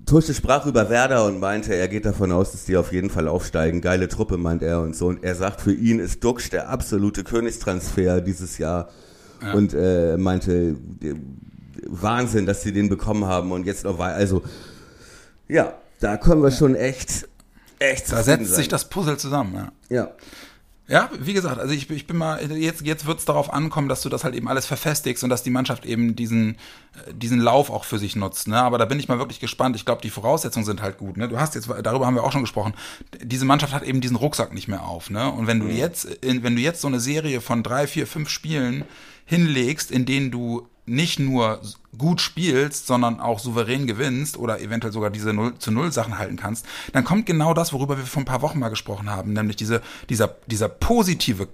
Tusche 0.05 0.35
sprach 0.35 0.67
über 0.67 0.89
Werder 0.89 1.25
und 1.25 1.41
meinte, 1.41 1.75
er 1.75 1.89
geht 1.89 2.05
davon 2.05 2.31
aus, 2.31 2.53
dass 2.53 2.65
die 2.65 2.77
auf 2.77 2.93
jeden 2.93 3.11
Fall 3.11 3.27
aufsteigen. 3.27 3.81
Geile 3.81 4.07
Truppe, 4.07 4.37
meint 4.37 4.63
er 4.63 4.81
und 4.81 4.95
so. 4.95 5.09
Und 5.09 5.25
er 5.25 5.35
sagt, 5.35 5.61
für 5.61 5.73
ihn 5.73 5.99
ist 5.99 6.23
Duxch 6.23 6.49
der 6.49 6.69
absolute 6.69 7.25
Königstransfer 7.25 8.21
dieses 8.21 8.59
Jahr. 8.59 8.89
Und 9.53 9.75
äh, 9.75 10.17
meinte, 10.17 10.77
Wahnsinn, 11.89 12.47
dass 12.47 12.63
sie 12.63 12.73
den 12.73 12.89
bekommen 12.89 13.25
haben 13.25 13.51
und 13.51 13.67
jetzt 13.67 13.85
noch. 13.85 13.99
Also, 13.99 14.43
ja, 15.49 15.75
da 16.07 16.17
können 16.17 16.41
wir 16.41 16.53
schon 16.53 16.77
echt, 16.77 17.29
echt 17.81 18.13
Da 18.13 18.23
setzt 18.23 18.55
sich 18.55 18.67
sein. 18.67 18.69
das 18.69 18.89
Puzzle 18.89 19.17
zusammen, 19.17 19.55
ja. 19.55 19.73
Ja. 19.97 20.11
Ja, 20.89 21.11
wie 21.19 21.33
gesagt, 21.33 21.59
also 21.59 21.75
ich, 21.75 21.91
ich 21.91 22.07
bin 22.07 22.17
mal, 22.17 22.41
jetzt, 22.53 22.83
jetzt 22.83 23.07
wird 23.07 23.19
es 23.19 23.25
darauf 23.25 23.53
ankommen, 23.53 23.89
dass 23.89 24.03
du 24.03 24.09
das 24.09 24.23
halt 24.23 24.37
eben 24.37 24.47
alles 24.47 24.67
verfestigst 24.67 25.25
und 25.25 25.31
dass 25.31 25.43
die 25.43 25.51
Mannschaft 25.51 25.85
eben 25.85 26.15
diesen, 26.15 26.59
äh, 27.09 27.13
diesen 27.13 27.41
Lauf 27.41 27.71
auch 27.71 27.83
für 27.83 27.99
sich 27.99 28.15
nutzt. 28.15 28.47
Ne? 28.47 28.57
Aber 28.57 28.79
da 28.79 28.85
bin 28.85 29.01
ich 29.01 29.09
mal 29.09 29.19
wirklich 29.19 29.41
gespannt. 29.41 29.75
Ich 29.75 29.85
glaube, 29.85 30.01
die 30.01 30.11
Voraussetzungen 30.11 30.65
sind 30.65 30.83
halt 30.83 30.99
gut. 30.99 31.17
Ne? 31.17 31.29
Du 31.29 31.41
hast 31.41 31.57
jetzt, 31.57 31.69
darüber 31.83 32.07
haben 32.07 32.15
wir 32.15 32.23
auch 32.23 32.31
schon 32.31 32.43
gesprochen, 32.43 32.75
diese 33.21 33.45
Mannschaft 33.45 33.73
hat 33.73 33.83
eben 33.83 34.01
diesen 34.01 34.17
Rucksack 34.17 34.55
nicht 34.55 34.69
mehr 34.69 34.85
auf. 34.85 35.11
Ne? 35.11 35.29
Und 35.29 35.49
wenn 35.49 35.59
du 35.59 35.67
jetzt, 35.67 36.05
in, 36.05 36.45
wenn 36.45 36.55
du 36.55 36.63
jetzt 36.63 36.81
so 36.81 36.87
eine 36.87 37.01
Serie 37.01 37.41
von 37.41 37.65
drei, 37.65 37.89
vier, 37.89 38.07
fünf 38.07 38.29
Spielen 38.29 38.85
hinlegst, 39.25 39.91
in 39.91 40.07
denen 40.07 40.31
du 40.31 40.69
nicht 40.87 41.19
nur 41.19 41.61
gut 41.99 42.21
spielst, 42.21 42.87
sondern 42.87 43.21
auch 43.21 43.39
souverän 43.39 43.87
gewinnst 43.87 44.37
oder 44.37 44.61
eventuell 44.61 44.93
sogar 44.93 45.11
diese 45.11 45.33
0 45.33 45.59
zu 45.59 45.73
0 45.73 45.93
Sachen 45.93 46.19
halten 46.19 46.37
kannst, 46.37 46.65
dann 46.93 47.05
kommt 47.05 47.27
genau 47.27 47.55
das, 47.55 47.73
worüber 47.73 47.97
wir 47.99 48.05
vor 48.05 48.23
ein 48.23 48.27
paar 48.27 48.43
Wochen 48.43 48.59
mal 48.59 48.69
gesprochen 48.69 49.11
haben, 49.11 49.33
nämlich 49.33 49.57
diese, 49.57 49.83
dieser, 50.09 50.37
dieser 50.47 50.69
positive 50.69 51.49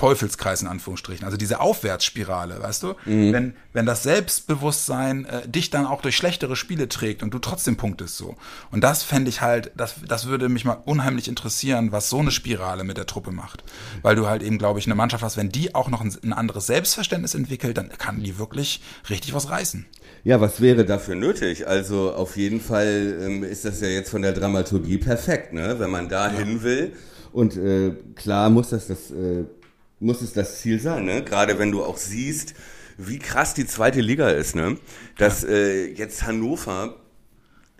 Teufelskreis 0.00 0.62
in 0.62 0.66
Anführungsstrichen, 0.66 1.26
also 1.26 1.36
diese 1.36 1.60
Aufwärtsspirale, 1.60 2.62
weißt 2.62 2.84
du? 2.84 2.94
Wenn, 3.32 3.54
wenn 3.74 3.84
das 3.84 4.02
Selbstbewusstsein 4.02 5.26
äh, 5.26 5.46
dich 5.46 5.68
dann 5.68 5.84
auch 5.84 6.00
durch 6.00 6.16
schlechtere 6.16 6.56
Spiele 6.56 6.88
trägt 6.88 7.22
und 7.22 7.34
du 7.34 7.38
trotzdem 7.38 7.76
punktest 7.76 8.16
so. 8.16 8.34
Und 8.70 8.82
das 8.82 9.02
fände 9.02 9.28
ich 9.28 9.42
halt, 9.42 9.72
das, 9.76 9.96
das 10.08 10.24
würde 10.26 10.48
mich 10.48 10.64
mal 10.64 10.78
unheimlich 10.86 11.28
interessieren, 11.28 11.92
was 11.92 12.08
so 12.08 12.18
eine 12.18 12.30
Spirale 12.30 12.82
mit 12.82 12.96
der 12.96 13.04
Truppe 13.04 13.30
macht. 13.30 13.62
Weil 14.00 14.16
du 14.16 14.26
halt 14.26 14.42
eben, 14.42 14.56
glaube 14.56 14.78
ich, 14.78 14.86
eine 14.86 14.94
Mannschaft 14.94 15.22
hast, 15.22 15.36
wenn 15.36 15.50
die 15.50 15.74
auch 15.74 15.90
noch 15.90 16.00
ein, 16.00 16.16
ein 16.22 16.32
anderes 16.32 16.66
Selbstverständnis 16.66 17.34
entwickelt, 17.34 17.76
dann 17.76 17.90
kann 17.90 18.22
die 18.22 18.38
wirklich 18.38 18.80
richtig 19.10 19.34
was 19.34 19.50
reißen. 19.50 19.84
Ja, 20.24 20.40
was 20.40 20.62
wäre 20.62 20.86
dafür 20.86 21.14
nötig? 21.14 21.68
Also 21.68 22.14
auf 22.14 22.38
jeden 22.38 22.62
Fall 22.62 23.18
ähm, 23.20 23.44
ist 23.44 23.66
das 23.66 23.82
ja 23.82 23.88
jetzt 23.88 24.08
von 24.08 24.22
der 24.22 24.32
Dramaturgie 24.32 24.96
perfekt, 24.96 25.52
ne? 25.52 25.76
Wenn 25.78 25.90
man 25.90 26.08
da 26.08 26.30
hin 26.30 26.62
will. 26.62 26.94
Und 27.32 27.58
äh, 27.58 27.92
klar 28.14 28.48
muss 28.48 28.70
das 28.70 28.86
das 28.86 29.10
äh, 29.10 29.44
muss 30.00 30.22
es 30.22 30.32
das 30.32 30.60
Ziel 30.60 30.80
sein, 30.80 31.04
ne? 31.04 31.22
Gerade 31.22 31.58
wenn 31.58 31.70
du 31.70 31.84
auch 31.84 31.96
siehst, 31.96 32.54
wie 32.96 33.18
krass 33.18 33.54
die 33.54 33.66
zweite 33.66 34.00
Liga 34.00 34.30
ist, 34.30 34.56
ne? 34.56 34.78
Dass 35.16 35.44
äh, 35.44 35.86
jetzt 35.92 36.24
Hannover 36.24 36.96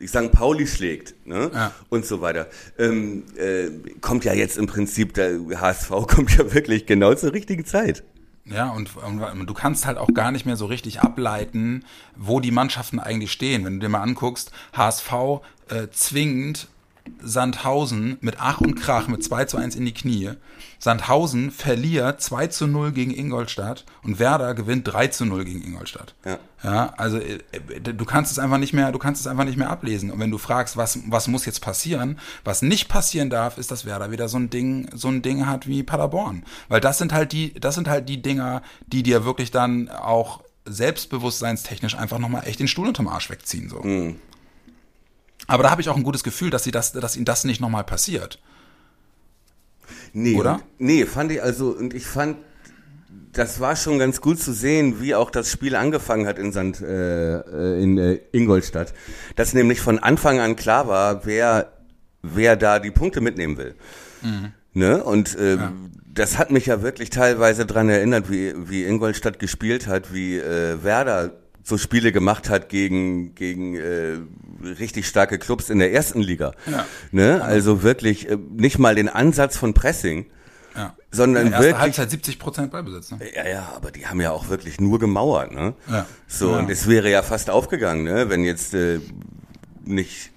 ich 0.01 0.09
St. 0.09 0.33
Pauli 0.33 0.67
schlägt 0.67 1.15
ne? 1.27 1.51
Ja. 1.53 1.73
und 1.91 2.07
so 2.07 2.23
weiter. 2.23 2.49
Ähm, 2.79 3.25
äh, 3.37 3.69
kommt 4.01 4.25
ja 4.25 4.33
jetzt 4.33 4.57
im 4.57 4.67
Prinzip, 4.67 5.13
der 5.15 5.39
HSV 5.61 5.91
kommt 6.09 6.37
ja 6.37 6.53
wirklich 6.55 6.87
genau 6.87 7.15
zur 7.15 7.35
richtigen 7.35 7.67
Zeit. 7.67 8.03
Ja, 8.47 8.71
und, 8.71 8.97
und 8.97 9.47
du 9.47 9.55
kannst 9.55 9.87
halt 9.87 9.99
auch 9.99 10.13
gar 10.13 10.33
nicht 10.33 10.47
mehr 10.47 10.57
so 10.57 10.67
richtig 10.67 11.01
ableiten, 11.01 11.85
wo 12.17 12.41
die 12.41 12.51
Mannschaften 12.51 12.99
eigentlich 12.99 13.31
stehen. 13.31 13.65
Wenn 13.65 13.75
du 13.75 13.81
dir 13.81 13.91
mal 13.91 14.03
anguckst, 14.03 14.51
HSV 14.73 15.13
äh, 15.69 15.89
zwingend 15.93 16.69
Sandhausen 17.23 18.19
mit 18.21 18.37
Ach 18.39 18.61
und 18.61 18.75
Krach 18.75 19.09
mit 19.09 19.25
2 19.25 19.45
zu 19.47 19.57
1 19.57 19.77
in 19.77 19.85
die 19.85 19.95
Knie. 19.95 20.33
Sandhausen 20.79 21.51
verliert 21.51 22.21
2 22.21 22.47
zu 22.49 22.67
0 22.67 22.93
gegen 22.93 23.15
Ingolstadt 23.15 23.85
und 24.03 24.19
Werder 24.19 24.55
gewinnt 24.55 24.87
3 24.87 25.09
zu 25.09 25.25
0 25.25 25.45
gegen 25.45 25.63
Ingolstadt. 25.63 26.15
Ja. 26.25 26.39
Ja, 26.63 26.93
also 26.97 27.19
äh, 27.19 27.39
du 27.81 28.05
kannst 28.05 28.33
es 28.33 28.39
einfach 28.39 28.59
nicht 28.59 28.73
mehr, 28.73 28.93
du 28.93 28.99
kannst 28.99 29.21
es 29.21 29.27
einfach 29.27 29.45
nicht 29.45 29.57
mehr 29.57 29.71
ablesen. 29.71 30.11
Und 30.11 30.21
wenn 30.21 30.31
du 30.31 30.39
fragst, 30.39 30.77
was, 30.77 30.99
was 31.07 31.27
muss 31.27 31.47
jetzt 31.47 31.61
passieren, 31.61 32.19
was 32.45 32.63
nicht 32.63 32.89
passieren 32.89 33.31
darf, 33.31 33.57
ist, 33.57 33.71
dass 33.71 33.87
Werder 33.87 34.11
wieder 34.11 34.29
so 34.29 34.39
ein 34.39 34.51
Ding, 34.51 34.89
so 34.95 35.09
ein 35.09 35.23
Ding 35.23 35.47
hat 35.47 35.67
wie 35.67 35.83
Paderborn. 35.83 36.45
Weil 36.69 36.81
das 36.81 36.99
sind 36.99 37.13
halt 37.13 37.33
die, 37.33 37.55
das 37.55 37.75
sind 37.75 37.89
halt 37.89 38.09
die 38.09 38.21
Dinger, 38.21 38.63
die 38.87 39.03
dir 39.03 39.25
wirklich 39.25 39.51
dann 39.51 39.89
auch 39.89 40.43
selbstbewusstseinstechnisch 40.67 41.97
einfach 41.97 42.19
nochmal 42.19 42.47
echt 42.47 42.61
den 42.61 42.69
Stuhl 42.69 42.89
unterm 42.89 43.09
Arsch 43.09 43.31
wegziehen, 43.31 43.69
so. 43.69 43.81
Aber 45.51 45.63
da 45.65 45.71
habe 45.71 45.81
ich 45.83 45.89
auch 45.89 45.97
ein 45.97 46.03
gutes 46.03 46.23
Gefühl, 46.25 46.51
dass 46.51 46.65
sie 46.65 46.71
das, 46.71 46.93
dass 46.93 47.17
ihnen 47.17 47.25
das 47.25 47.45
nicht 47.45 47.61
nochmal 47.61 47.85
passiert. 47.85 48.39
Nee, 50.13 50.37
Oder? 50.37 50.55
und- 50.55 50.63
Nee, 50.79 51.07
fand 51.07 51.33
ich 51.33 51.43
also, 51.43 51.71
und 51.71 51.95
ich 51.95 52.07
fand, 52.07 52.37
das 53.33 53.61
war 53.61 53.77
schon 53.77 53.99
ganz 53.99 54.21
gut 54.21 54.41
zu 54.41 54.53
sehen, 54.53 55.01
wie 55.01 55.15
auch 55.15 55.31
das 55.31 55.51
Spiel 55.51 55.77
angefangen 55.77 56.27
hat 56.27 56.39
in 56.39 56.53
Sand, 56.53 56.81
äh, 56.81 57.39
äh, 57.39 57.83
in 57.83 57.99
äh, 57.99 58.21
Ingolstadt. 58.33 58.93
Dass 59.37 59.55
nämlich 59.55 59.81
von 59.81 59.99
Anfang 59.99 60.41
an 60.41 60.57
klar 60.57 60.89
war, 60.89 61.25
wer, 61.27 61.73
wer 62.23 62.57
da 62.57 62.79
die 62.79 62.91
Punkte 62.91 63.21
mitnehmen 63.21 63.57
will. 63.57 63.75
Ne? 64.73 65.03
Und 65.03 65.37
äh, 65.37 65.59
das 66.13 66.39
hat 66.39 66.51
mich 66.51 66.67
ja 66.67 66.83
wirklich 66.83 67.11
teilweise 67.11 67.67
dran 67.67 67.89
erinnert, 67.89 68.31
wie, 68.31 68.53
wie 68.69 68.85
Ingolstadt 68.85 69.39
gespielt 69.39 69.87
hat, 69.87 70.13
wie 70.13 70.39
äh, 70.39 70.83
Werder 70.83 71.33
so 71.71 71.79
Spiele 71.79 72.13
gemacht 72.13 72.51
hat 72.51 72.69
gegen, 72.69 73.35
gegen 73.35 73.77
äh, 73.77 74.19
richtig 74.79 75.07
starke 75.09 75.39
Clubs 75.39 75.71
in 75.71 75.79
der 75.79 75.93
ersten 75.95 76.21
Liga. 76.21 76.53
Ja. 76.71 76.85
Ne? 77.13 77.43
Also 77.43 77.83
wirklich 77.83 78.29
äh, 78.29 78.37
nicht 78.37 78.79
mal 78.79 78.95
den 78.95 79.09
Ansatz 79.09 79.57
von 79.57 79.73
Pressing, 79.73 80.27
Ja. 80.77 80.95
sondern 81.11 81.47
In 81.47 81.51
der 81.53 81.61
wirklich. 81.61 81.79
Halbzeit 81.79 82.11
70 82.11 82.39
Prozent 82.39 82.71
Beibesitz, 82.73 83.11
ne? 83.13 83.21
Ja, 83.35 83.49
ja, 83.49 83.73
aber 83.75 83.91
die 83.91 84.07
haben 84.07 84.21
ja 84.21 84.31
auch 84.33 84.49
wirklich 84.51 84.81
nur 84.81 84.99
gemauert, 84.99 85.53
ne? 85.53 85.73
Ja. 85.91 86.07
So, 86.29 86.51
Ja. 86.53 86.59
und 86.59 86.71
es 86.71 86.87
wäre 86.89 87.11
ja 87.11 87.23
fast 87.23 87.49
aufgegangen, 87.49 88.05
ne? 88.05 88.29
Wenn 88.29 88.45
jetzt 88.45 88.75
äh, 88.75 89.01
nicht 89.85 90.31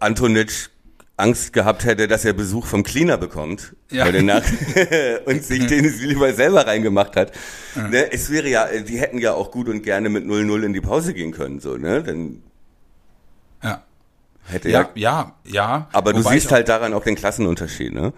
Antonic 0.00 0.70
Angst 1.16 1.52
gehabt 1.52 1.84
hätte, 1.84 2.08
dass 2.08 2.24
er 2.24 2.32
Besuch 2.32 2.66
vom 2.66 2.82
Cleaner 2.82 3.18
bekommt 3.18 3.74
Ja. 3.90 4.06
heute 4.06 4.22
Nacht 4.22 4.52
und 5.26 5.44
sich 5.44 5.66
den 5.66 5.84
lieber 6.00 6.32
selber 6.32 6.66
reingemacht 6.66 7.16
hat. 7.16 7.32
Ne? 7.74 8.10
Es 8.12 8.30
wäre 8.30 8.48
ja, 8.48 8.66
die 8.66 8.98
hätten 8.98 9.18
ja 9.18 9.34
auch 9.34 9.50
gut 9.50 9.68
und 9.68 9.82
gerne 9.82 10.08
mit 10.08 10.24
0-0 10.24 10.62
in 10.64 10.72
die 10.72 10.80
Pause 10.80 11.12
gehen 11.14 11.32
können, 11.32 11.60
so, 11.60 11.76
ne? 11.76 12.02
Dann 12.02 12.42
Ja. 13.62 13.82
hätte 14.48 14.70
ja, 14.70 14.90
Ja, 14.94 15.34
ja, 15.44 15.52
ja. 15.52 15.88
aber 15.92 16.12
du 16.12 16.20
Wobei 16.24 16.36
ich 16.36 16.42
siehst 16.42 16.52
halt 16.52 16.68
daran 16.68 16.94
auch 16.94 17.04
den 17.04 17.14
Klassenunterschied, 17.14 17.92
ne? 17.92 18.12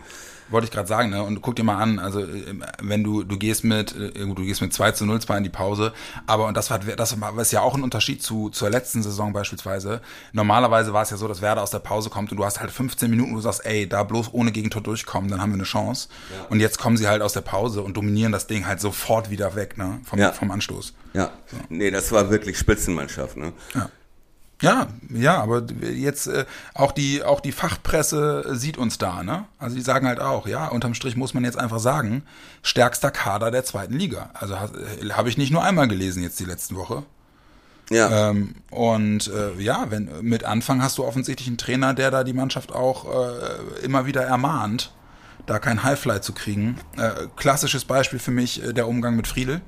Wollte 0.51 0.67
ich 0.67 0.71
gerade 0.71 0.87
sagen, 0.89 1.11
ne? 1.11 1.23
Und 1.23 1.41
guck 1.43 1.57
dir 1.57 1.65
mal 1.65 1.79
an, 1.79 1.99
also 1.99 2.21
äh, 2.21 2.55
wenn 2.83 3.03
du 3.03 3.25
du 3.25 3.39
gehst 3.39 3.65
mit 3.65 3.95
äh, 3.97 4.11
du 4.13 4.35
gehst 4.35 4.61
mit 4.61 4.73
2 4.75 4.93
zu 4.93 5.07
0 5.07 5.21
zwar 5.23 5.39
in 5.39 5.43
die 5.45 5.51
Pause, 5.51 5.93
aber 6.27 6.47
und 6.47 6.57
das 6.57 6.71
war 6.71 6.79
das 6.79 7.21
war 7.21 7.39
ist 7.39 7.53
ja 7.53 7.61
auch 7.63 7.75
ein 7.75 7.83
Unterschied 7.83 8.23
zu 8.23 8.51
zur 8.51 8.69
letzten 8.71 9.03
Saison 9.03 9.33
beispielsweise. 9.33 10.01
Normalerweise 10.33 10.93
war 10.93 11.03
es 11.03 11.11
ja 11.11 11.17
so, 11.17 11.29
dass 11.29 11.41
Werder 11.41 11.63
aus 11.63 11.71
der 11.71 11.79
Pause 11.79 12.11
kommt 12.11 12.31
und 12.31 12.37
du 12.39 12.45
hast 12.45 12.61
halt 12.61 12.71
15 12.71 13.09
Minuten, 13.11 13.33
wo 13.33 13.37
du 13.37 13.41
sagst, 13.43 13.65
ey, 13.65 13.89
da 13.89 14.03
bloß 14.05 14.31
ohne 14.33 14.53
Gegentor 14.53 14.83
durchkommen, 14.83 15.31
dann 15.31 15.41
haben 15.41 15.51
wir 15.51 15.55
eine 15.55 15.65
Chance. 15.65 16.09
Und 16.51 16.61
jetzt 16.61 16.79
kommen 16.79 16.97
sie 16.97 17.09
halt 17.09 17.23
aus 17.23 17.33
der 17.33 17.41
Pause 17.41 17.83
und 17.83 17.97
dominieren 17.97 18.33
das 18.33 18.47
Ding 18.47 18.67
halt 18.67 18.81
sofort 18.81 19.31
wieder 19.31 19.55
weg, 19.55 19.79
ne? 19.79 20.01
Vom, 20.05 20.19
Ja. 20.19 20.33
vom 20.33 20.51
Anstoß. 20.51 20.93
Ja. 21.15 21.31
Nee, 21.69 21.91
das 21.91 22.13
war 22.13 22.31
wirklich 22.31 22.59
Spitzenmannschaft, 22.59 23.37
ne? 23.37 23.53
Ja, 23.75 23.89
ja, 24.63 25.43
aber 25.43 25.65
jetzt 25.83 26.27
äh, 26.29 26.47
auch 26.75 26.93
die 26.93 27.23
auch 27.23 27.41
die 27.41 27.53
Fachpresse 27.53 28.57
sieht 28.57 28.79
uns 28.79 28.99
da, 28.99 29.23
ne? 29.23 29.45
Also 29.59 29.77
die 29.77 29.83
sagen 29.83 30.07
halt 30.07 30.21
auch, 30.21 30.47
ja, 30.47 30.69
unterm 30.69 30.95
Strich 30.95 31.17
muss 31.17 31.35
man 31.35 31.45
jetzt 31.45 31.59
einfach 31.59 31.81
sagen, 31.81 32.23
stärkster 32.63 33.11
Kader 33.11 33.51
der 33.51 33.65
zweiten 33.65 33.99
Liga. 33.99 34.31
Also 34.35 34.59
ha- 34.59 34.71
habe 35.11 35.29
ich 35.29 35.37
nicht 35.37 35.51
nur 35.53 35.63
einmal 35.63 35.89
gelesen 35.89 36.23
jetzt 36.23 36.41
die 36.41 36.45
letzten 36.45 36.77
Woche. 36.77 37.03
Ja. 37.91 38.31
Ähm, 38.31 38.55
und 38.71 39.29
äh, 39.29 39.61
ja, 39.61 39.87
wenn 39.91 40.09
mit 40.23 40.45
Anfang 40.45 40.83
hast 40.83 40.97
du 40.99 41.05
offensichtlich 41.05 41.49
einen 41.49 41.59
Trainer, 41.59 41.93
der 41.93 42.11
da 42.11 42.25
die 42.25 42.33
Mannschaft 42.33 42.73
auch 42.73 43.05
äh, 43.05 43.85
immer 43.85 44.07
wieder 44.07 44.23
ermahnt, 44.23 44.95
da 45.47 45.59
kein 45.59 45.83
Highfly 45.83 46.23
zu 46.23 46.33
kriegen. 46.33 46.79
Äh, 46.97 47.27
klassisches 47.37 47.85
Beispiel 47.85 48.19
für 48.19 48.31
mich 48.31 48.63
äh, 48.65 48.73
der 48.73 48.89
Umgang 48.89 49.17
mit 49.17 49.27
Friedel. 49.27 49.61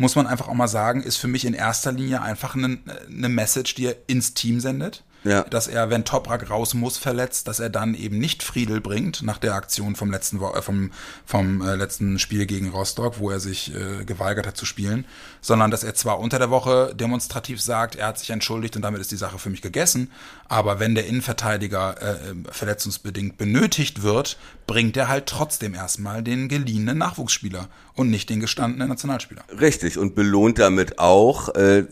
Muss 0.00 0.16
man 0.16 0.26
einfach 0.26 0.48
auch 0.48 0.54
mal 0.54 0.66
sagen, 0.66 1.02
ist 1.02 1.18
für 1.18 1.28
mich 1.28 1.44
in 1.44 1.52
erster 1.52 1.92
Linie 1.92 2.22
einfach 2.22 2.54
eine, 2.54 2.78
eine 3.06 3.28
Message, 3.28 3.74
die 3.74 3.86
er 3.86 3.96
ins 4.06 4.32
Team 4.32 4.58
sendet. 4.58 5.04
Ja. 5.24 5.42
Dass 5.44 5.68
er, 5.68 5.90
wenn 5.90 6.04
Toprak 6.04 6.48
raus 6.48 6.74
muss, 6.74 6.96
verletzt, 6.96 7.46
dass 7.48 7.60
er 7.60 7.68
dann 7.68 7.94
eben 7.94 8.18
nicht 8.18 8.42
Friedel 8.42 8.80
bringt 8.80 9.22
nach 9.22 9.38
der 9.38 9.54
Aktion 9.54 9.94
vom 9.94 10.10
letzten 10.10 10.40
äh, 10.40 10.62
vom 10.62 10.90
vom 11.26 11.60
äh, 11.60 11.76
letzten 11.76 12.18
Spiel 12.18 12.46
gegen 12.46 12.70
Rostock, 12.70 13.18
wo 13.18 13.30
er 13.30 13.40
sich 13.40 13.74
äh, 13.74 14.04
geweigert 14.04 14.46
hat 14.46 14.56
zu 14.56 14.64
spielen, 14.64 15.04
sondern 15.40 15.70
dass 15.70 15.84
er 15.84 15.94
zwar 15.94 16.20
unter 16.20 16.38
der 16.38 16.50
Woche 16.50 16.94
demonstrativ 16.94 17.60
sagt, 17.60 17.96
er 17.96 18.08
hat 18.08 18.18
sich 18.18 18.30
entschuldigt 18.30 18.76
und 18.76 18.82
damit 18.82 19.00
ist 19.00 19.12
die 19.12 19.16
Sache 19.16 19.38
für 19.38 19.50
mich 19.50 19.62
gegessen, 19.62 20.10
aber 20.48 20.80
wenn 20.80 20.94
der 20.94 21.06
Innenverteidiger 21.06 21.96
äh, 22.00 22.10
äh, 22.10 22.34
verletzungsbedingt 22.50 23.38
benötigt 23.38 24.02
wird, 24.02 24.38
bringt 24.66 24.96
er 24.96 25.08
halt 25.08 25.26
trotzdem 25.26 25.74
erstmal 25.74 26.22
den 26.22 26.48
geliehenen 26.48 26.98
Nachwuchsspieler 26.98 27.68
und 27.94 28.10
nicht 28.10 28.30
den 28.30 28.40
gestandenen 28.40 28.88
Nationalspieler. 28.88 29.42
Richtig, 29.60 29.98
und 29.98 30.14
belohnt 30.14 30.58
damit 30.58 30.98
auch 30.98 31.54
äh, 31.54 31.84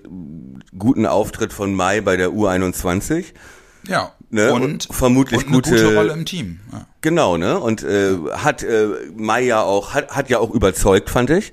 guten 0.77 1.07
Auftritt 1.07 1.53
von 1.53 1.75
Mai 1.75 2.01
bei 2.01 2.17
der 2.17 2.31
U21. 2.31 3.18
Ja. 3.87 4.13
Ne, 4.31 4.53
Und, 4.53 4.63
und 4.63 4.89
vermutlich 4.91 5.41
und 5.41 5.47
eine 5.47 5.57
gute- 5.57 5.71
gute 5.71 5.95
Rolle 5.97 6.13
im 6.13 6.25
Team. 6.27 6.61
Ja. 6.73 6.87
Genau, 7.01 7.37
ne? 7.39 7.59
Und 7.59 7.83
äh, 7.83 8.17
hat 8.33 8.63
äh, 8.63 8.89
Mai 9.17 9.43
ja 9.43 9.63
auch, 9.63 9.95
hat, 9.95 10.11
hat 10.15 10.29
ja 10.29 10.39
auch 10.39 10.51
überzeugt, 10.51 11.09
fand 11.11 11.31
ich. 11.31 11.53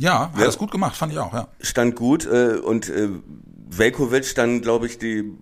Ja, 0.00 0.30
hat 0.34 0.46
das 0.46 0.58
gut 0.58 0.70
gemacht, 0.70 0.96
fand 0.96 1.12
ich 1.12 1.18
auch, 1.18 1.32
ja. 1.34 1.48
Stand 1.60 1.96
gut 1.96 2.26
äh, 2.26 2.56
und 2.62 2.88
äh, 2.88 3.08
Velkovic 3.68 4.34
dann, 4.34 4.60
glaube 4.60 4.86
ich, 4.86 4.98
die 4.98 5.32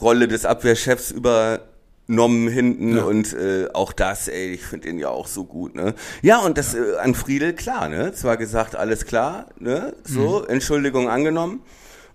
Rolle 0.00 0.28
des 0.28 0.44
Abwehrchefs 0.44 1.10
übernommen 1.10 2.48
hinten 2.48 2.96
Ja. 2.96 3.04
und 3.04 3.32
äh, 3.32 3.68
auch 3.72 3.92
das, 3.92 4.28
ey, 4.28 4.52
ich 4.52 4.62
finde 4.62 4.88
ihn 4.88 4.98
ja 4.98 5.08
auch 5.08 5.26
so 5.26 5.44
gut, 5.44 5.74
ne? 5.74 5.94
Ja, 6.22 6.38
und 6.40 6.58
das 6.58 6.74
äh, 6.74 6.96
an 7.00 7.14
Friedel, 7.14 7.54
klar, 7.54 7.88
ne? 7.88 8.12
Zwar 8.12 8.36
gesagt, 8.36 8.76
alles 8.76 9.04
klar, 9.06 9.46
ne? 9.58 9.94
So, 10.04 10.40
Mhm. 10.40 10.50
Entschuldigung 10.54 11.08
angenommen. 11.08 11.62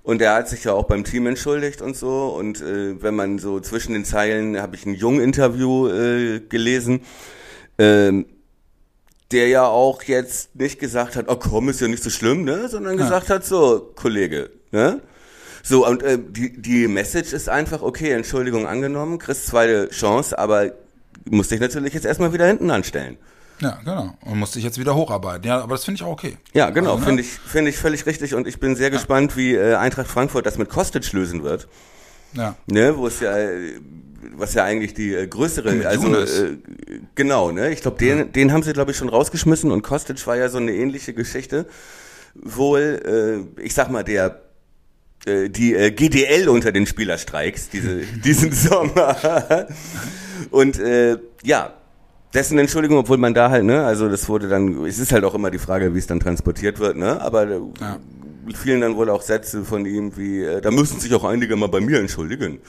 Und 0.08 0.22
er 0.22 0.36
hat 0.36 0.48
sich 0.48 0.64
ja 0.64 0.72
auch 0.72 0.86
beim 0.86 1.04
Team 1.04 1.28
entschuldigt 1.28 1.82
und 1.82 1.98
so. 1.98 2.28
Und 2.30 2.62
äh, 2.62 3.02
wenn 3.04 3.14
man 3.14 3.40
so 3.40 3.60
zwischen 3.60 3.92
den 3.92 4.06
Zeilen, 4.06 4.58
habe 4.58 4.78
ich 4.78 4.86
ein 4.86 4.94
Jung-Interview 4.94 5.90
äh, 5.90 6.40
gelesen, 6.40 7.02
ähm, 7.78 8.26
der 9.32 9.50
ja 9.50 9.66
auch 9.66 10.02
jetzt 10.04 10.56
nicht 10.56 10.80
gesagt 10.80 11.18
hat, 11.18 11.26
oh 11.28 11.36
komm, 11.36 11.68
ist 11.68 11.82
ja 11.82 11.90
nicht 11.90 12.04
so 12.04 12.10
schlimm, 12.10 12.46
ne? 12.46 12.70
Sondern 12.70 12.98
Ja. 12.98 13.04
gesagt 13.04 13.30
hat, 13.30 13.46
so, 13.46 13.92
Kollege, 13.98 14.50
ne? 14.72 15.02
So, 15.62 15.86
und 15.86 16.02
äh, 16.04 16.18
die, 16.18 16.54
die 16.58 16.88
Message 16.88 17.34
ist 17.34 17.50
einfach, 17.50 17.82
okay, 17.82 18.12
Entschuldigung 18.12 18.66
angenommen, 18.66 19.18
kriegst 19.18 19.48
zweite 19.48 19.90
Chance, 19.90 20.40
aber 20.40 20.72
musst 21.30 21.52
dich 21.52 21.60
natürlich 21.60 21.94
jetzt 21.94 22.06
erstmal 22.06 22.32
wieder 22.32 22.48
hinten 22.48 22.72
anstellen. 22.72 23.18
Ja, 23.60 23.80
genau. 23.84 24.14
Und 24.22 24.40
musste 24.40 24.60
ich 24.60 24.66
jetzt 24.66 24.80
wieder 24.80 24.96
hocharbeiten. 24.96 25.48
Ja, 25.48 25.62
aber 25.62 25.76
das 25.76 25.86
finde 25.86 25.98
ich 26.00 26.04
auch 26.04 26.12
okay. 26.12 26.38
Ja, 26.54 26.70
genau, 26.70 26.92
Also, 26.92 27.00
ne? 27.00 27.06
finde 27.06 27.22
ich, 27.24 27.30
finde 27.30 27.70
ich 27.72 27.78
völlig 27.78 28.06
richtig 28.06 28.36
und 28.36 28.48
ich 28.48 28.60
bin 28.60 28.76
sehr 28.76 28.92
gespannt, 28.92 29.36
wie 29.36 29.56
äh, 29.56 29.76
Eintracht 29.76 30.08
Frankfurt 30.08 30.46
das 30.46 30.58
mit 30.58 30.70
Kostic 30.70 31.12
lösen 31.14 31.44
wird. 31.44 31.68
Ja. 32.34 32.56
ne, 32.68 32.98
wo 32.98 33.08
es 33.08 33.22
ja, 33.22 33.34
was 34.36 34.54
ja 34.54 34.64
eigentlich 34.66 34.94
die 34.94 35.14
äh, 35.14 35.28
größere, 35.28 35.72
Mit 35.72 35.86
also 35.86 36.14
äh, 36.14 36.58
genau, 37.16 37.52
ne, 37.52 37.72
ich 37.72 37.82
glaube, 37.82 37.98
den, 37.98 38.32
den 38.34 38.52
haben 38.52 38.64
sie 38.64 38.74
glaube 38.74 38.92
ich 38.92 38.98
schon 38.98 39.10
rausgeschmissen 39.10 39.72
und 39.72 39.82
Kostic 39.82 40.28
war 40.28 40.36
ja 40.36 40.50
so 40.50 40.58
eine 40.58 40.74
ähnliche 40.74 41.14
Geschichte. 41.14 41.68
Wohl, 42.36 43.48
äh, 43.58 43.62
ich 43.62 43.74
sag 43.74 43.90
mal, 43.90 44.04
der 44.04 44.42
äh, 45.26 45.50
die 45.50 45.74
äh, 45.74 45.90
GDL 45.92 46.50
unter 46.50 46.72
den 46.72 46.86
Spielerstreiks 46.86 47.70
diese, 47.70 48.02
diesen 48.24 48.52
Sommer 48.52 49.68
und 50.52 50.78
äh, 50.80 51.18
ja. 51.44 51.74
Dessen 52.34 52.60
Entschuldigung, 52.60 52.98
obwohl 52.98 53.18
man 53.18 53.34
da 53.34 53.50
halt, 53.50 53.64
ne, 53.64 53.86
also 53.86 54.10
das 54.10 54.28
wurde 54.28 54.48
dann, 54.50 54.86
es 54.86 55.00
ist 55.00 55.12
halt 55.12 55.24
auch 55.24 55.34
immer 55.34 55.50
die 55.50 55.60
Frage, 55.60 55.94
wie 55.94 56.00
es 56.00 56.08
dann 56.08 56.20
transportiert 56.20 56.80
wird, 56.80 56.98
ne, 56.98 57.22
aber 57.22 57.48
Ja. 57.80 57.98
fielen 58.54 58.82
dann 58.82 58.96
wohl 58.96 59.10
auch 59.10 59.22
Sätze 59.22 59.64
von 59.64 59.86
ihm 59.86 60.16
wie, 60.18 60.42
äh, 60.44 60.62
da 60.62 60.72
müssen 60.72 61.00
sich 61.00 61.14
auch 61.14 61.24
einige 61.24 61.56
mal 61.56 61.68
bei 61.70 61.80
mir 61.80 62.00
entschuldigen. 62.00 62.60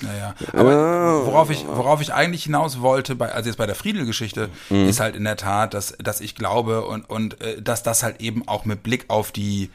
Naja, 0.00 0.34
aber 0.52 1.26
worauf 1.26 1.50
ich, 1.50 1.66
worauf 1.66 2.00
ich 2.00 2.12
eigentlich 2.14 2.44
hinaus 2.44 2.80
wollte, 2.80 3.16
bei, 3.16 3.32
also 3.32 3.48
jetzt 3.48 3.56
bei 3.56 3.66
der 3.66 3.74
Friedel-Geschichte, 3.74 4.48
Mhm. 4.70 4.88
ist 4.88 5.00
halt 5.00 5.16
in 5.16 5.24
der 5.24 5.36
Tat, 5.36 5.74
dass, 5.74 5.94
dass 5.98 6.20
ich 6.20 6.34
glaube 6.36 6.84
und, 6.86 7.08
und 7.10 7.40
äh, 7.40 7.60
dass 7.60 7.82
das 7.82 8.02
halt 8.04 8.20
eben 8.20 8.46
auch 8.46 8.64
mit 8.64 8.82
Blick 8.84 9.06
auf 9.08 9.32
die, 9.32 9.70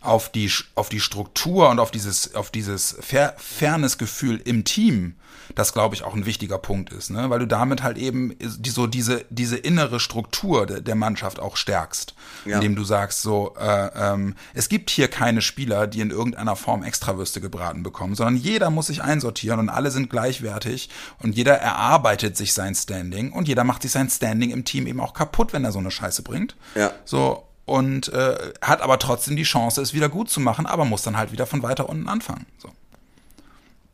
auf 0.00 0.30
die, 0.30 0.50
auf 0.74 0.88
die 0.88 1.00
Struktur 1.00 1.68
und 1.70 1.80
auf 1.80 1.90
dieses, 1.90 2.34
auf 2.34 2.50
dieses 2.50 2.96
Fair, 3.00 3.34
Fairness-Gefühl 3.38 4.40
im 4.44 4.64
Team, 4.64 5.14
das 5.54 5.72
glaube 5.72 5.94
ich 5.94 6.04
auch 6.04 6.14
ein 6.14 6.26
wichtiger 6.26 6.58
Punkt 6.58 6.92
ist, 6.92 7.10
ne? 7.10 7.30
weil 7.30 7.38
du 7.38 7.46
damit 7.46 7.82
halt 7.82 7.96
eben 7.98 8.34
die, 8.38 8.70
so 8.70 8.86
diese, 8.86 9.24
diese 9.30 9.56
innere 9.56 9.98
Struktur 9.98 10.66
der, 10.66 10.80
der 10.80 10.94
Mannschaft 10.94 11.40
auch 11.40 11.56
stärkst, 11.56 12.14
Ja. 12.44 12.56
indem 12.56 12.76
du 12.76 12.84
sagst 12.84 13.22
so, 13.22 13.54
äh, 13.58 13.90
ähm, 13.94 14.34
es 14.54 14.68
gibt 14.68 14.90
hier 14.90 15.08
keine 15.08 15.40
Spieler, 15.42 15.86
die 15.86 16.00
in 16.00 16.10
irgendeiner 16.10 16.54
Form 16.54 16.82
Extrawürste 16.82 17.40
gebraten 17.40 17.82
bekommen, 17.82 18.14
sondern 18.14 18.36
jeder 18.36 18.70
muss 18.70 18.88
sich 18.88 19.02
einsortieren 19.02 19.58
und 19.58 19.68
alle 19.70 19.90
sind 19.90 20.10
gleichwertig 20.10 20.90
und 21.18 21.34
jeder 21.34 21.54
erarbeitet 21.54 22.36
sich 22.36 22.52
sein 22.52 22.74
Standing 22.74 23.32
und 23.32 23.48
jeder 23.48 23.64
macht 23.64 23.82
sich 23.82 23.90
sein 23.90 24.10
Standing 24.10 24.50
im 24.50 24.64
Team 24.64 24.86
eben 24.86 25.00
auch 25.00 25.14
kaputt, 25.14 25.52
wenn 25.54 25.64
er 25.64 25.72
so 25.72 25.78
eine 25.78 25.90
Scheiße 25.90 26.22
bringt. 26.22 26.56
Ja. 26.74 26.92
So, 27.04 27.47
und 27.68 28.08
äh, 28.12 28.52
hat 28.62 28.80
aber 28.80 28.98
trotzdem 28.98 29.36
die 29.36 29.42
Chance, 29.44 29.80
es 29.80 29.94
wieder 29.94 30.08
gut 30.08 30.30
zu 30.30 30.40
machen, 30.40 30.66
aber 30.66 30.84
muss 30.84 31.02
dann 31.02 31.16
halt 31.16 31.32
wieder 31.32 31.46
von 31.46 31.62
weiter 31.62 31.88
unten 31.88 32.08
anfangen. 32.08 32.46
So. 32.58 32.70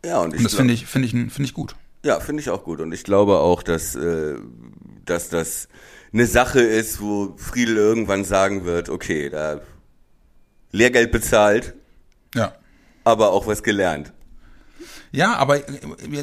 Ja, 0.05 0.21
und 0.21 0.33
ich 0.35 0.39
Und 0.39 0.45
das 0.45 0.55
finde 0.55 0.75
ich, 0.75 0.87
finde 0.87 1.07
ich, 1.07 1.13
finde 1.13 1.45
ich 1.45 1.55
gut. 1.55 1.75
Ja, 2.05 2.21
finde 2.21 2.43
ich 2.43 2.51
auch 2.51 2.65
gut. 2.65 2.81
Und 2.81 2.93
ich 2.93 3.05
glaube 3.05 3.39
auch, 3.39 3.63
dass, 3.63 3.95
äh, 3.95 4.35
dass 5.05 5.29
das 5.31 5.69
eine 6.13 6.27
Sache 6.27 6.61
ist, 6.61 7.01
wo 7.01 7.35
Friedel 7.37 7.77
irgendwann 7.77 8.25
sagen 8.25 8.65
wird, 8.65 8.89
okay, 8.89 9.31
da 9.31 9.61
Lehrgeld 10.71 11.11
bezahlt, 11.13 11.75
Ja. 12.35 12.55
aber 13.05 13.31
auch 13.33 13.47
was 13.47 13.63
gelernt. 13.63 14.13
Ja, 15.13 15.37
aber 15.37 15.61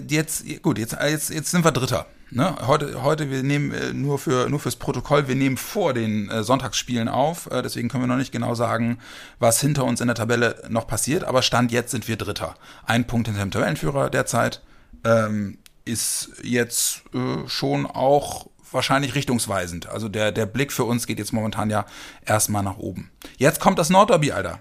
jetzt, 0.09 0.43
gut, 0.61 0.77
jetzt, 0.77 0.95
jetzt, 1.01 1.29
jetzt 1.29 1.51
sind 1.51 1.63
wir 1.63 1.71
Dritter. 1.71 2.05
Ne? 2.33 2.55
Heute, 2.65 3.03
heute, 3.03 3.29
wir 3.29 3.43
nehmen 3.43 3.71
äh, 3.73 3.91
nur 3.93 4.17
für 4.17 4.49
nur 4.49 4.59
fürs 4.61 4.77
Protokoll, 4.77 5.27
wir 5.27 5.35
nehmen 5.35 5.57
vor 5.57 5.93
den 5.93 6.29
äh, 6.29 6.43
Sonntagsspielen 6.43 7.09
auf, 7.09 7.51
äh, 7.51 7.61
deswegen 7.61 7.89
können 7.89 8.03
wir 8.03 8.07
noch 8.07 8.15
nicht 8.15 8.31
genau 8.31 8.55
sagen, 8.55 8.99
was 9.39 9.59
hinter 9.59 9.83
uns 9.83 9.99
in 9.99 10.07
der 10.07 10.15
Tabelle 10.15 10.63
noch 10.69 10.87
passiert, 10.87 11.25
aber 11.25 11.41
Stand 11.41 11.73
jetzt 11.73 11.91
sind 11.91 12.07
wir 12.07 12.15
Dritter. 12.15 12.55
Ein 12.85 13.05
Punkt 13.05 13.27
hinter 13.27 13.41
dem 13.43 13.51
Tabellenführer 13.51 14.09
derzeit 14.09 14.61
ähm, 15.03 15.57
ist 15.83 16.29
jetzt 16.41 17.03
äh, 17.13 17.47
schon 17.49 17.85
auch 17.85 18.47
wahrscheinlich 18.71 19.13
richtungsweisend. 19.15 19.89
Also 19.89 20.07
der, 20.07 20.31
der 20.31 20.45
Blick 20.45 20.71
für 20.71 20.85
uns 20.85 21.07
geht 21.07 21.19
jetzt 21.19 21.33
momentan 21.33 21.69
ja 21.69 21.85
erstmal 22.25 22.63
nach 22.63 22.77
oben. 22.77 23.11
Jetzt 23.37 23.59
kommt 23.59 23.77
das 23.77 23.89
Nordderby, 23.89 24.31
Alter. 24.31 24.59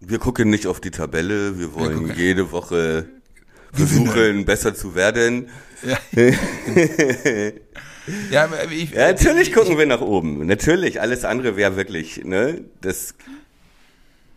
Wir 0.00 0.18
gucken 0.18 0.50
nicht 0.50 0.66
auf 0.66 0.80
die 0.80 0.90
Tabelle, 0.90 1.56
wir 1.56 1.72
wollen 1.74 2.08
gucken- 2.08 2.16
jede 2.16 2.50
Woche 2.50 3.06
versuchen, 3.72 4.44
besser 4.44 4.74
zu 4.74 4.96
werden. 4.96 5.48
Ja, 5.82 5.98
ja 8.30 8.48
ich, 8.70 8.90
Ja, 8.90 9.08
natürlich 9.08 9.48
ich- 9.48 9.54
gucken 9.54 9.78
wir 9.78 9.86
nach 9.86 10.00
oben. 10.00 10.46
Natürlich, 10.46 11.00
alles 11.00 11.24
andere 11.24 11.56
wäre 11.56 11.76
wirklich, 11.76 12.24
ne, 12.24 12.64
das, 12.80 13.14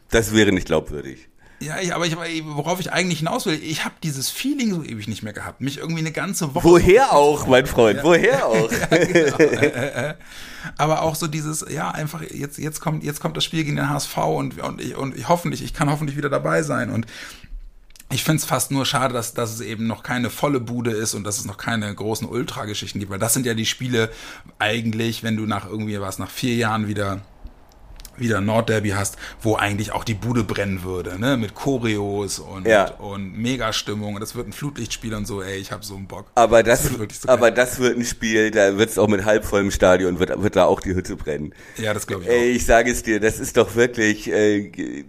das 0.10 0.34
wäre 0.34 0.52
nicht 0.52 0.66
glaubwürdig. 0.68 1.28
Ja, 1.62 1.78
ich, 1.82 1.94
aber 1.94 2.06
ich, 2.06 2.16
worauf 2.46 2.80
ich 2.80 2.94
eigentlich 2.94 3.20
hinaus 3.20 3.46
will, 3.46 3.60
ich 3.62 3.84
habe 3.84 3.96
dieses 4.02 4.30
Feeling 4.30 4.74
so 4.74 4.82
ewig 4.82 5.10
nicht 5.10 5.24
mehr 5.24 5.34
gehabt. 5.34 5.60
Mich 5.60 5.78
irgendwie 5.78 6.00
eine 6.00 6.14
ganze 6.14 6.56
Woche. 6.56 6.64
Woher 6.64 7.12
auch, 7.12 7.48
mein 7.48 7.66
Freund, 7.66 8.00
woher 8.02 8.46
auch? 8.48 8.72
Aber 10.78 11.02
auch 11.02 11.16
so 11.16 11.28
dieses, 11.28 11.66
ja, 11.70 11.92
einfach, 11.92 12.22
jetzt, 12.22 12.58
jetzt 12.60 12.80
kommt, 12.80 13.04
jetzt 13.04 13.20
kommt 13.20 13.36
das 13.36 13.44
Spiel 13.44 13.66
gegen 13.66 13.76
den 13.76 13.90
HSV 13.90 14.18
und, 14.20 14.58
und 14.64 14.80
ich, 14.82 14.96
und 14.96 15.18
ich 15.18 15.28
hoffentlich, 15.28 15.62
ich 15.62 15.74
kann 15.74 15.90
hoffentlich 15.92 16.16
wieder 16.16 16.30
dabei 16.30 16.64
sein. 16.64 16.92
Und 16.92 17.08
ich 18.12 18.24
find's 18.24 18.46
fast 18.46 18.72
nur 18.72 18.86
schade, 18.86 19.14
dass, 19.14 19.34
dass 19.34 19.54
es 19.54 19.62
eben 19.62 19.86
noch 19.88 20.02
keine 20.04 20.30
volle 20.30 20.60
Bude 20.60 20.92
ist 20.92 21.14
und 21.14 21.24
dass 21.24 21.38
es 21.38 21.46
noch 21.46 21.58
keine 21.58 21.94
großen 21.94 22.28
Ultrageschichten 22.28 23.00
gibt, 23.00 23.12
weil 23.12 23.20
das 23.20 23.34
sind 23.34 23.46
ja 23.46 23.54
die 23.54 23.66
Spiele 23.66 24.10
eigentlich, 24.58 25.24
wenn 25.24 25.38
du 25.38 25.46
nach 25.46 25.68
irgendwie 25.70 26.00
was, 26.02 26.18
nach 26.20 26.30
vier 26.32 26.56
Jahren 26.56 26.88
wieder 26.88 27.22
wieder 28.18 28.42
Nordderby 28.42 28.90
hast, 28.90 29.18
wo 29.42 29.56
eigentlich 29.56 29.94
auch 29.94 30.04
die 30.04 30.14
Bude 30.14 30.44
brennen 30.44 30.84
würde, 30.84 31.18
ne, 31.18 31.38
mit 31.38 31.56
Choreos 31.56 32.40
und, 32.40 32.68
Ja. 32.68 32.92
und 32.96 33.38
Megastimmung 33.38 34.16
und 34.16 34.20
das 34.20 34.36
wird 34.36 34.46
ein 34.46 34.52
Flutlichtspiel 34.52 35.14
und 35.14 35.26
so, 35.26 35.42
ey, 35.42 35.58
ich 35.58 35.72
hab 35.72 35.86
so 35.86 35.96
einen 35.96 36.06
Bock. 36.08 36.26
Aber 36.36 36.62
das, 36.62 36.84
wird 36.84 37.00
wirklich 37.00 37.20
so 37.20 37.30
aber 37.30 37.48
geil. 37.52 37.54
das 37.54 37.80
wird 37.80 37.98
ein 37.98 38.04
Spiel, 38.04 38.52
da 38.52 38.78
wird's 38.78 38.98
auch 38.98 39.08
mit 39.08 39.24
halbvollem 39.24 39.72
Stadion, 39.72 40.20
wird, 40.20 40.42
wird 40.42 40.58
da 40.58 40.66
auch 40.66 40.82
die 40.82 40.96
Hütte 40.96 41.16
brennen. 41.16 41.54
Ja, 41.78 41.94
das 41.94 42.08
glaube 42.08 42.24
ich 42.24 42.30
Ey, 42.30 42.50
ich 42.52 42.66
sage 42.66 42.92
es 42.92 43.04
dir, 43.04 43.22
das 43.22 43.40
ist 43.40 43.56
doch 43.56 43.76
wirklich, 43.76 44.30
äh, 44.30 45.06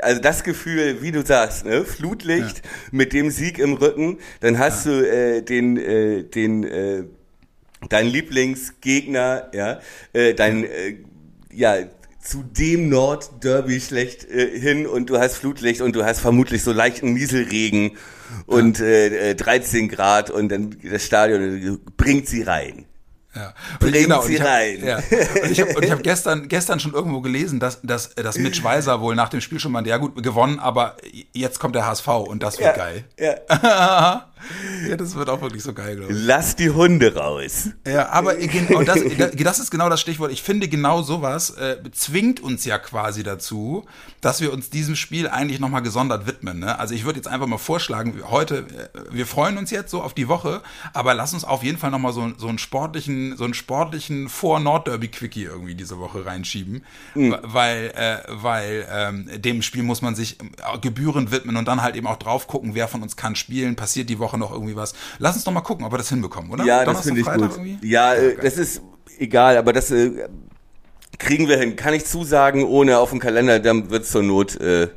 also 0.00 0.20
das 0.20 0.44
Gefühl, 0.44 1.02
wie 1.02 1.12
du 1.12 1.24
sagst, 1.24 1.64
ne, 1.64 1.84
Flutlicht 1.84 2.62
mit 2.90 3.12
dem 3.12 3.30
Sieg 3.30 3.58
im 3.58 3.74
Rücken, 3.74 4.18
dann 4.40 4.58
hast 4.58 4.86
du 4.86 4.90
äh, 4.90 5.42
den, 5.42 5.76
äh, 5.76 6.24
den, 6.24 6.64
äh, 6.64 7.04
dein 7.88 8.06
Lieblingsgegner, 8.06 9.50
ja, 9.52 9.80
äh, 10.12 10.34
dein, 10.34 10.64
äh, 10.64 10.96
ja, 11.52 11.76
zu 12.20 12.42
dem 12.42 12.88
Nordderby 12.88 13.80
schlecht 13.80 14.28
äh, 14.28 14.58
hin 14.58 14.86
und 14.86 15.10
du 15.10 15.18
hast 15.18 15.36
Flutlicht 15.36 15.80
und 15.80 15.94
du 15.94 16.04
hast 16.04 16.20
vermutlich 16.20 16.62
so 16.62 16.72
leichten 16.72 17.14
Nieselregen 17.14 17.92
und 18.46 18.80
äh, 18.80 19.30
äh, 19.30 19.34
13 19.34 19.88
Grad 19.88 20.30
und 20.30 20.48
dann 20.48 20.76
das 20.82 21.04
Stadion 21.04 21.42
äh, 21.42 21.90
bringt 21.96 22.28
sie 22.28 22.42
rein. 22.42 22.86
Ja. 23.36 23.52
Und 23.80 23.92
sie 23.92 24.34
ich 24.34 24.40
hab, 24.40 24.48
rein. 24.48 24.82
Ja. 24.84 24.96
Und 24.96 25.50
ich 25.50 25.60
habe 25.60 25.90
hab 25.90 26.02
gestern, 26.02 26.48
gestern 26.48 26.80
schon 26.80 26.94
irgendwo 26.94 27.20
gelesen, 27.20 27.60
dass, 27.60 27.80
dass, 27.82 28.14
dass 28.14 28.38
Mitch 28.38 28.64
Weiser 28.64 29.00
wohl 29.00 29.14
nach 29.14 29.28
dem 29.28 29.40
Spiel 29.42 29.60
schon 29.60 29.72
mal, 29.72 29.86
ja 29.86 29.98
gut, 29.98 30.22
gewonnen, 30.22 30.58
aber 30.58 30.96
jetzt 31.32 31.60
kommt 31.60 31.74
der 31.74 31.86
HSV 31.86 32.08
und 32.08 32.42
das 32.42 32.58
wird 32.58 32.74
geil. 32.74 33.04
Ja. 33.18 34.26
Ja, 34.88 34.96
das 34.96 35.14
wird 35.14 35.28
auch 35.28 35.40
wirklich 35.40 35.62
so 35.62 35.72
geil, 35.72 35.96
glaube 35.96 36.12
ich. 36.12 36.18
Lass 36.22 36.56
die 36.56 36.70
Hunde 36.70 37.14
raus. 37.14 37.70
Ja, 37.86 38.10
aber 38.10 38.34
genau 38.36 38.82
das, 38.82 38.98
das 39.36 39.58
ist 39.58 39.70
genau 39.70 39.88
das 39.88 40.00
Stichwort. 40.00 40.30
Ich 40.30 40.42
finde, 40.42 40.68
genau 40.68 41.02
sowas 41.02 41.50
äh, 41.50 41.78
zwingt 41.92 42.40
uns 42.40 42.64
ja 42.64 42.78
quasi 42.78 43.22
dazu, 43.22 43.84
dass 44.20 44.40
wir 44.40 44.52
uns 44.52 44.70
diesem 44.70 44.94
Spiel 44.94 45.28
eigentlich 45.28 45.58
nochmal 45.58 45.82
gesondert 45.82 46.26
widmen. 46.26 46.58
Ne? 46.60 46.78
Also 46.78 46.94
ich 46.94 47.04
würde 47.04 47.18
jetzt 47.18 47.28
einfach 47.28 47.46
mal 47.46 47.58
vorschlagen, 47.58 48.14
heute, 48.30 48.66
äh, 48.94 49.00
wir 49.10 49.26
freuen 49.26 49.56
uns 49.58 49.70
jetzt 49.70 49.90
so 49.90 50.02
auf 50.02 50.12
die 50.14 50.28
Woche, 50.28 50.62
aber 50.92 51.14
lass 51.14 51.32
uns 51.32 51.44
auf 51.44 51.62
jeden 51.62 51.78
Fall 51.78 51.90
nochmal 51.90 52.12
so, 52.12 52.30
so 52.36 52.48
einen 52.48 52.58
sportlichen, 52.58 53.36
so 53.36 53.44
einen 53.44 53.54
sportlichen 53.54 54.28
Vor-Nord-Derby-Quickie 54.28 55.44
irgendwie 55.44 55.74
diese 55.74 55.98
Woche 55.98 56.26
reinschieben, 56.26 56.84
Mhm. 57.14 57.36
weil, 57.42 57.86
äh, 57.96 58.18
weil 58.28 58.86
ähm, 58.90 59.30
dem 59.40 59.62
Spiel 59.62 59.82
muss 59.82 60.02
man 60.02 60.14
sich 60.14 60.38
äh, 60.40 60.78
gebührend 60.80 61.30
widmen 61.30 61.56
und 61.56 61.66
dann 61.66 61.82
halt 61.82 61.96
eben 61.96 62.06
auch 62.06 62.16
drauf 62.18 62.46
gucken, 62.46 62.74
wer 62.74 62.86
von 62.88 63.02
uns 63.02 63.16
kann 63.16 63.34
spielen, 63.34 63.76
passiert 63.76 64.10
die 64.10 64.18
Woche 64.18 64.25
noch 64.34 64.52
irgendwie 64.52 64.76
was. 64.76 64.94
Lass 65.18 65.36
uns 65.36 65.44
doch 65.44 65.52
mal 65.52 65.60
gucken, 65.60 65.84
ob 65.86 65.92
wir 65.92 65.98
das 65.98 66.08
hinbekommen, 66.08 66.50
oder? 66.50 66.64
Ja, 66.64 66.84
das 66.84 66.86
Donnerstag, 66.86 67.04
finde 67.04 67.20
ich 67.20 67.26
Freitag 67.26 67.48
gut. 67.50 67.58
irgendwie? 67.58 67.88
Ja, 67.88 68.14
äh, 68.14 68.34
geil. 68.34 68.38
das 68.42 68.58
ist 68.58 68.82
egal, 69.18 69.56
aber 69.56 69.72
das 69.72 69.90
äh, 69.90 70.28
kriegen 71.18 71.48
wir 71.48 71.58
hin. 71.58 71.76
Kann 71.76 71.94
ich 71.94 72.04
zusagen, 72.04 72.64
ohne 72.64 72.98
auf 72.98 73.10
dem 73.10 73.18
Kalender, 73.20 73.58
dann 73.60 73.90
wird 73.90 74.06
zur 74.06 74.22
Not, 74.22 74.60
äh, 74.60 74.88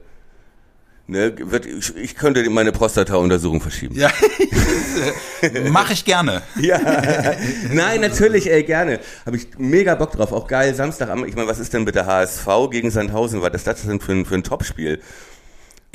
ne, 1.08 1.34
wird, 1.38 1.66
ich, 1.66 1.96
ich 1.96 2.16
könnte 2.16 2.48
meine 2.50 2.72
Prostata-Untersuchung 2.72 3.62
verschieben. 3.62 3.96
Ja, 3.96 4.12
mache 5.70 5.94
ich 5.94 6.06
gerne. 6.06 6.42
Ja. 6.60 6.80
Nein, 7.72 8.02
natürlich, 8.02 8.52
ey, 8.52 8.64
gerne. 8.64 9.00
Habe 9.26 9.38
ich 9.38 9.48
mega 9.58 9.96
Bock 9.96 10.12
drauf. 10.12 10.32
Auch 10.32 10.48
geil, 10.48 10.76
Samstagabend. 10.76 11.28
Ich 11.28 11.36
meine, 11.36 11.48
was 11.48 11.60
ist 11.60 11.74
denn 11.74 11.86
bitte 11.86 12.06
HSV 12.06 12.48
gegen 12.70 12.92
Sandhausen? 12.92 13.42
Was 13.42 13.54
ist 13.54 13.68
das 13.68 13.84
denn 13.84 14.00
für 14.00 14.12
ein, 14.12 14.26
für 14.26 14.36
ein 14.36 14.44
Topspiel? 14.44 15.02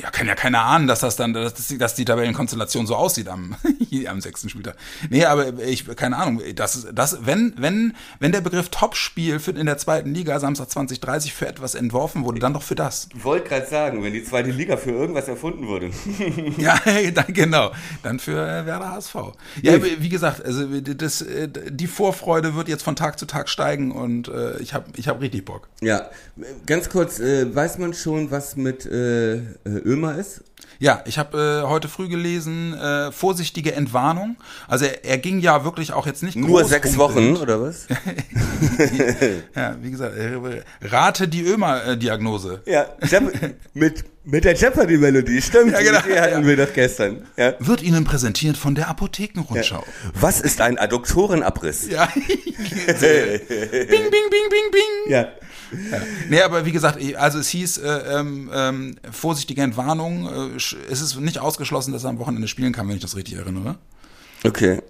Ja, 0.01 0.09
kann 0.11 0.27
ja 0.27 0.35
keiner 0.35 0.61
ahnen, 0.65 0.87
dass 0.87 0.99
das 0.99 1.15
dann, 1.15 1.31
dass, 1.33 1.53
die- 1.67 1.77
dass 1.77 1.95
die 1.95 2.03
Tabellenkonstellation 2.03 2.85
so 2.85 2.97
aussieht 2.97 3.29
am, 3.29 3.55
am 4.09 4.19
sechsten 4.19 4.49
Spieltag. 4.49 4.75
Nee, 5.09 5.23
aber 5.23 5.57
ich, 5.63 5.85
keine 5.95 6.17
Ahnung, 6.17 6.41
das 6.53 6.85
das, 6.93 7.19
wenn, 7.25 7.53
wenn, 7.57 7.95
wenn 8.19 8.33
der 8.33 8.41
Begriff 8.41 8.67
Topspiel 8.67 9.39
für 9.39 9.51
in 9.51 9.65
der 9.65 9.77
zweiten 9.77 10.13
Liga 10.13 10.37
Samstag 10.41 10.69
2030 10.69 11.33
für 11.33 11.47
etwas 11.47 11.75
entworfen 11.75 12.25
wurde, 12.25 12.39
dann 12.39 12.53
doch 12.53 12.61
für 12.61 12.75
das. 12.75 13.07
Ich 13.15 13.23
wollte 13.23 13.47
gerade 13.47 13.67
sagen, 13.67 14.03
wenn 14.03 14.11
die 14.11 14.23
zweite 14.25 14.49
Liga 14.51 14.75
für 14.75 14.91
irgendwas 14.91 15.29
erfunden 15.29 15.65
wurde. 15.67 15.89
Ja, 16.57 16.77
dann, 17.13 17.25
genau. 17.33 17.71
Dann 18.03 18.19
für 18.19 18.33
äh, 18.33 18.65
Werder 18.65 18.91
HSV. 18.91 19.15
Ja, 19.61 19.73
wie 19.81 20.09
gesagt, 20.09 20.43
also 20.43 20.65
das, 20.81 21.21
äh, 21.21 21.47
die 21.69 21.87
Vorfreude 21.87 22.55
wird 22.55 22.67
jetzt 22.67 22.83
von 22.83 22.95
Tag 22.97 23.17
zu 23.17 23.25
Tag 23.25 23.47
steigen 23.49 23.91
und 23.91 24.27
äh, 24.27 24.57
ich 24.59 24.73
habe 24.73 24.85
ich 24.97 25.07
hab 25.07 25.21
richtig 25.21 25.45
Bock. 25.45 25.67
Ja, 25.81 26.09
ganz 26.65 26.89
kurz, 26.89 27.19
äh, 27.19 27.53
weiß 27.53 27.77
man 27.77 27.93
schon, 27.93 28.31
was 28.31 28.55
mit 28.57 28.85
äh, 28.85 29.35
äh, 29.35 29.41
Ömer 29.85 30.17
ist? 30.17 30.41
Ja, 30.77 31.01
ich 31.05 31.17
habe 31.17 31.63
äh, 31.63 31.67
heute 31.67 31.87
früh 31.87 32.09
gelesen, 32.09 32.73
äh, 32.73 33.11
vorsichtige 33.11 33.73
Entwarnung. 33.73 34.35
Also 34.67 34.85
er, 34.85 35.05
er 35.05 35.17
ging 35.17 35.39
ja 35.39 35.63
wirklich 35.63 35.93
auch 35.93 36.05
jetzt 36.05 36.21
nicht 36.21 36.35
Nur 36.35 36.65
sechs. 36.65 36.97
Wochen, 36.97 37.37
oder 37.37 37.61
was? 37.61 37.87
Ja, 39.55 39.75
wie 39.81 39.91
gesagt, 39.91 40.17
äh, 40.17 40.63
rate 40.81 41.27
die 41.27 41.43
Ömer-Diagnose. 41.43 42.61
Ja, 42.65 42.87
mit, 43.73 44.03
mit 44.23 44.43
der 44.43 44.53
Jeopardy-Melodie, 44.55 45.41
stimmt. 45.41 45.71
Ja, 45.73 45.81
genau. 45.81 45.99
Die 46.07 46.19
hatten 46.19 46.41
Ja. 46.41 46.47
wir 46.47 46.57
doch 46.65 46.73
gestern. 46.73 47.25
Ja. 47.37 47.53
Wird 47.59 47.81
Ihnen 47.81 48.03
präsentiert 48.03 48.57
von 48.57 48.75
der 48.75 48.87
Apothekenrundschau. 48.89 49.83
Was 50.13 50.41
ist 50.41 50.61
ein 50.61 50.77
Adduktorenabriss? 50.77 51.89
Ja. 51.89 52.07
Bing, 52.15 52.95
bing, 52.95 54.29
bing, 54.29 54.49
bing, 54.49 54.71
bing. 54.71 55.11
Ja. 55.11 55.27
Ja. 55.91 55.97
Nee, 56.29 56.41
aber 56.41 56.65
wie 56.65 56.71
gesagt, 56.71 56.99
also 57.17 57.39
es 57.39 57.49
hieß, 57.49 57.79
äh, 57.79 57.89
ähm, 58.19 58.49
ähm, 58.53 58.95
vorsichtige 59.11 59.61
Entwarnung, 59.61 60.53
äh, 60.54 60.54
es 60.55 61.01
ist 61.01 61.19
nicht 61.19 61.39
ausgeschlossen, 61.39 61.93
dass 61.93 62.03
er 62.03 62.09
am 62.09 62.19
Wochenende 62.19 62.47
spielen 62.47 62.73
kann, 62.73 62.87
wenn 62.87 62.95
ich 62.95 63.01
das 63.01 63.15
richtig 63.15 63.35
erinnere. 63.35 63.77
Okay. 64.43 64.81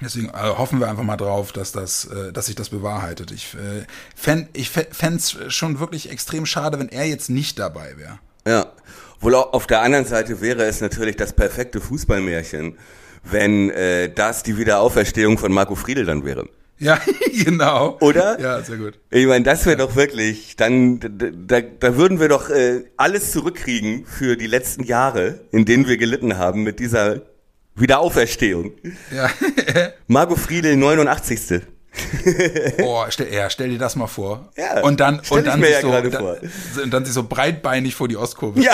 Deswegen 0.00 0.28
äh, 0.28 0.32
hoffen 0.32 0.80
wir 0.80 0.88
einfach 0.88 1.02
mal 1.02 1.16
drauf, 1.16 1.52
dass 1.52 1.72
das, 1.72 2.06
äh, 2.06 2.32
dass 2.32 2.46
sich 2.46 2.54
das 2.54 2.70
bewahrheitet. 2.70 3.30
Ich 3.30 3.54
äh, 3.54 3.84
fände 4.16 4.48
ich 4.54 4.70
fänd's 4.70 5.36
schon 5.48 5.80
wirklich 5.80 6.10
extrem 6.10 6.46
schade, 6.46 6.78
wenn 6.78 6.88
er 6.88 7.06
jetzt 7.06 7.30
nicht 7.30 7.58
dabei 7.58 7.96
wäre. 7.96 8.18
Ja. 8.46 8.72
Wohl 9.20 9.36
auf 9.36 9.68
der 9.68 9.82
anderen 9.82 10.04
Seite 10.04 10.40
wäre 10.40 10.64
es 10.64 10.80
natürlich 10.80 11.16
das 11.16 11.32
perfekte 11.32 11.80
Fußballmärchen, 11.80 12.76
wenn 13.22 13.70
äh, 13.70 14.12
das 14.12 14.42
die 14.42 14.58
Wiederauferstehung 14.58 15.38
von 15.38 15.52
Marco 15.52 15.76
Friedel 15.76 16.04
dann 16.04 16.24
wäre. 16.24 16.48
Ja, 16.82 17.00
genau. 17.44 17.96
Oder? 18.00 18.40
Ja, 18.40 18.60
sehr 18.62 18.76
gut. 18.76 18.98
Ich 19.10 19.26
meine, 19.26 19.44
das 19.44 19.64
wäre 19.66 19.78
ja. 19.78 19.86
doch 19.86 19.94
wirklich, 19.94 20.56
dann, 20.56 20.98
da, 20.98 21.60
da 21.60 21.96
würden 21.96 22.18
wir 22.18 22.28
doch 22.28 22.50
äh, 22.50 22.84
alles 22.96 23.30
zurückkriegen 23.30 24.04
für 24.04 24.36
die 24.36 24.48
letzten 24.48 24.82
Jahre, 24.82 25.40
in 25.52 25.64
denen 25.64 25.86
wir 25.86 25.96
gelitten 25.96 26.38
haben 26.38 26.64
mit 26.64 26.80
dieser 26.80 27.22
Wiederauferstehung. 27.76 28.72
Ja. 29.14 29.30
Margot 30.08 30.38
Friedel, 30.38 30.76
89. 30.76 31.62
oh, 32.82 33.04
stell, 33.10 33.32
ja, 33.32 33.50
stell 33.50 33.68
dir 33.68 33.78
das 33.78 33.96
mal 33.96 34.06
vor. 34.06 34.48
Ja, 34.56 34.82
und 34.82 35.00
dann, 35.00 35.20
und 35.28 35.46
dann, 35.46 35.60
ja 35.60 35.80
so, 35.80 35.90
dann, 35.90 36.90
dann 36.90 37.04
sich 37.04 37.12
so 37.12 37.24
breitbeinig 37.24 37.94
vor 37.94 38.08
die 38.08 38.16
Ostkurve 38.16 38.60
ja. 38.60 38.72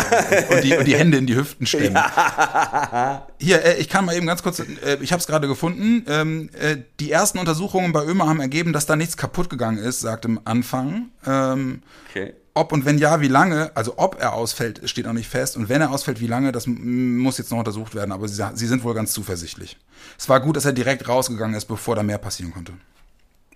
und, 0.51 0.63
die, 0.63 0.77
und 0.77 0.85
die 0.87 0.97
Hände 0.97 1.19
in 1.19 1.27
die 1.27 1.35
Hüften 1.35 1.67
stemmen. 1.67 1.95
Ja. 1.95 3.27
Hier, 3.39 3.65
äh, 3.65 3.77
ich 3.79 3.89
kann 3.89 4.05
mal 4.05 4.17
eben 4.17 4.27
ganz 4.27 4.43
kurz, 4.43 4.61
äh, 4.61 4.99
ich 5.01 5.13
habe 5.13 5.21
es 5.21 5.27
gerade 5.27 5.49
gefunden. 5.49 6.05
Ähm, 6.09 6.51
äh, 6.61 6.77
die 7.01 7.11
ersten 7.11 7.39
Untersuchungen 7.39 7.93
bei 7.93 8.05
Ömer 8.05 8.29
haben 8.29 8.41
ergeben, 8.41 8.73
dass 8.73 8.87
da 8.87 8.95
nichts 8.95 9.17
kaputt 9.17 9.51
gegangen 9.51 9.79
ist, 9.79 10.01
sagt 10.01 10.25
im 10.25 10.41
Anfang. 10.45 11.11
Ähm, 11.27 11.83
okay. 12.09 12.35
Ob 12.55 12.73
und 12.73 12.85
wenn 12.85 12.99
ja, 12.99 13.21
wie 13.21 13.29
lange, 13.29 13.71
also 13.77 13.95
ob 13.99 14.21
er 14.21 14.33
ausfällt, 14.33 14.89
steht 14.89 15.07
noch 15.07 15.13
nicht 15.13 15.29
fest. 15.29 15.57
Und 15.57 15.69
wenn 15.69 15.81
er 15.81 15.91
ausfällt, 15.91 16.21
wie 16.21 16.27
lange, 16.27 16.51
das 16.51 16.67
muss 16.67 17.39
jetzt 17.39 17.51
noch 17.51 17.59
untersucht 17.59 17.95
werden. 17.95 18.11
Aber 18.11 18.27
sie, 18.27 18.45
sie 18.55 18.67
sind 18.67 18.83
wohl 18.83 18.95
ganz 18.95 19.13
zuversichtlich. 19.13 19.77
Es 20.19 20.29
war 20.29 20.41
gut, 20.41 20.57
dass 20.57 20.65
er 20.65 20.73
direkt 20.73 21.09
rausgegangen 21.09 21.57
ist, 21.57 21.67
bevor 21.67 21.95
da 21.95 22.03
mehr 22.03 22.19
passieren 22.19 22.53
konnte. 22.53 22.73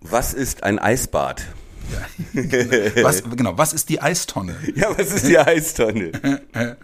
Was 0.03 0.35
ist 0.35 0.63
ein 0.63 0.79
Eisbad? 0.79 1.47
Ja, 2.33 2.43
was, 3.03 3.23
genau, 3.25 3.57
was 3.59 3.73
ist 3.73 3.89
die 3.89 4.01
Eistonne? 4.01 4.57
Ja, 4.75 4.97
was 4.97 5.13
ist 5.13 5.27
die 5.27 5.39
Eistonne? 5.39 6.13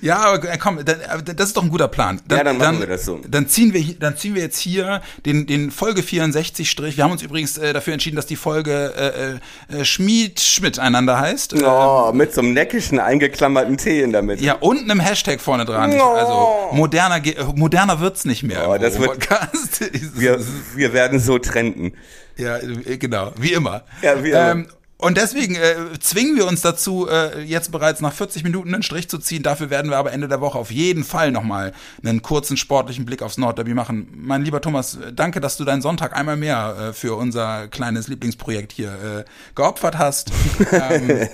Ja, 0.00 0.18
aber 0.18 0.50
äh, 0.50 0.58
komm, 0.58 0.78
äh, 0.78 0.84
das 0.84 1.48
ist 1.48 1.56
doch 1.56 1.62
ein 1.62 1.68
guter 1.68 1.88
Plan. 1.88 2.20
Dann, 2.26 2.38
ja, 2.38 2.44
dann 2.44 2.58
machen 2.58 2.72
dann, 2.72 2.80
wir 2.80 2.86
das 2.86 3.04
so. 3.04 3.20
Dann 3.26 3.48
ziehen 3.48 3.72
wir, 3.72 3.84
dann 3.98 4.16
ziehen 4.16 4.34
wir 4.34 4.42
jetzt 4.42 4.58
hier 4.58 5.02
den, 5.26 5.46
den 5.46 5.70
Folge 5.70 6.02
64 6.02 6.70
Strich. 6.70 6.96
Wir 6.96 7.04
haben 7.04 7.12
uns 7.12 7.22
übrigens 7.22 7.58
äh, 7.58 7.72
dafür 7.72 7.92
entschieden, 7.92 8.16
dass 8.16 8.26
die 8.26 8.36
Folge 8.36 9.40
äh, 9.70 9.80
äh, 9.80 9.84
Schmied 9.84 10.40
Schmidt 10.40 10.78
einander 10.78 11.18
heißt. 11.18 11.54
Oh, 11.62 12.12
mit 12.12 12.34
so 12.34 12.40
einem 12.40 12.52
neckischen 12.52 12.98
eingeklammerten 12.98 13.76
T 13.76 14.02
in 14.02 14.12
der 14.12 14.22
Mitte. 14.22 14.42
Ja, 14.44 14.54
und 14.54 14.82
einem 14.82 15.00
Hashtag 15.00 15.40
vorne 15.40 15.64
dran. 15.64 15.94
Oh. 15.98 16.02
Also 16.02 16.76
moderner, 16.76 17.20
moderner 17.54 18.00
wird's 18.00 18.24
nicht 18.24 18.42
mehr. 18.42 18.68
Oh, 18.68 18.78
das 18.78 18.98
wird, 18.98 19.28
wir, 20.14 20.38
wir 20.74 20.92
werden 20.92 21.20
so 21.20 21.38
trenden. 21.38 21.92
Ja, 22.36 22.58
genau, 22.98 23.32
wie 23.36 23.52
immer. 23.52 23.82
Ja, 24.00 24.22
wie 24.22 24.30
immer. 24.30 24.50
Ähm, 24.50 24.68
und 25.00 25.16
deswegen 25.16 25.54
äh, 25.54 25.76
zwingen 26.00 26.34
wir 26.34 26.48
uns 26.48 26.60
dazu, 26.60 27.08
äh, 27.08 27.40
jetzt 27.42 27.70
bereits 27.70 28.00
nach 28.00 28.12
40 28.12 28.42
Minuten 28.42 28.74
einen 28.74 28.82
Strich 28.82 29.08
zu 29.08 29.18
ziehen. 29.18 29.44
Dafür 29.44 29.70
werden 29.70 29.92
wir 29.92 29.96
aber 29.96 30.12
Ende 30.12 30.26
der 30.26 30.40
Woche 30.40 30.58
auf 30.58 30.72
jeden 30.72 31.04
Fall 31.04 31.30
nochmal 31.30 31.72
einen 32.02 32.20
kurzen 32.20 32.56
sportlichen 32.56 33.06
Blick 33.06 33.22
aufs 33.22 33.38
Nordderby 33.38 33.74
machen. 33.74 34.08
Mein 34.16 34.42
lieber 34.42 34.60
Thomas, 34.60 34.98
danke, 35.14 35.40
dass 35.40 35.56
du 35.56 35.64
deinen 35.64 35.82
Sonntag 35.82 36.16
einmal 36.16 36.36
mehr 36.36 36.88
äh, 36.88 36.92
für 36.92 37.14
unser 37.14 37.68
kleines 37.68 38.08
Lieblingsprojekt 38.08 38.72
hier 38.72 38.88
äh, 38.90 39.24
geopfert 39.54 39.98
hast. 39.98 40.32
ähm, 40.72 41.28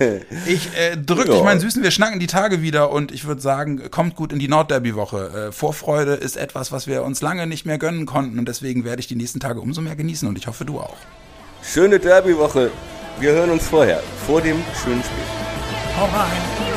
ich 0.45 0.69
äh, 0.77 0.99
drücke 0.99 1.31
dich 1.31 1.43
meinen 1.43 1.61
Süßen, 1.61 1.83
wir 1.83 1.91
schnacken 1.91 2.21
die 2.21 2.27
Tage 2.27 2.61
wieder 2.61 2.91
und 2.91 3.13
ich 3.13 3.25
würde 3.25 3.41
sagen, 3.41 3.91
kommt 3.91 4.15
gut 4.15 4.35
in 4.35 4.39
die 4.39 4.49
Nordderby-Woche. 4.49 5.47
Äh, 5.49 5.53
Vorfreude 5.53 6.13
ist 6.13 6.37
etwas, 6.37 6.71
was 6.71 6.87
wir 6.87 7.03
uns 7.03 7.23
lange 7.23 7.47
nicht 7.47 7.65
mehr 7.65 7.79
gönnen 7.79 8.05
konnten 8.05 8.39
und 8.39 8.47
deswegen 8.47 8.85
werde 8.85 9.01
ich 9.01 9.07
die 9.07 9.17
nächsten 9.17 9.41
Tage 9.41 9.61
umso 9.61 9.81
mehr 9.81 9.97
genießen 9.97 10.29
und 10.29 10.37
ich 10.37 10.49
hoffe, 10.49 10.67
du 10.67 10.81
auch. 10.81 10.99
Schöne 11.63 11.99
Derby-Woche. 11.99 12.71
Wir 13.21 13.31
hören 13.33 13.51
uns 13.51 13.69
vorher, 13.69 14.01
vor 14.27 14.41
dem 14.41 14.63
schönen 14.83 15.03
Spiel. 15.03 15.25
Hau 15.97 16.05
rein. 16.07 16.74